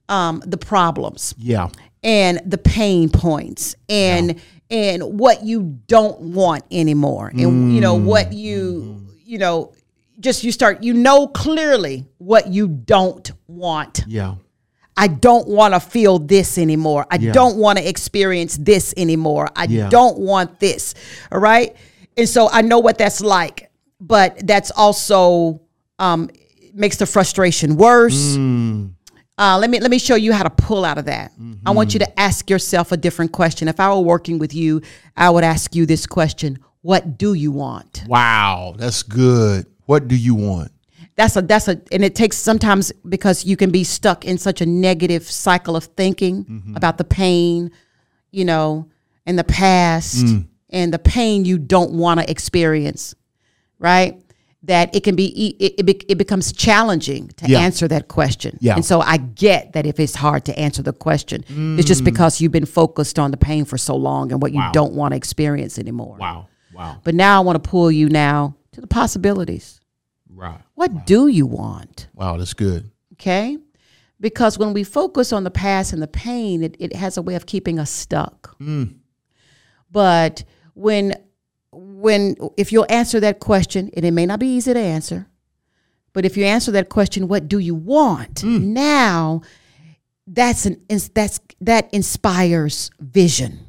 um, 0.08 0.42
the 0.46 0.56
problems 0.58 1.34
Yeah. 1.38 1.68
and 2.02 2.40
the 2.44 2.58
pain 2.58 3.08
points 3.08 3.74
and 3.88 4.40
and 4.70 5.02
what 5.18 5.42
you 5.44 5.80
don't 5.88 6.20
want 6.20 6.62
anymore 6.70 7.28
and 7.28 7.74
you 7.74 7.80
know 7.80 7.94
what 7.94 8.32
you 8.32 9.04
you 9.24 9.38
know 9.38 9.72
just 10.20 10.44
you 10.44 10.52
start 10.52 10.82
you 10.82 10.92
know 10.94 11.26
clearly 11.28 12.04
what 12.18 12.48
you 12.48 12.68
don't 12.68 13.32
want 13.48 14.02
Yeah. 14.06 14.34
I 14.96 15.06
don't 15.08 15.48
want 15.48 15.74
to 15.74 15.80
feel 15.80 16.18
this 16.18 16.58
anymore. 16.58 17.06
I 17.10 17.16
Yeah. 17.16 17.32
don't 17.32 17.56
want 17.56 17.78
to 17.78 17.88
experience 17.88 18.56
this 18.56 18.92
anymore. 18.96 19.48
I 19.56 19.64
Yeah. 19.64 19.88
don't 19.88 20.18
want 20.18 20.60
this. 20.60 20.94
All 21.32 21.38
right. 21.40 21.74
And 22.16 22.28
so 22.28 22.48
I 22.50 22.62
know 22.62 22.78
what 22.80 22.98
that's 22.98 23.20
like, 23.20 23.70
but 24.00 24.46
that's 24.46 24.70
also 24.72 25.60
um, 25.98 26.28
makes 26.74 26.96
the 26.96 27.06
frustration 27.06 27.76
worse. 27.76 28.36
Uh, 29.38 29.56
let 29.58 29.70
me 29.70 29.80
let 29.80 29.90
me 29.90 29.98
show 29.98 30.16
you 30.16 30.32
how 30.32 30.42
to 30.42 30.50
pull 30.50 30.84
out 30.84 30.98
of 30.98 31.06
that. 31.06 31.32
I 31.64 31.70
want 31.70 31.94
you 31.94 32.00
to 32.00 32.20
ask 32.20 32.50
yourself 32.50 32.92
a 32.92 32.96
different 32.96 33.32
question. 33.32 33.68
If 33.68 33.80
I 33.80 33.88
were 33.94 34.00
working 34.00 34.38
with 34.38 34.54
you, 34.54 34.82
I 35.16 35.30
would 35.30 35.44
ask 35.44 35.74
you 35.74 35.86
this 35.86 36.06
question: 36.06 36.58
What 36.82 37.16
do 37.18 37.32
you 37.34 37.52
want? 37.52 38.04
Wow. 38.06 38.74
That's 38.76 39.02
good. 39.02 39.66
What 39.86 40.08
do 40.08 40.16
you 40.16 40.34
want? 40.34 40.72
That's 41.20 41.36
a 41.36 41.42
that's 41.42 41.68
a 41.68 41.80
and 41.92 42.02
it 42.02 42.14
takes 42.14 42.38
sometimes 42.38 42.92
because 43.06 43.44
you 43.44 43.56
can 43.56 43.70
be 43.70 43.84
stuck 43.84 44.24
in 44.24 44.38
such 44.38 44.62
a 44.62 44.66
negative 44.66 45.30
cycle 45.30 45.76
of 45.76 45.84
thinking 45.84 46.44
mm-hmm. 46.44 46.76
about 46.76 46.96
the 46.96 47.04
pain 47.04 47.70
you 48.30 48.44
know 48.44 48.88
and 49.26 49.38
the 49.38 49.44
past 49.44 50.24
mm. 50.24 50.46
and 50.70 50.94
the 50.94 50.98
pain 50.98 51.44
you 51.44 51.58
don't 51.58 51.92
want 51.92 52.20
to 52.20 52.30
experience 52.30 53.14
right 53.78 54.18
that 54.62 54.94
it 54.94 55.02
can 55.04 55.14
be 55.14 55.26
it, 55.58 55.74
it, 55.78 56.04
it 56.08 56.16
becomes 56.18 56.52
challenging 56.52 57.28
to 57.28 57.46
Yeah. 57.48 57.60
answer 57.60 57.86
that 57.88 58.08
question 58.08 58.56
Yeah. 58.60 58.76
and 58.76 58.84
so 58.84 59.00
i 59.00 59.18
get 59.18 59.74
that 59.74 59.84
if 59.84 60.00
it's 60.00 60.14
hard 60.14 60.46
to 60.46 60.58
answer 60.58 60.82
the 60.82 60.94
question 60.94 61.44
it's 61.78 61.86
just 61.86 62.02
mm. 62.02 62.06
because 62.06 62.40
you've 62.40 62.52
been 62.52 62.66
focused 62.66 63.18
on 63.18 63.30
the 63.30 63.36
pain 63.36 63.66
for 63.66 63.76
so 63.76 63.94
long 63.94 64.32
and 64.32 64.40
what 64.40 64.52
you 64.52 64.62
don't 64.72 64.94
want 64.94 65.12
to 65.12 65.16
experience 65.16 65.78
anymore 65.78 66.16
Wow. 66.18 66.48
Wow. 66.74 67.00
but 67.04 67.14
now 67.14 67.42
i 67.42 67.44
want 67.44 67.62
to 67.62 67.70
pull 67.70 67.90
you 67.92 68.08
now 68.08 68.56
to 68.72 68.80
the 68.80 68.86
possibilities 68.86 69.79
Right. 70.40 70.60
what 70.74 71.06
do 71.06 71.26
you 71.28 71.46
want 71.46 72.08
Wow. 72.14 72.36
That's 72.38 72.54
good. 72.54 72.90
okay? 73.14 73.58
Because 74.20 74.58
when 74.58 74.72
we 74.74 74.84
focus 74.84 75.32
on 75.32 75.44
the 75.44 75.50
past 75.50 75.92
and 75.92 76.02
the 76.02 76.06
pain, 76.08 76.62
it, 76.62 76.76
it 76.78 76.94
has 76.96 77.16
a 77.16 77.22
way 77.22 77.34
of 77.36 77.46
keeping 77.46 77.78
us 77.78 77.90
stuck. 77.90 78.58
Mm. 78.58 78.96
But 79.90 80.44
when 80.74 81.14
when 81.72 82.36
if 82.56 82.72
you'll 82.72 82.86
answer 82.90 83.20
that 83.20 83.40
question, 83.40 83.90
and 83.96 84.04
it 84.04 84.10
may 84.12 84.26
not 84.26 84.40
be 84.40 84.48
easy 84.56 84.72
to 84.74 84.78
answer, 84.80 85.26
but 86.12 86.24
if 86.24 86.36
you 86.36 86.44
answer 86.44 86.70
that 86.72 86.88
question, 86.88 87.28
what 87.28 87.48
do 87.48 87.58
you 87.58 87.74
want? 87.74 88.42
Mm. 88.42 88.62
Now 88.74 89.42
that's 90.26 90.66
an 90.66 90.76
that's 91.14 91.40
that 91.60 91.88
inspires 91.92 92.90
vision 93.00 93.60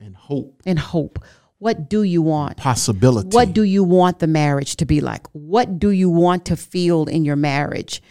And 0.00 0.16
hope. 0.16 0.62
and 0.66 0.78
hope. 0.78 1.18
What 1.60 1.90
do 1.90 2.02
you 2.02 2.22
want? 2.22 2.56
Possibility. 2.56 3.28
What 3.28 3.52
do 3.52 3.62
you 3.62 3.84
want 3.84 4.18
the 4.18 4.26
marriage 4.26 4.76
to 4.76 4.86
be 4.86 5.02
like? 5.02 5.26
What 5.32 5.78
do 5.78 5.90
you 5.90 6.08
want 6.08 6.46
to 6.46 6.56
feel 6.56 7.04
in 7.04 7.22
your 7.22 7.36
marriage? 7.36 8.02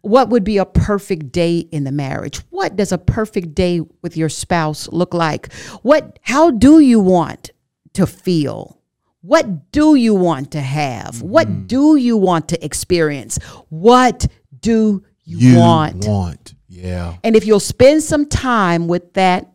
What 0.00 0.30
would 0.30 0.42
be 0.42 0.56
a 0.56 0.64
perfect 0.64 1.30
day 1.30 1.58
in 1.58 1.84
the 1.84 1.92
marriage? 1.92 2.38
What 2.48 2.76
does 2.76 2.92
a 2.92 2.98
perfect 2.98 3.54
day 3.54 3.82
with 4.00 4.16
your 4.16 4.30
spouse 4.30 4.88
look 4.88 5.12
like? 5.12 5.52
What 5.82 6.18
how 6.22 6.50
do 6.50 6.78
you 6.78 6.98
want 6.98 7.50
to 7.92 8.06
feel? 8.06 8.80
What 9.20 9.70
do 9.70 9.96
you 9.96 10.14
want 10.14 10.52
to 10.52 10.62
have? 10.62 11.20
What 11.20 11.46
mm-hmm. 11.46 11.66
do 11.66 11.96
you 11.96 12.16
want 12.16 12.48
to 12.48 12.64
experience? 12.64 13.38
What 13.68 14.26
do 14.60 15.04
you, 15.24 15.38
you 15.38 15.58
want? 15.58 16.06
want? 16.06 16.54
Yeah. 16.68 17.16
And 17.22 17.36
if 17.36 17.46
you'll 17.46 17.60
spend 17.60 18.02
some 18.02 18.26
time 18.26 18.88
with 18.88 19.12
that, 19.12 19.52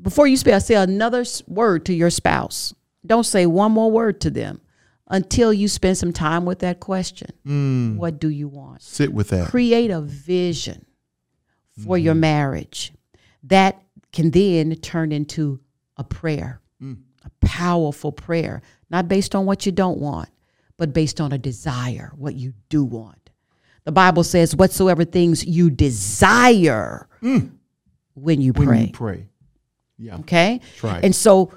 before 0.00 0.26
you 0.26 0.36
spell, 0.36 0.60
say 0.60 0.74
another 0.74 1.24
word 1.46 1.86
to 1.86 1.94
your 1.94 2.10
spouse. 2.10 2.74
Don't 3.04 3.24
say 3.24 3.46
one 3.46 3.72
more 3.72 3.90
word 3.90 4.20
to 4.22 4.30
them 4.30 4.60
until 5.08 5.52
you 5.52 5.68
spend 5.68 5.98
some 5.98 6.12
time 6.12 6.44
with 6.44 6.60
that 6.60 6.80
question. 6.80 7.30
Mm. 7.46 7.96
What 7.96 8.18
do 8.18 8.28
you 8.28 8.48
want? 8.48 8.82
Sit 8.82 9.12
with 9.12 9.28
that. 9.28 9.48
Create 9.48 9.90
a 9.90 10.00
vision 10.00 10.86
for 11.84 11.98
your 11.98 12.14
mm-hmm. 12.14 12.20
marriage 12.20 12.92
that 13.44 13.82
can 14.12 14.30
then 14.30 14.74
turn 14.76 15.12
into 15.12 15.60
a 15.96 16.04
prayer, 16.04 16.60
mm. 16.82 16.96
a 17.24 17.46
powerful 17.46 18.12
prayer, 18.12 18.62
not 18.90 19.08
based 19.08 19.34
on 19.34 19.46
what 19.46 19.66
you 19.66 19.72
don't 19.72 19.98
want, 19.98 20.28
but 20.76 20.92
based 20.92 21.20
on 21.20 21.32
a 21.32 21.38
desire, 21.38 22.12
what 22.16 22.34
you 22.34 22.52
do 22.68 22.84
want. 22.84 23.30
The 23.84 23.92
Bible 23.92 24.22
says, 24.22 24.54
whatsoever 24.54 25.04
things 25.04 25.44
you 25.44 25.68
desire 25.68 27.08
mm. 27.22 27.50
when 28.14 28.40
you 28.40 28.52
when 28.52 28.68
pray. 28.68 28.80
you 28.84 28.92
pray. 28.92 29.26
Yeah. 29.98 30.16
Okay? 30.18 30.60
Right. 30.82 31.04
And 31.04 31.14
so 31.14 31.52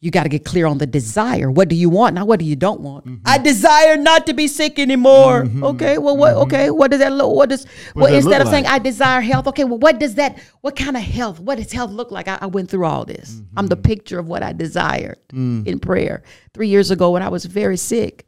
you 0.00 0.12
got 0.12 0.22
to 0.22 0.28
get 0.28 0.44
clear 0.44 0.66
on 0.66 0.78
the 0.78 0.86
desire. 0.86 1.50
What 1.50 1.68
do 1.68 1.74
you 1.74 1.90
want? 1.90 2.14
Not 2.14 2.28
what 2.28 2.38
do 2.38 2.44
you 2.44 2.54
don't 2.54 2.80
want. 2.80 3.04
I 3.24 3.38
desire 3.38 3.96
not 3.96 4.26
to 4.26 4.32
be 4.32 4.46
sick 4.46 4.78
anymore. 4.78 5.48
Okay. 5.62 5.98
Well, 5.98 6.16
what? 6.16 6.34
Okay. 6.34 6.70
What 6.70 6.90
does 6.92 7.00
that 7.00 7.12
look? 7.12 7.34
What 7.34 7.48
does? 7.48 7.66
well, 7.96 8.06
does 8.06 8.24
instead 8.24 8.40
of 8.40 8.48
saying? 8.48 8.66
I 8.66 8.78
desire 8.78 9.20
health. 9.20 9.48
Okay. 9.48 9.64
Well, 9.64 9.78
what 9.78 9.98
does 9.98 10.14
that? 10.14 10.38
What 10.60 10.76
kind 10.76 10.96
of 10.96 11.02
health? 11.02 11.40
What 11.40 11.58
does 11.58 11.72
health 11.72 11.90
look 11.90 12.12
like? 12.12 12.28
I, 12.28 12.38
I 12.40 12.46
went 12.46 12.70
through 12.70 12.84
all 12.84 13.04
this. 13.04 13.40
I'm 13.56 13.66
the 13.66 13.76
picture 13.76 14.18
of 14.20 14.28
what 14.28 14.42
I 14.44 14.52
desired 14.52 15.18
in 15.32 15.80
prayer. 15.80 16.22
Three 16.54 16.68
years 16.68 16.90
ago, 16.92 17.10
when 17.10 17.22
I 17.22 17.28
was 17.28 17.44
very 17.44 17.76
sick, 17.76 18.26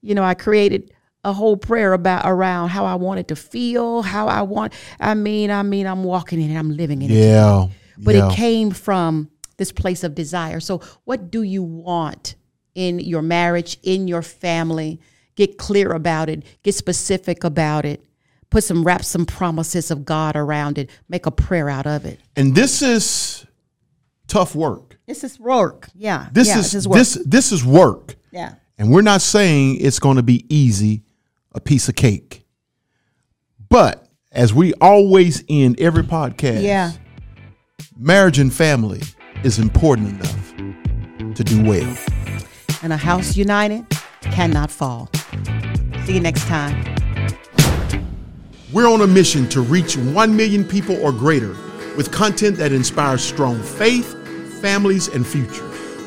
you 0.00 0.14
know, 0.16 0.24
I 0.24 0.34
created 0.34 0.92
a 1.24 1.32
whole 1.32 1.56
prayer 1.56 1.92
about 1.92 2.22
around 2.24 2.70
how 2.70 2.84
I 2.84 2.96
wanted 2.96 3.28
to 3.28 3.36
feel, 3.36 4.02
how 4.02 4.26
I 4.26 4.42
want. 4.42 4.72
I 4.98 5.14
mean, 5.14 5.52
I 5.52 5.62
mean, 5.62 5.86
I'm 5.86 6.02
walking 6.02 6.40
in 6.42 6.50
it. 6.50 6.58
I'm 6.58 6.76
living 6.76 7.00
in 7.00 7.12
it 7.12 7.14
Yeah. 7.14 7.68
but 7.96 8.16
yeah. 8.16 8.28
it 8.28 8.34
came 8.34 8.72
from 8.72 9.30
this 9.62 9.70
place 9.72 10.02
of 10.02 10.14
desire. 10.16 10.58
So, 10.58 10.80
what 11.04 11.30
do 11.30 11.42
you 11.42 11.62
want 11.62 12.34
in 12.74 12.98
your 12.98 13.22
marriage, 13.22 13.78
in 13.84 14.08
your 14.08 14.22
family? 14.22 14.98
Get 15.36 15.56
clear 15.56 15.92
about 15.92 16.28
it, 16.28 16.42
get 16.64 16.74
specific 16.74 17.44
about 17.44 17.84
it, 17.84 18.04
put 18.50 18.64
some, 18.64 18.82
wrap 18.84 19.04
some 19.04 19.24
promises 19.24 19.90
of 19.92 20.04
God 20.04 20.34
around 20.36 20.78
it, 20.78 20.90
make 21.08 21.24
a 21.26 21.30
prayer 21.30 21.68
out 21.70 21.86
of 21.86 22.04
it. 22.04 22.18
and 22.36 22.54
this 22.54 22.82
is 22.82 23.46
tough 24.26 24.54
work. 24.54 24.98
This 25.06 25.22
is 25.24 25.38
work. 25.38 25.88
Yeah. 25.94 26.28
This 26.32 26.48
yeah, 26.48 26.58
is 26.58 26.88
work. 26.88 26.98
this 26.98 27.14
this 27.24 27.52
is 27.52 27.64
work. 27.64 28.16
Yeah. 28.32 28.54
And 28.78 28.90
we're 28.90 29.02
not 29.02 29.20
saying 29.22 29.76
it's 29.80 29.98
going 30.00 30.16
to 30.16 30.22
be 30.22 30.44
easy, 30.54 31.02
a 31.54 31.60
piece 31.60 31.88
of 31.88 31.94
cake. 31.94 32.44
But 33.68 34.08
as 34.32 34.52
we 34.52 34.72
always 34.80 35.44
end 35.48 35.78
every 35.80 36.02
podcast, 36.02 36.62
Yeah. 36.62 36.92
marriage 37.96 38.38
and 38.38 38.52
family 38.52 39.02
is 39.44 39.58
important 39.58 40.08
enough 40.10 41.34
to 41.36 41.44
do 41.44 41.62
well. 41.64 41.96
And 42.82 42.92
a 42.92 42.96
house 42.96 43.36
united 43.36 43.86
cannot 44.22 44.70
fall. 44.70 45.08
See 46.04 46.14
you 46.14 46.20
next 46.20 46.46
time. 46.46 46.84
We're 48.72 48.88
on 48.88 49.02
a 49.02 49.06
mission 49.06 49.48
to 49.50 49.60
reach 49.60 49.96
1 49.96 50.36
million 50.36 50.64
people 50.64 50.96
or 51.04 51.12
greater 51.12 51.54
with 51.96 52.10
content 52.10 52.56
that 52.56 52.72
inspires 52.72 53.22
strong 53.22 53.62
faith, 53.62 54.16
families, 54.60 55.08
and 55.08 55.26
futures. 55.26 55.58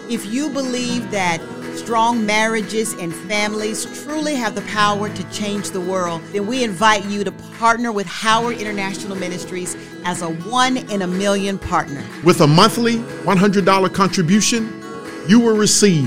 If 0.10 0.26
you 0.26 0.50
believe 0.50 1.12
that 1.12 1.40
strong 1.78 2.26
marriages 2.26 2.94
and 2.94 3.14
families 3.14 3.86
truly 4.04 4.36
have 4.36 4.56
the 4.56 4.62
power 4.62 5.10
to 5.10 5.32
change 5.32 5.72
the 5.72 5.82
world, 5.82 6.22
then 6.32 6.48
we 6.48 6.64
invite 6.64 7.06
you 7.06 7.24
to 7.24 7.32
partner 7.58 7.92
with 7.92 8.08
Howard 8.08 8.58
International 8.58 9.16
Ministries 9.16 9.76
as 10.04 10.22
a 10.22 10.30
one 10.30 10.78
in 10.78 11.02
a 11.02 11.08
million 11.08 11.58
partner. 11.58 12.04
With 12.24 12.42
a 12.42 12.48
monthly 12.48 12.96
$100 12.96 13.94
contribution, 13.94 14.82
you 15.28 15.40
will 15.40 15.56
receive 15.56 16.06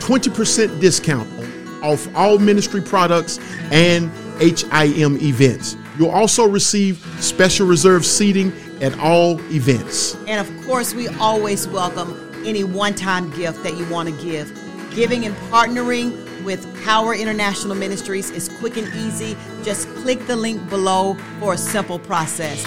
20% 0.00 0.80
discount 0.80 1.28
off 1.82 2.14
all 2.14 2.38
ministry 2.38 2.80
products 2.80 3.38
and 3.70 4.10
HIM 4.40 5.18
events. 5.22 5.76
You'll 5.98 6.10
also 6.10 6.46
receive 6.46 6.98
special 7.20 7.66
reserved 7.66 8.04
seating 8.04 8.52
at 8.80 8.98
all 8.98 9.40
events. 9.52 10.14
And 10.26 10.46
of 10.46 10.66
course, 10.66 10.94
we 10.94 11.08
always 11.08 11.66
welcome 11.68 12.22
any 12.44 12.64
one 12.64 12.94
time 12.94 13.30
gift 13.30 13.62
that 13.62 13.76
you 13.76 13.88
want 13.88 14.08
to 14.08 14.24
give. 14.24 14.65
Giving 14.96 15.26
and 15.26 15.36
partnering 15.50 16.42
with 16.42 16.64
Howard 16.84 17.18
International 17.18 17.74
Ministries 17.74 18.30
is 18.30 18.48
quick 18.48 18.78
and 18.78 18.88
easy. 18.94 19.36
Just 19.62 19.86
click 19.96 20.26
the 20.26 20.34
link 20.34 20.70
below 20.70 21.18
for 21.38 21.52
a 21.52 21.58
simple 21.58 21.98
process. 21.98 22.64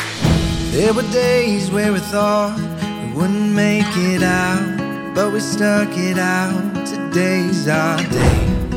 There 0.71 0.93
were 0.93 1.09
days 1.11 1.71
where 1.71 1.91
we 1.91 1.97
thought 1.97 2.55
we 3.03 3.19
wouldn't 3.19 3.51
make 3.53 3.97
it 3.97 4.21
out, 4.21 5.15
but 5.15 5.33
we 5.33 5.39
stuck 5.39 5.89
it 5.97 6.19
out. 6.19 6.85
Today's 6.85 7.67
our 7.67 7.97
day. 7.97 8.68